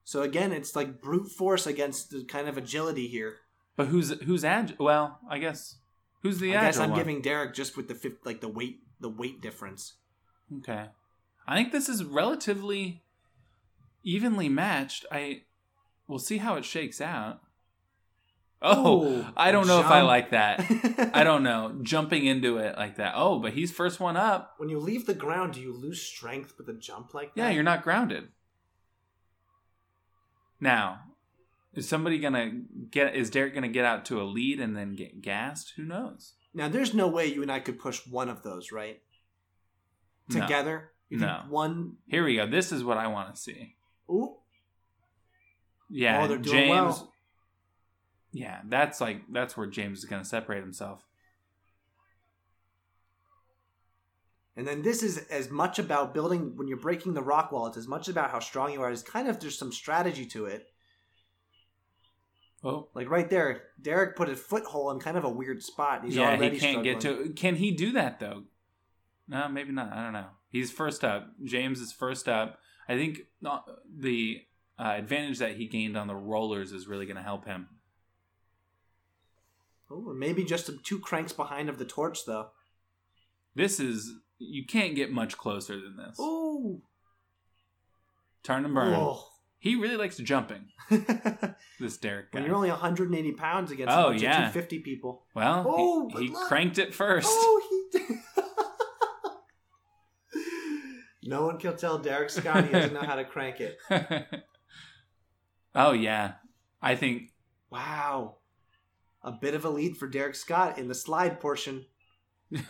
So 0.04 0.22
again, 0.22 0.52
it's 0.52 0.76
like 0.76 1.02
brute 1.02 1.32
force 1.32 1.66
against 1.66 2.10
the 2.10 2.26
kind 2.26 2.50
of 2.50 2.58
agility 2.58 3.08
here. 3.08 3.38
But 3.78 3.88
who's 3.88 4.10
who's 4.24 4.44
ag? 4.44 4.76
Well, 4.78 5.18
I 5.30 5.38
guess 5.38 5.78
who's 6.24 6.40
the 6.40 6.50
agile? 6.50 6.60
I 6.60 6.66
guess 6.66 6.80
I'm 6.80 6.90
one? 6.90 7.00
giving 7.00 7.22
Derek 7.22 7.54
just 7.54 7.78
with 7.78 7.88
the 7.88 7.96
fifth, 7.96 8.26
like 8.26 8.42
the 8.42 8.50
weight 8.50 8.82
the 9.00 9.08
weight 9.08 9.42
difference. 9.42 9.94
Okay. 10.58 10.88
I 11.48 11.56
think 11.56 11.72
this 11.72 11.88
is 11.88 12.04
relatively 12.04 13.02
evenly 14.04 14.50
matched. 14.50 15.06
I 15.10 15.44
we'll 16.06 16.20
see 16.20 16.40
how 16.40 16.56
it 16.56 16.66
shakes 16.66 17.00
out. 17.00 17.40
Oh, 18.66 19.04
Ooh, 19.06 19.26
I 19.36 19.52
don't 19.52 19.68
know 19.68 19.82
if 19.82 19.88
I 19.88 20.02
like 20.04 20.32
that. 20.32 20.62
I 21.14 21.24
don't 21.26 21.44
know. 21.44 21.76
Jumping 21.82 22.26
into 22.26 22.58
it 22.58 22.78
like 22.78 22.96
that. 22.96 23.12
Oh, 23.16 23.40
but 23.40 23.52
he's 23.52 23.72
first 23.74 24.00
one 24.00 24.16
up. 24.16 24.54
When 24.58 24.70
you 24.70 24.80
leave 24.80 25.06
the 25.06 25.14
ground, 25.14 25.54
do 25.54 25.60
you 25.62 25.74
lose 25.74 26.02
strength 26.02 26.54
with 26.58 26.70
a 26.70 26.74
jump 26.74 27.14
like 27.14 27.36
that? 27.36 27.42
Yeah, 27.42 27.50
you're 27.50 27.64
not 27.64 27.84
grounded. 27.84 28.30
Now, 30.60 31.00
is 31.74 31.88
somebody 31.90 32.20
gonna 32.20 32.52
get? 32.90 33.16
Is 33.16 33.30
Derek 33.30 33.54
gonna 33.54 33.68
get 33.68 33.86
out 33.86 34.06
to 34.06 34.22
a 34.22 34.24
lead 34.24 34.60
and 34.60 34.78
then 34.78 34.96
get 34.96 35.22
gassed? 35.22 35.74
Who 35.76 35.84
knows? 35.84 36.34
Now, 36.54 36.70
there's 36.70 36.94
no 36.94 37.08
way 37.08 37.26
you 37.26 37.42
and 37.42 37.52
I 37.52 37.60
could 37.60 37.80
push 37.80 38.06
one 38.08 38.30
of 38.30 38.44
those, 38.44 38.72
right? 38.72 39.02
No. 40.30 40.40
Together? 40.42 40.92
You 41.10 41.20
think 41.20 41.30
No. 41.30 41.44
One. 41.50 41.98
Here 42.08 42.24
we 42.24 42.36
go. 42.36 42.48
This 42.48 42.72
is 42.72 42.84
what 42.84 42.98
I 42.98 43.08
want 43.08 43.36
to 43.36 43.42
see. 43.42 43.76
Ooh. 44.10 44.36
Yeah, 45.90 46.24
Oh, 46.24 46.28
they're 46.28 46.38
doing 46.38 46.56
James. 46.56 46.70
well. 46.72 47.13
Yeah, 48.34 48.60
that's 48.66 49.00
like 49.00 49.22
that's 49.32 49.56
where 49.56 49.68
James 49.68 50.00
is 50.00 50.06
going 50.06 50.22
to 50.22 50.28
separate 50.28 50.62
himself. 50.62 51.06
And 54.56 54.68
then 54.68 54.82
this 54.84 55.02
is 55.02 55.18
as 55.30 55.50
much 55.50 55.80
about 55.80 56.14
building 56.14 56.56
when 56.56 56.68
you're 56.68 56.78
breaking 56.78 57.14
the 57.14 57.24
rock 57.24 57.52
wall. 57.52 57.68
It's 57.68 57.78
as 57.78 57.88
much 57.88 58.08
about 58.08 58.30
how 58.30 58.40
strong 58.40 58.72
you 58.72 58.82
are. 58.82 58.92
It's 58.92 59.02
kind 59.02 59.28
of 59.28 59.40
there's 59.40 59.58
some 59.58 59.72
strategy 59.72 60.26
to 60.28 60.46
it. 60.46 60.68
Oh, 62.64 62.88
Like 62.94 63.10
right 63.10 63.30
there, 63.30 63.64
Derek 63.82 64.16
put 64.16 64.30
a 64.30 64.36
foothold 64.36 64.94
in 64.96 65.02
kind 65.02 65.18
of 65.18 65.26
a 65.26 65.30
weird 65.30 65.62
spot. 65.62 66.06
He's 66.06 66.16
yeah, 66.16 66.30
already 66.30 66.52
he 66.52 66.60
can't 66.60 66.84
get 66.84 67.02
struggling. 67.02 67.28
to. 67.30 67.34
Can 67.34 67.56
he 67.56 67.72
do 67.72 67.92
that 67.94 68.20
though? 68.20 68.44
No, 69.28 69.48
maybe 69.50 69.72
not. 69.72 69.92
I 69.92 70.04
don't 70.04 70.14
know. 70.14 70.28
He's 70.50 70.72
first 70.72 71.04
up. 71.04 71.28
James 71.44 71.80
is 71.82 71.92
first 71.92 72.30
up. 72.30 72.60
I 72.88 72.96
think 72.96 73.22
not- 73.42 73.68
the 73.98 74.42
uh, 74.80 74.94
advantage 74.98 75.40
that 75.40 75.56
he 75.56 75.68
gained 75.68 75.98
on 75.98 76.08
the 76.08 76.16
rollers 76.16 76.72
is 76.72 76.88
really 76.88 77.06
going 77.06 77.18
to 77.18 77.24
help 77.24 77.46
him. 77.46 77.68
Oh, 79.94 80.04
or 80.08 80.14
maybe 80.16 80.44
just 80.44 80.70
two 80.84 80.98
cranks 81.00 81.32
behind 81.34 81.70
of 81.70 81.78
the 81.78 81.86
torch, 81.86 82.26
though. 82.26 82.48
This 83.54 83.80
is 83.80 84.12
you 84.40 84.66
can't 84.66 84.96
get 84.96 85.12
much 85.12 85.38
closer 85.38 85.76
than 85.80 85.96
this. 85.98 86.18
Oh, 86.20 86.82
Turn 88.42 88.66
and 88.66 88.74
burn. 88.74 88.94
Oh. 88.96 89.28
He 89.60 89.76
really 89.76 89.96
likes 89.96 90.18
jumping. 90.18 90.70
This 91.80 91.98
Derek 91.98 92.32
guy. 92.32 92.46
you're 92.46 92.56
only 92.56 92.70
180 92.70 93.32
pounds 93.34 93.72
against 93.72 93.94
Oh, 93.96 94.08
a 94.08 94.10
bunch 94.12 94.22
yeah. 94.22 94.48
of 94.48 94.54
250 94.54 94.80
people. 94.80 95.26
well, 95.36 95.66
Oh, 95.68 96.10
he, 96.18 96.28
he 96.28 96.34
cranked 96.48 96.78
it 96.78 96.94
first. 96.94 97.28
Oh, 97.30 97.62
he 97.92 98.00
did. 98.00 98.18
no 101.24 101.46
one 101.46 101.58
can 101.58 101.76
tell 101.78 101.98
Derek 101.98 102.30
Scott 102.30 102.66
he 102.66 102.72
doesn't 102.72 102.94
know 102.94 103.02
how 103.02 103.16
to 103.16 103.24
crank 103.26 103.60
it. 103.62 103.78
oh 105.76 105.92
yeah, 105.94 106.34
I 106.82 106.96
think 106.96 107.32
Wow. 107.70 108.38
A 109.24 109.32
bit 109.32 109.54
of 109.54 109.64
a 109.64 109.70
lead 109.70 109.98
for 109.98 110.08
Derek 110.08 110.36
Scott 110.36 110.78
in 110.78 110.88
the 110.88 110.96
slide 110.96 111.40
portion. 111.40 111.86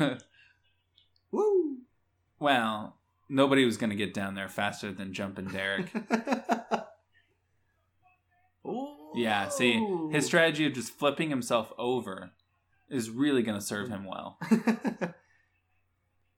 Woo! 1.32 1.78
well, 2.40 2.98
nobody 3.28 3.66
was 3.66 3.78
going 3.78 3.90
to 3.90 3.96
get 3.96 4.14
down 4.14 4.36
there 4.36 4.48
faster 4.48 4.92
than 4.92 5.14
jumping 5.14 5.46
Derek. 5.46 5.92
yeah, 9.16 9.50
see, 9.50 9.84
his 10.12 10.26
strategy 10.26 10.68
of 10.68 10.74
just 10.74 10.94
flipping 10.94 11.30
himself 11.30 11.74
over 11.78 12.32
is 12.90 13.10
really 13.10 13.42
going 13.42 13.58
to 13.58 13.66
serve 13.66 13.90
him 13.90 14.06
well. 14.06 14.38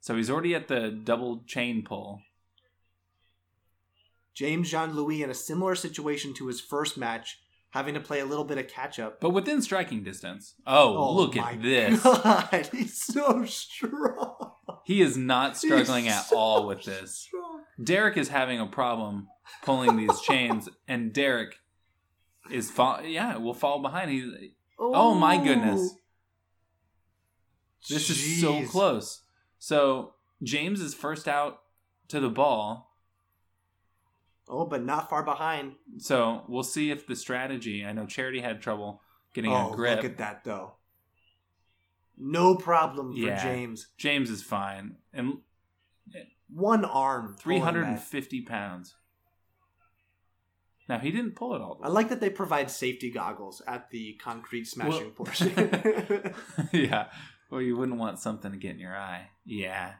So 0.05 0.15
he's 0.15 0.29
already 0.29 0.53
at 0.53 0.67
the 0.67 0.91
double 0.91 1.41
chain 1.47 1.81
pull. 1.83 2.21
James 4.35 4.69
Jean 4.69 4.93
Louis 4.93 5.23
in 5.23 5.31
a 5.31 5.33
similar 5.33 5.73
situation 5.73 6.31
to 6.35 6.45
his 6.45 6.61
first 6.61 6.95
match, 6.95 7.39
having 7.75 7.93
to 7.93 7.99
play 7.99 8.21
a 8.21 8.25
little 8.25 8.45
bit 8.45 8.57
of 8.57 8.69
catch 8.69 8.99
up. 8.99 9.19
But 9.19 9.31
within 9.31 9.61
striking 9.61 10.01
distance. 10.01 10.55
Oh, 10.65 10.95
oh 10.95 11.13
look 11.13 11.35
my 11.35 11.51
at 11.51 11.61
this. 11.61 12.01
God, 12.03 12.69
he's 12.71 13.03
so 13.03 13.43
strong. 13.43 14.53
He 14.85 15.01
is 15.01 15.17
not 15.17 15.57
struggling 15.57 16.05
He's 16.05 16.13
at 16.13 16.27
so 16.27 16.37
all 16.37 16.67
with 16.67 16.85
this. 16.85 17.17
strong. 17.17 17.63
Derek 17.83 18.15
is 18.15 18.29
having 18.29 18.61
a 18.61 18.65
problem 18.65 19.27
pulling 19.61 19.97
these 19.97 20.21
chains, 20.27 20.69
and 20.87 21.11
Derek 21.11 21.59
is 22.49 22.71
fall. 22.71 23.03
Yeah, 23.03 23.35
will 23.35 23.53
fall 23.53 23.81
behind. 23.81 24.09
He's 24.09 24.31
oh 24.79 25.13
my 25.13 25.35
oh. 25.35 25.43
goodness, 25.43 25.95
this 27.89 28.09
is 28.09 28.39
so 28.39 28.65
close. 28.67 29.23
So 29.59 30.13
James 30.41 30.79
is 30.79 30.93
first 30.93 31.27
out 31.27 31.59
to 32.07 32.21
the 32.21 32.29
ball. 32.29 32.84
Oh, 34.47 34.65
but 34.65 34.83
not 34.83 35.09
far 35.09 35.23
behind. 35.23 35.73
So 35.97 36.43
we'll 36.47 36.63
see 36.63 36.91
if 36.91 37.07
the 37.07 37.15
strategy. 37.15 37.85
I 37.85 37.93
know 37.93 38.05
Charity 38.05 38.41
had 38.41 38.61
trouble 38.61 39.01
getting 39.33 39.51
oh, 39.51 39.71
a 39.73 39.75
grip. 39.75 39.97
look 39.97 40.05
at 40.05 40.17
that 40.19 40.43
though. 40.43 40.73
No 42.17 42.55
problem 42.55 43.11
for 43.13 43.17
Yeah. 43.17 43.41
James. 43.43 43.87
James 43.97 44.29
is 44.29 44.41
fine, 44.43 44.95
and 45.13 45.39
One 46.53 46.85
arm. 46.85 47.35
three 47.39 47.59
hundred 47.59 47.87
and 47.87 47.99
fifty 47.99 48.41
pounds. 48.41 48.95
Now 50.87 50.99
he 50.99 51.09
didn't 51.09 51.35
pull 51.35 51.55
it 51.55 51.61
all. 51.61 51.79
I 51.83 51.87
like 51.89 52.09
that 52.09 52.21
they 52.21 52.29
provide 52.29 52.69
safety 52.69 53.09
goggles 53.09 53.61
at 53.67 53.89
the 53.89 54.13
concrete 54.13 54.65
smashing 54.67 55.05
Well- 55.05 55.11
portion. 55.25 56.33
yeah. 56.71 57.07
Well, 57.49 57.61
you 57.61 57.75
wouldn't 57.75 57.97
want 57.97 58.19
something 58.19 58.51
to 58.51 58.57
get 58.57 58.71
in 58.75 58.79
your 58.79 58.95
eye. 58.95 59.29
Yeah. 59.45 59.93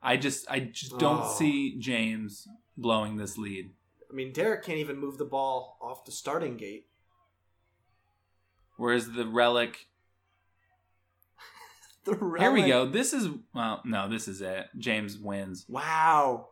I 0.00 0.16
just 0.16 0.48
I 0.48 0.60
just 0.60 0.96
don't 0.98 1.22
Oh. 1.24 1.34
see 1.36 1.76
James 1.80 2.46
blowing 2.76 3.16
this 3.16 3.36
lead. 3.36 3.70
I 4.10 4.14
mean, 4.14 4.32
Derek 4.32 4.64
can't 4.64 4.78
even 4.78 4.98
move 4.98 5.18
the 5.18 5.24
ball 5.24 5.76
off 5.82 6.04
the 6.04 6.12
starting 6.12 6.56
gate. 6.56 6.86
Whereas 8.76 9.10
the 9.12 9.26
relic 9.26 9.86
The 12.04 12.14
relic. 12.14 12.40
Here 12.40 12.52
we 12.52 12.66
go. 12.66 12.86
This 12.86 13.12
is 13.12 13.28
well, 13.54 13.82
no, 13.84 14.08
this 14.08 14.28
is 14.28 14.40
it. 14.40 14.66
James 14.78 15.18
wins. 15.18 15.66
Wow. 15.68 16.48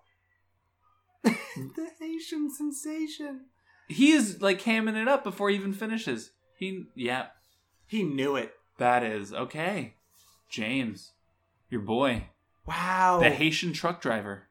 the 1.24 1.88
Haitian 1.98 2.50
sensation. 2.52 3.46
He 3.88 4.12
is 4.12 4.42
like 4.42 4.60
hamming 4.62 5.00
it 5.00 5.08
up 5.08 5.24
before 5.24 5.48
he 5.48 5.56
even 5.56 5.72
finishes. 5.72 6.32
He 6.58 6.84
yeah, 6.94 7.26
He 7.86 8.02
knew 8.02 8.36
it. 8.36 8.52
that 8.78 9.02
is 9.02 9.32
okay. 9.32 9.94
James, 10.48 11.12
your 11.70 11.80
boy, 11.82 12.24
Wow. 12.66 13.20
the 13.20 13.30
Haitian 13.30 13.72
truck 13.72 14.00
driver. 14.00 14.44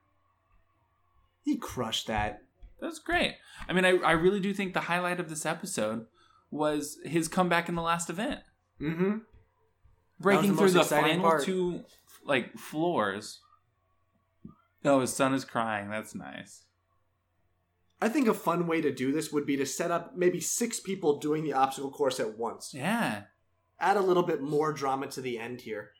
he 1.44 1.58
crushed 1.58 2.08
that. 2.08 2.42
That's 2.86 3.00
great. 3.00 3.34
I 3.68 3.74
mean, 3.74 3.84
I, 3.84 3.98
I 3.98 4.12
really 4.12 4.40
do 4.40 4.54
think 4.54 4.74
the 4.74 4.82
highlight 4.82 5.20
of 5.20 5.28
this 5.28 5.44
episode 5.46 6.06
was 6.52 7.00
his 7.04 7.28
comeback 7.28 7.68
in 7.68 7.74
the 7.74 7.82
last 7.82 8.12
event. 8.12 8.42
Mm-hmm. 8.80 9.18
breaking 10.20 10.52
the 10.52 10.58
through 10.58 10.72
the 10.72 10.84
final 10.84 11.22
part. 11.22 11.44
two 11.44 11.84
like 12.26 12.58
floors. 12.58 13.40
Oh, 14.84 15.00
his 15.00 15.14
son 15.14 15.34
is 15.34 15.46
crying. 15.46 15.90
That's 15.90 16.14
nice. 16.14 16.66
I 18.02 18.10
think 18.10 18.28
a 18.28 18.34
fun 18.34 18.68
way 18.68 18.82
to 18.82 18.94
do 18.94 19.12
this 19.12 19.32
would 19.32 19.46
be 19.48 19.58
to 19.58 19.66
set 19.66 19.90
up 19.90 20.16
maybe 20.16 20.40
six 20.40 20.80
people 20.80 21.20
doing 21.20 21.44
the 21.44 21.54
obstacle 21.54 21.90
course 21.90 22.20
at 22.20 22.38
once. 22.38 22.72
Yeah. 22.72 23.24
Add 23.80 23.98
a 23.98 24.02
little 24.02 24.24
bit 24.24 24.42
more 24.42 24.74
drama 24.74 25.08
to 25.08 25.22
the 25.22 25.40
end 25.40 25.62
here. 25.62 25.92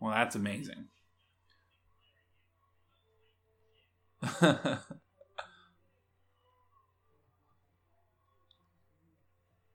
Well, 0.00 0.12
that's 0.12 0.36
amazing. 0.36 0.88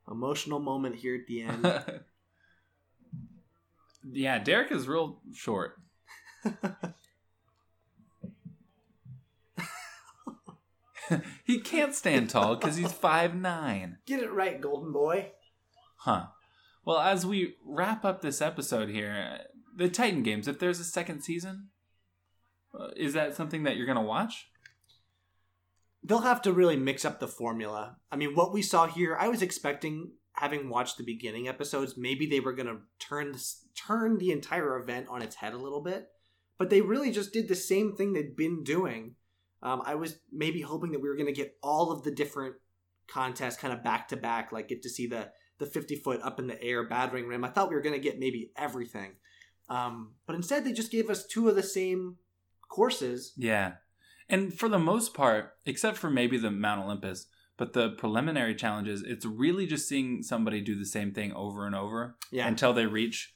Emotional 0.10 0.60
moment 0.60 0.96
here 0.98 1.16
at 1.16 1.26
the 1.28 1.42
end. 1.44 1.66
yeah, 4.12 4.40
Derek 4.40 4.72
is 4.72 4.88
real 4.88 5.22
short. 5.34 5.78
he 11.44 11.60
can't 11.60 11.96
stand 11.96 12.30
tall 12.30 12.56
because 12.56 12.76
he's 12.76 12.92
five 12.92 13.36
nine. 13.36 14.00
Get 14.06 14.22
it 14.22 14.32
right, 14.32 14.60
Golden 14.60 14.92
Boy. 14.92 15.32
Huh. 15.98 16.28
Well, 16.84 17.00
as 17.00 17.26
we 17.26 17.56
wrap 17.66 18.04
up 18.04 18.22
this 18.22 18.42
episode 18.42 18.90
here, 18.90 19.42
the 19.76 19.90
Titan 19.90 20.24
games, 20.24 20.48
if 20.48 20.60
there's 20.60 20.80
a 20.80 20.86
second 20.86 21.22
season, 21.22 21.70
uh, 22.78 22.90
is 22.96 23.14
that 23.14 23.36
something 23.36 23.64
that 23.64 23.76
you're 23.76 23.86
going 23.86 23.98
to 23.98 24.02
watch? 24.02 24.50
They'll 26.04 26.22
have 26.22 26.42
to 26.44 26.54
really 26.54 26.78
mix 26.78 27.06
up 27.06 27.20
the 27.20 27.28
formula. 27.28 27.98
I 28.12 28.16
mean, 28.16 28.34
what 28.34 28.54
we 28.54 28.62
saw 28.62 28.88
here, 28.88 29.16
I 29.20 29.28
was 29.28 29.42
expecting, 29.42 30.14
having 30.34 30.70
watched 30.70 30.98
the 30.98 31.04
beginning 31.04 31.48
episodes, 31.48 31.96
maybe 31.98 32.26
they 32.26 32.40
were 32.40 32.54
going 32.54 32.68
to 32.68 32.80
turn 33.00 33.36
turn 33.76 34.18
the 34.18 34.32
entire 34.32 34.78
event 34.78 35.08
on 35.10 35.22
its 35.22 35.36
head 35.36 35.54
a 35.54 35.58
little 35.58 35.82
bit, 35.82 36.08
but 36.58 36.70
they 36.70 36.82
really 36.82 37.12
just 37.12 37.34
did 37.34 37.48
the 37.48 37.56
same 37.56 37.96
thing 37.96 38.14
they'd 38.14 38.36
been 38.36 38.64
doing. 38.64 39.16
Um, 39.64 39.82
I 39.86 39.96
was 39.96 40.20
maybe 40.32 40.62
hoping 40.62 40.92
that 40.92 41.02
we 41.02 41.10
were 41.10 41.16
going 41.16 41.28
to 41.28 41.34
get 41.34 41.56
all 41.62 41.92
of 41.92 42.04
the 42.04 42.12
different 42.12 42.56
contests 43.08 43.58
kind 43.58 43.74
of 43.74 43.84
back 43.84 44.08
to 44.08 44.18
back, 44.18 44.52
like 44.52 44.70
get 44.70 44.82
to 44.84 44.90
see 44.90 45.08
the 45.08 45.30
the 45.60 45.66
50 45.68 45.98
foot 45.98 46.20
up 46.24 46.40
in 46.40 46.48
the 46.48 46.62
air 46.62 46.88
battering 46.88 47.28
rim. 47.28 47.44
I 47.44 47.50
thought 47.50 47.70
we 47.70 47.76
were 47.76 47.84
going 47.84 47.94
to 47.94 48.02
get 48.02 48.18
maybe 48.18 48.52
everything. 48.58 49.14
Um, 49.72 50.12
but 50.28 50.36
instead, 50.36 50.66
they 50.66 50.74
just 50.74 50.92
gave 50.92 51.10
us 51.10 51.26
two 51.26 51.48
of 51.50 51.56
the 51.56 51.64
same 51.64 52.18
courses. 52.70 53.34
Yeah. 53.38 53.74
And 54.30 54.54
for 54.58 54.70
the 54.70 54.80
most 54.80 55.14
part, 55.14 55.54
except 55.66 55.98
for 55.98 56.10
maybe 56.10 56.38
the 56.38 56.52
Mount 56.52 56.84
Olympus, 56.86 57.28
but 57.58 57.74
the 57.74 57.90
preliminary 57.92 58.56
challenges, 58.56 59.02
it's 59.02 59.26
really 59.26 59.66
just 59.68 59.88
seeing 59.88 60.24
somebody 60.24 60.62
do 60.62 60.78
the 60.78 60.86
same 60.86 61.14
thing 61.14 61.32
over 61.34 61.66
and 61.66 61.76
over 61.76 62.16
Yeah. 62.32 62.48
until 62.48 62.74
they 62.74 62.86
reach 62.86 63.34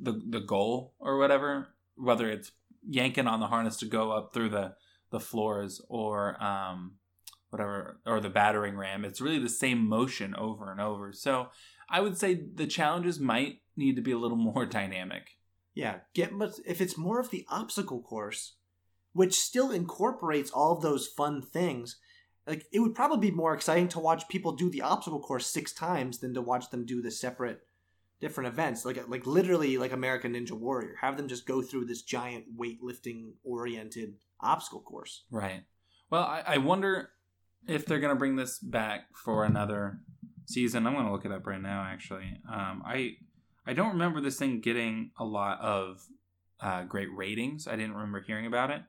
the 0.00 0.12
the 0.28 0.40
goal 0.40 0.94
or 0.98 1.18
whatever, 1.18 1.74
whether 1.96 2.28
it's 2.30 2.52
yanking 2.88 3.26
on 3.26 3.40
the 3.40 3.46
harness 3.48 3.76
to 3.78 3.86
go 3.86 4.12
up 4.12 4.32
through 4.34 4.50
the 4.50 4.74
the 5.10 5.20
floors 5.20 5.80
or 5.88 6.42
um 6.42 6.96
whatever 7.50 8.00
or 8.06 8.20
the 8.20 8.28
battering 8.30 8.76
ram. 8.76 9.04
It's 9.04 9.20
really 9.20 9.38
the 9.38 9.48
same 9.48 9.86
motion 9.88 10.34
over 10.36 10.70
and 10.70 10.80
over. 10.80 11.12
So 11.12 11.48
I 11.88 12.00
would 12.00 12.18
say 12.18 12.34
the 12.34 12.66
challenges 12.66 13.18
might 13.20 13.60
need 13.76 13.96
to 13.96 14.02
be 14.02 14.12
a 14.12 14.18
little 14.18 14.36
more 14.52 14.66
dynamic. 14.66 15.35
Yeah, 15.76 15.98
get 16.14 16.32
much 16.32 16.52
if 16.66 16.80
it's 16.80 16.96
more 16.96 17.20
of 17.20 17.30
the 17.30 17.44
obstacle 17.50 18.00
course, 18.00 18.54
which 19.12 19.34
still 19.34 19.70
incorporates 19.70 20.50
all 20.50 20.72
of 20.72 20.80
those 20.80 21.06
fun 21.06 21.42
things. 21.42 21.98
Like 22.46 22.64
it 22.72 22.80
would 22.80 22.94
probably 22.94 23.30
be 23.30 23.36
more 23.36 23.52
exciting 23.52 23.88
to 23.88 24.00
watch 24.00 24.26
people 24.28 24.52
do 24.52 24.70
the 24.70 24.80
obstacle 24.80 25.20
course 25.20 25.46
six 25.46 25.74
times 25.74 26.18
than 26.18 26.32
to 26.32 26.40
watch 26.40 26.70
them 26.70 26.86
do 26.86 27.02
the 27.02 27.10
separate 27.10 27.60
different 28.22 28.48
events. 28.48 28.86
Like 28.86 29.06
like 29.06 29.26
literally 29.26 29.76
like 29.76 29.92
American 29.92 30.32
Ninja 30.32 30.52
Warrior. 30.52 30.96
Have 31.02 31.18
them 31.18 31.28
just 31.28 31.46
go 31.46 31.60
through 31.60 31.84
this 31.84 32.00
giant 32.00 32.56
weightlifting 32.58 33.32
oriented 33.44 34.14
obstacle 34.40 34.80
course. 34.80 35.24
Right. 35.30 35.64
Well, 36.08 36.22
I, 36.22 36.42
I 36.46 36.58
wonder 36.58 37.10
if 37.68 37.84
they're 37.84 38.00
to 38.14 38.18
bring 38.18 38.36
this 38.36 38.58
back 38.58 39.08
for 39.14 39.44
another 39.44 40.00
season. 40.46 40.86
I'm 40.86 40.94
to 41.04 41.12
look 41.12 41.26
it 41.26 41.32
up 41.32 41.46
right 41.46 41.60
now. 41.60 41.86
Actually, 41.86 42.40
um, 42.50 42.82
I 42.86 43.16
I 43.66 43.72
don't 43.72 43.92
remember 43.92 44.20
this 44.20 44.38
thing 44.38 44.60
getting 44.60 45.10
a 45.18 45.24
lot 45.24 45.60
of 45.60 46.06
uh, 46.60 46.84
great 46.84 47.08
ratings. 47.14 47.66
I 47.66 47.76
didn't 47.76 47.94
remember 47.94 48.20
hearing 48.20 48.46
about 48.46 48.70
it, 48.70 48.82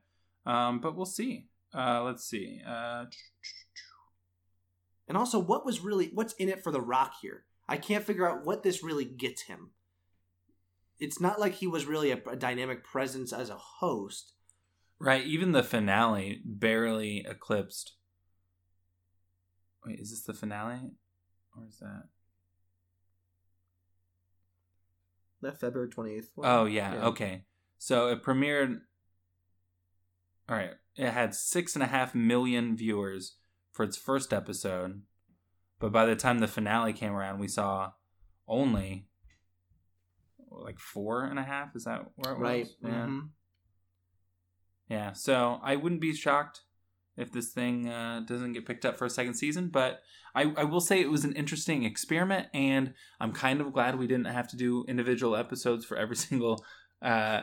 um, 0.45 0.80
but 0.80 0.95
we'll 0.95 1.05
see. 1.05 1.47
Uh, 1.73 2.03
let's 2.03 2.23
see. 2.23 2.61
Uh, 2.67 3.05
And 5.07 5.17
also, 5.17 5.39
what 5.39 5.65
was 5.65 5.80
really 5.80 6.11
what's 6.13 6.34
in 6.34 6.49
it 6.49 6.63
for 6.63 6.71
The 6.71 6.82
Rock 6.82 7.13
here? 7.21 7.45
I 7.67 7.78
can't 7.78 8.03
figure 8.05 8.30
out 8.30 8.45
what 8.45 8.63
this 8.63 8.84
really 8.84 9.05
gets 9.05 9.43
him. 9.43 9.71
It's 10.99 11.19
not 11.21 11.39
like 11.39 11.53
he 11.55 11.67
was 11.67 11.86
really 11.86 12.11
a, 12.11 12.19
a 12.30 12.36
dynamic 12.36 12.84
presence 12.84 13.32
as 13.32 13.49
a 13.49 13.55
host. 13.57 14.34
right. 14.99 15.25
Even 15.25 15.51
the 15.53 15.63
finale 15.63 16.41
barely 16.43 17.25
eclipsed. 17.30 17.93
Wait, 19.86 19.99
is 19.99 20.09
this 20.09 20.23
the 20.23 20.34
finale, 20.34 20.91
or 21.55 21.63
is 21.67 21.78
that? 21.80 22.03
That 25.36 25.36
February 25.51 25.89
twenty 25.89 26.15
eighth. 26.15 26.29
Oh 26.37 26.65
yeah, 26.65 27.05
okay. 27.07 27.43
So 27.77 28.07
it 28.09 28.23
premiered. 28.23 28.79
All 30.49 30.55
right, 30.55 30.71
it 30.95 31.09
had 31.11 31.35
six 31.35 31.75
and 31.75 31.83
a 31.83 31.87
half 31.87 32.15
million 32.15 32.75
viewers 32.77 33.35
for 33.71 33.83
its 33.83 33.97
first 33.97 34.31
episode, 34.33 35.01
but 35.79 35.91
by 35.91 36.05
the 36.05 36.15
time 36.15 36.39
the 36.39 36.47
finale 36.47 36.93
came 36.93 37.11
around, 37.13 37.39
we 37.39 37.47
saw 37.47 37.91
only 38.47 39.07
like 40.49 40.79
four 40.79 41.25
and 41.25 41.37
a 41.37 41.43
half. 41.43 41.75
Is 41.75 41.83
that 41.83 42.05
where 42.15 42.33
it 42.33 42.39
Right. 42.39 42.59
was? 42.61 42.75
Yeah. 42.81 42.89
mhm. 43.07 43.29
Yeah. 44.89 45.13
So 45.13 45.59
I 45.61 45.75
wouldn't 45.75 46.01
be 46.01 46.13
shocked 46.13 46.61
if 47.18 47.32
this 47.32 47.49
thing 47.49 47.89
uh, 47.89 48.22
doesn't 48.26 48.53
get 48.53 48.65
picked 48.65 48.86
up 48.86 48.97
for 48.97 49.05
a 49.05 49.09
second 49.09 49.34
season, 49.34 49.70
but 49.70 50.01
I, 50.36 50.53
I 50.55 50.63
will 50.65 50.82
say 50.82 51.01
it 51.01 51.09
was 51.09 51.26
an 51.26 51.34
interesting 51.34 51.84
experiment, 51.84 52.47
and 52.53 52.93
I'm 53.20 53.34
kind 53.34 53.59
of 53.59 53.74
glad 53.74 53.97
we 53.97 54.07
didn't 54.07 54.26
have 54.26 54.47
to 54.49 54.57
do 54.57 54.86
individual 54.88 55.36
episodes 55.36 55.84
for 55.84 55.97
every 55.97 56.15
single 56.28 56.63
uh, 57.01 57.41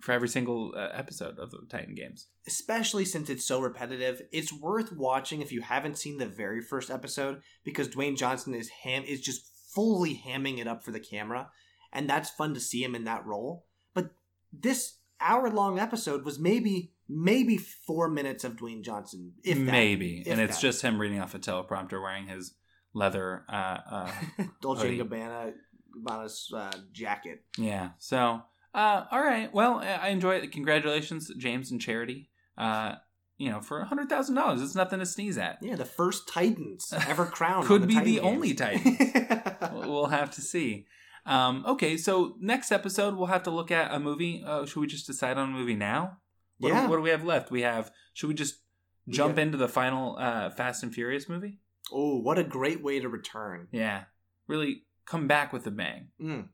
for 0.00 0.12
every 0.12 0.28
single 0.28 0.72
uh, 0.76 0.88
episode 0.92 1.38
of 1.38 1.50
the 1.50 1.58
Titan 1.68 1.94
games. 1.94 2.28
Especially 2.46 3.04
since 3.04 3.28
it's 3.28 3.44
so 3.44 3.60
repetitive, 3.60 4.22
it's 4.32 4.52
worth 4.52 4.92
watching 4.92 5.42
if 5.42 5.50
you 5.50 5.60
haven't 5.60 5.98
seen 5.98 6.18
the 6.18 6.26
very 6.26 6.60
first 6.60 6.90
episode 6.90 7.40
because 7.64 7.88
Dwayne 7.88 8.16
Johnson 8.16 8.54
is 8.54 8.68
ham 8.84 9.02
is 9.06 9.20
just 9.20 9.44
fully 9.74 10.22
hamming 10.24 10.58
it 10.58 10.68
up 10.68 10.84
for 10.84 10.92
the 10.92 11.00
camera, 11.00 11.50
and 11.92 12.08
that's 12.08 12.30
fun 12.30 12.54
to 12.54 12.60
see 12.60 12.82
him 12.82 12.94
in 12.94 13.04
that 13.04 13.26
role. 13.26 13.66
But 13.94 14.10
this 14.52 14.98
hour 15.20 15.50
long 15.50 15.78
episode 15.78 16.24
was 16.24 16.38
maybe 16.38 16.92
maybe 17.08 17.56
four 17.56 18.08
minutes 18.08 18.44
of 18.44 18.56
Dwayne 18.56 18.82
Johnson, 18.82 19.32
if 19.42 19.56
that. 19.56 19.64
Maybe, 19.64 20.20
if 20.20 20.28
and 20.28 20.40
it's 20.40 20.60
just 20.60 20.82
him 20.82 21.00
reading 21.00 21.20
off 21.20 21.34
a 21.34 21.38
teleprompter, 21.38 22.00
wearing 22.02 22.26
his 22.26 22.54
leather. 22.94 23.44
Uh, 23.48 23.78
uh, 23.90 24.10
Dolce 24.62 24.98
and 24.98 25.10
Gabbana 25.10 25.52
Gabbana's 25.96 26.52
uh, 26.54 26.72
jacket. 26.92 27.44
yeah. 27.56 27.90
So, 27.98 28.42
uh, 28.74 29.04
all 29.10 29.20
right. 29.20 29.52
Well, 29.52 29.80
I 29.80 30.08
enjoy 30.08 30.36
it. 30.36 30.52
Congratulations, 30.52 31.30
James 31.38 31.70
and 31.70 31.80
Charity. 31.80 32.30
Uh, 32.56 32.96
you 33.38 33.50
know, 33.50 33.60
for 33.60 33.80
a 33.80 33.84
hundred 33.84 34.08
thousand 34.08 34.34
dollars, 34.34 34.60
it's 34.60 34.74
nothing 34.74 34.98
to 34.98 35.06
sneeze 35.06 35.38
at. 35.38 35.58
Yeah, 35.62 35.76
the 35.76 35.84
first 35.84 36.28
Titans 36.28 36.92
ever 37.08 37.24
crowned. 37.24 37.66
Could 37.66 37.82
on 37.82 37.88
be 37.88 37.94
Titan 37.94 38.12
the 38.12 38.20
only 38.20 38.52
Games. 38.52 38.82
We'll 39.72 39.90
we'll 39.90 40.06
have 40.06 40.30
to 40.32 40.40
see. 40.40 40.86
Um, 41.26 41.64
okay, 41.66 41.96
so 41.96 42.36
next 42.40 42.72
episode 42.72 43.14
we'll 43.16 43.26
have 43.26 43.42
to 43.44 43.50
look 43.50 43.70
at 43.70 43.92
a 43.92 43.98
movie. 44.00 44.42
Uh, 44.44 44.64
should 44.66 44.80
we 44.80 44.86
just 44.86 45.06
decide 45.06 45.36
on 45.36 45.50
a 45.50 45.52
movie 45.52 45.74
now? 45.74 46.18
What, 46.58 46.70
Yeah. 46.72 46.82
do, 46.84 46.88
what 46.90 46.96
do 46.96 47.02
we 47.02 47.10
have 47.10 47.24
left? 47.24 47.50
We 47.50 47.62
have. 47.62 47.90
Should 48.14 48.28
we 48.28 48.34
just 48.34 48.60
jump 49.08 49.36
got- 49.36 49.42
into 49.42 49.56
the 49.58 49.68
final 49.68 50.16
uh, 50.18 50.50
Fast 50.50 50.82
and 50.82 50.92
Furious 50.94 51.28
movie? 51.28 51.58
oh, 51.90 52.18
what 52.20 52.38
a 52.38 52.44
great 52.44 52.82
way 52.82 53.00
to 53.00 53.08
return. 53.08 53.66
Yeah, 53.72 54.04
really 54.46 54.82
come 55.06 55.26
back 55.26 55.52
with 55.54 55.66
a 55.66 55.70
bang. 55.70 56.08
Mm. 56.20 56.48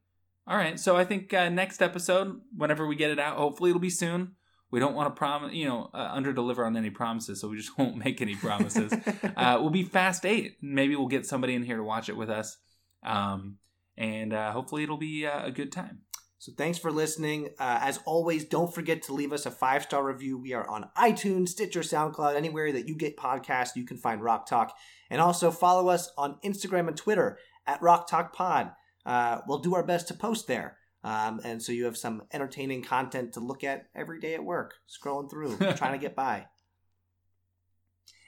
All 0.46 0.56
right, 0.56 0.78
so 0.78 0.94
I 0.96 1.04
think 1.04 1.34
uh, 1.34 1.48
next 1.48 1.82
episode, 1.82 2.40
whenever 2.56 2.86
we 2.86 2.94
get 2.94 3.10
it 3.10 3.18
out, 3.18 3.36
hopefully 3.38 3.70
it'll 3.70 3.80
be 3.80 3.90
soon. 3.90 4.36
We 4.70 4.78
don't 4.78 4.94
want 4.94 5.12
to 5.12 5.18
promise, 5.18 5.52
you 5.54 5.66
know, 5.66 5.90
uh, 5.94 6.10
under 6.12 6.32
deliver 6.32 6.64
on 6.66 6.76
any 6.76 6.90
promises, 6.90 7.40
so 7.40 7.48
we 7.48 7.56
just 7.56 7.76
won't 7.78 7.96
make 7.96 8.20
any 8.20 8.34
promises. 8.36 8.92
uh, 9.36 9.58
we'll 9.60 9.70
be 9.70 9.82
Fast 9.84 10.24
Eight. 10.26 10.56
Maybe 10.62 10.94
we'll 10.96 11.08
get 11.08 11.26
somebody 11.26 11.54
in 11.54 11.62
here 11.64 11.78
to 11.78 11.82
watch 11.82 12.08
it 12.08 12.16
with 12.16 12.30
us, 12.30 12.58
um, 13.02 13.56
and 13.96 14.32
uh, 14.32 14.52
hopefully 14.52 14.82
it'll 14.84 14.96
be 14.98 15.26
uh, 15.26 15.46
a 15.46 15.50
good 15.50 15.72
time. 15.72 16.02
So 16.38 16.52
thanks 16.56 16.78
for 16.78 16.90
listening. 16.90 17.50
Uh, 17.58 17.78
as 17.80 18.00
always, 18.04 18.44
don't 18.44 18.74
forget 18.74 19.02
to 19.04 19.14
leave 19.14 19.32
us 19.32 19.46
a 19.46 19.50
five 19.50 19.82
star 19.82 20.04
review. 20.04 20.36
We 20.38 20.52
are 20.52 20.68
on 20.68 20.90
iTunes, 20.96 21.48
Stitcher, 21.48 21.80
SoundCloud, 21.80 22.34
anywhere 22.34 22.72
that 22.72 22.88
you 22.88 22.96
get 22.96 23.16
podcasts. 23.16 23.76
You 23.76 23.84
can 23.84 23.96
find 23.96 24.22
Rock 24.22 24.46
Talk, 24.46 24.76
and 25.10 25.20
also 25.20 25.50
follow 25.50 25.88
us 25.88 26.10
on 26.18 26.38
Instagram 26.44 26.88
and 26.88 26.96
Twitter 26.96 27.38
at 27.66 27.80
Rock 27.80 28.08
Talk 28.08 28.34
Pod. 28.34 28.72
Uh, 29.06 29.40
we'll 29.46 29.58
do 29.58 29.74
our 29.74 29.84
best 29.84 30.08
to 30.08 30.14
post 30.14 30.46
there, 30.46 30.76
um, 31.02 31.40
and 31.44 31.62
so 31.62 31.72
you 31.72 31.84
have 31.86 31.96
some 31.96 32.22
entertaining 32.32 32.82
content 32.82 33.32
to 33.34 33.40
look 33.40 33.64
at 33.64 33.86
every 33.94 34.20
day 34.20 34.34
at 34.34 34.44
work, 34.44 34.74
scrolling 34.88 35.30
through, 35.30 35.56
trying 35.76 35.92
to 35.92 35.98
get 35.98 36.14
by. 36.14 36.46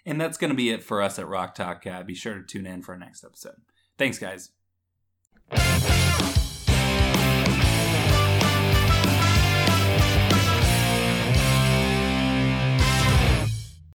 And 0.07 0.21
that's 0.21 0.39
going 0.39 0.51
to 0.51 0.57
be 0.57 0.71
it 0.71 0.85
for 0.85 1.03
us 1.03 1.19
at 1.19 1.27
Rock 1.27 1.55
Talk. 1.55 1.87
Uh, 1.87 2.03
be 2.05 2.15
sure 2.15 2.35
to 2.35 2.43
tune 2.43 2.67
in 2.67 2.83
for 2.83 2.93
our 2.93 2.99
next 2.99 3.25
episode. 3.25 3.57
Thanks, 3.99 4.19
guys. 4.19 4.53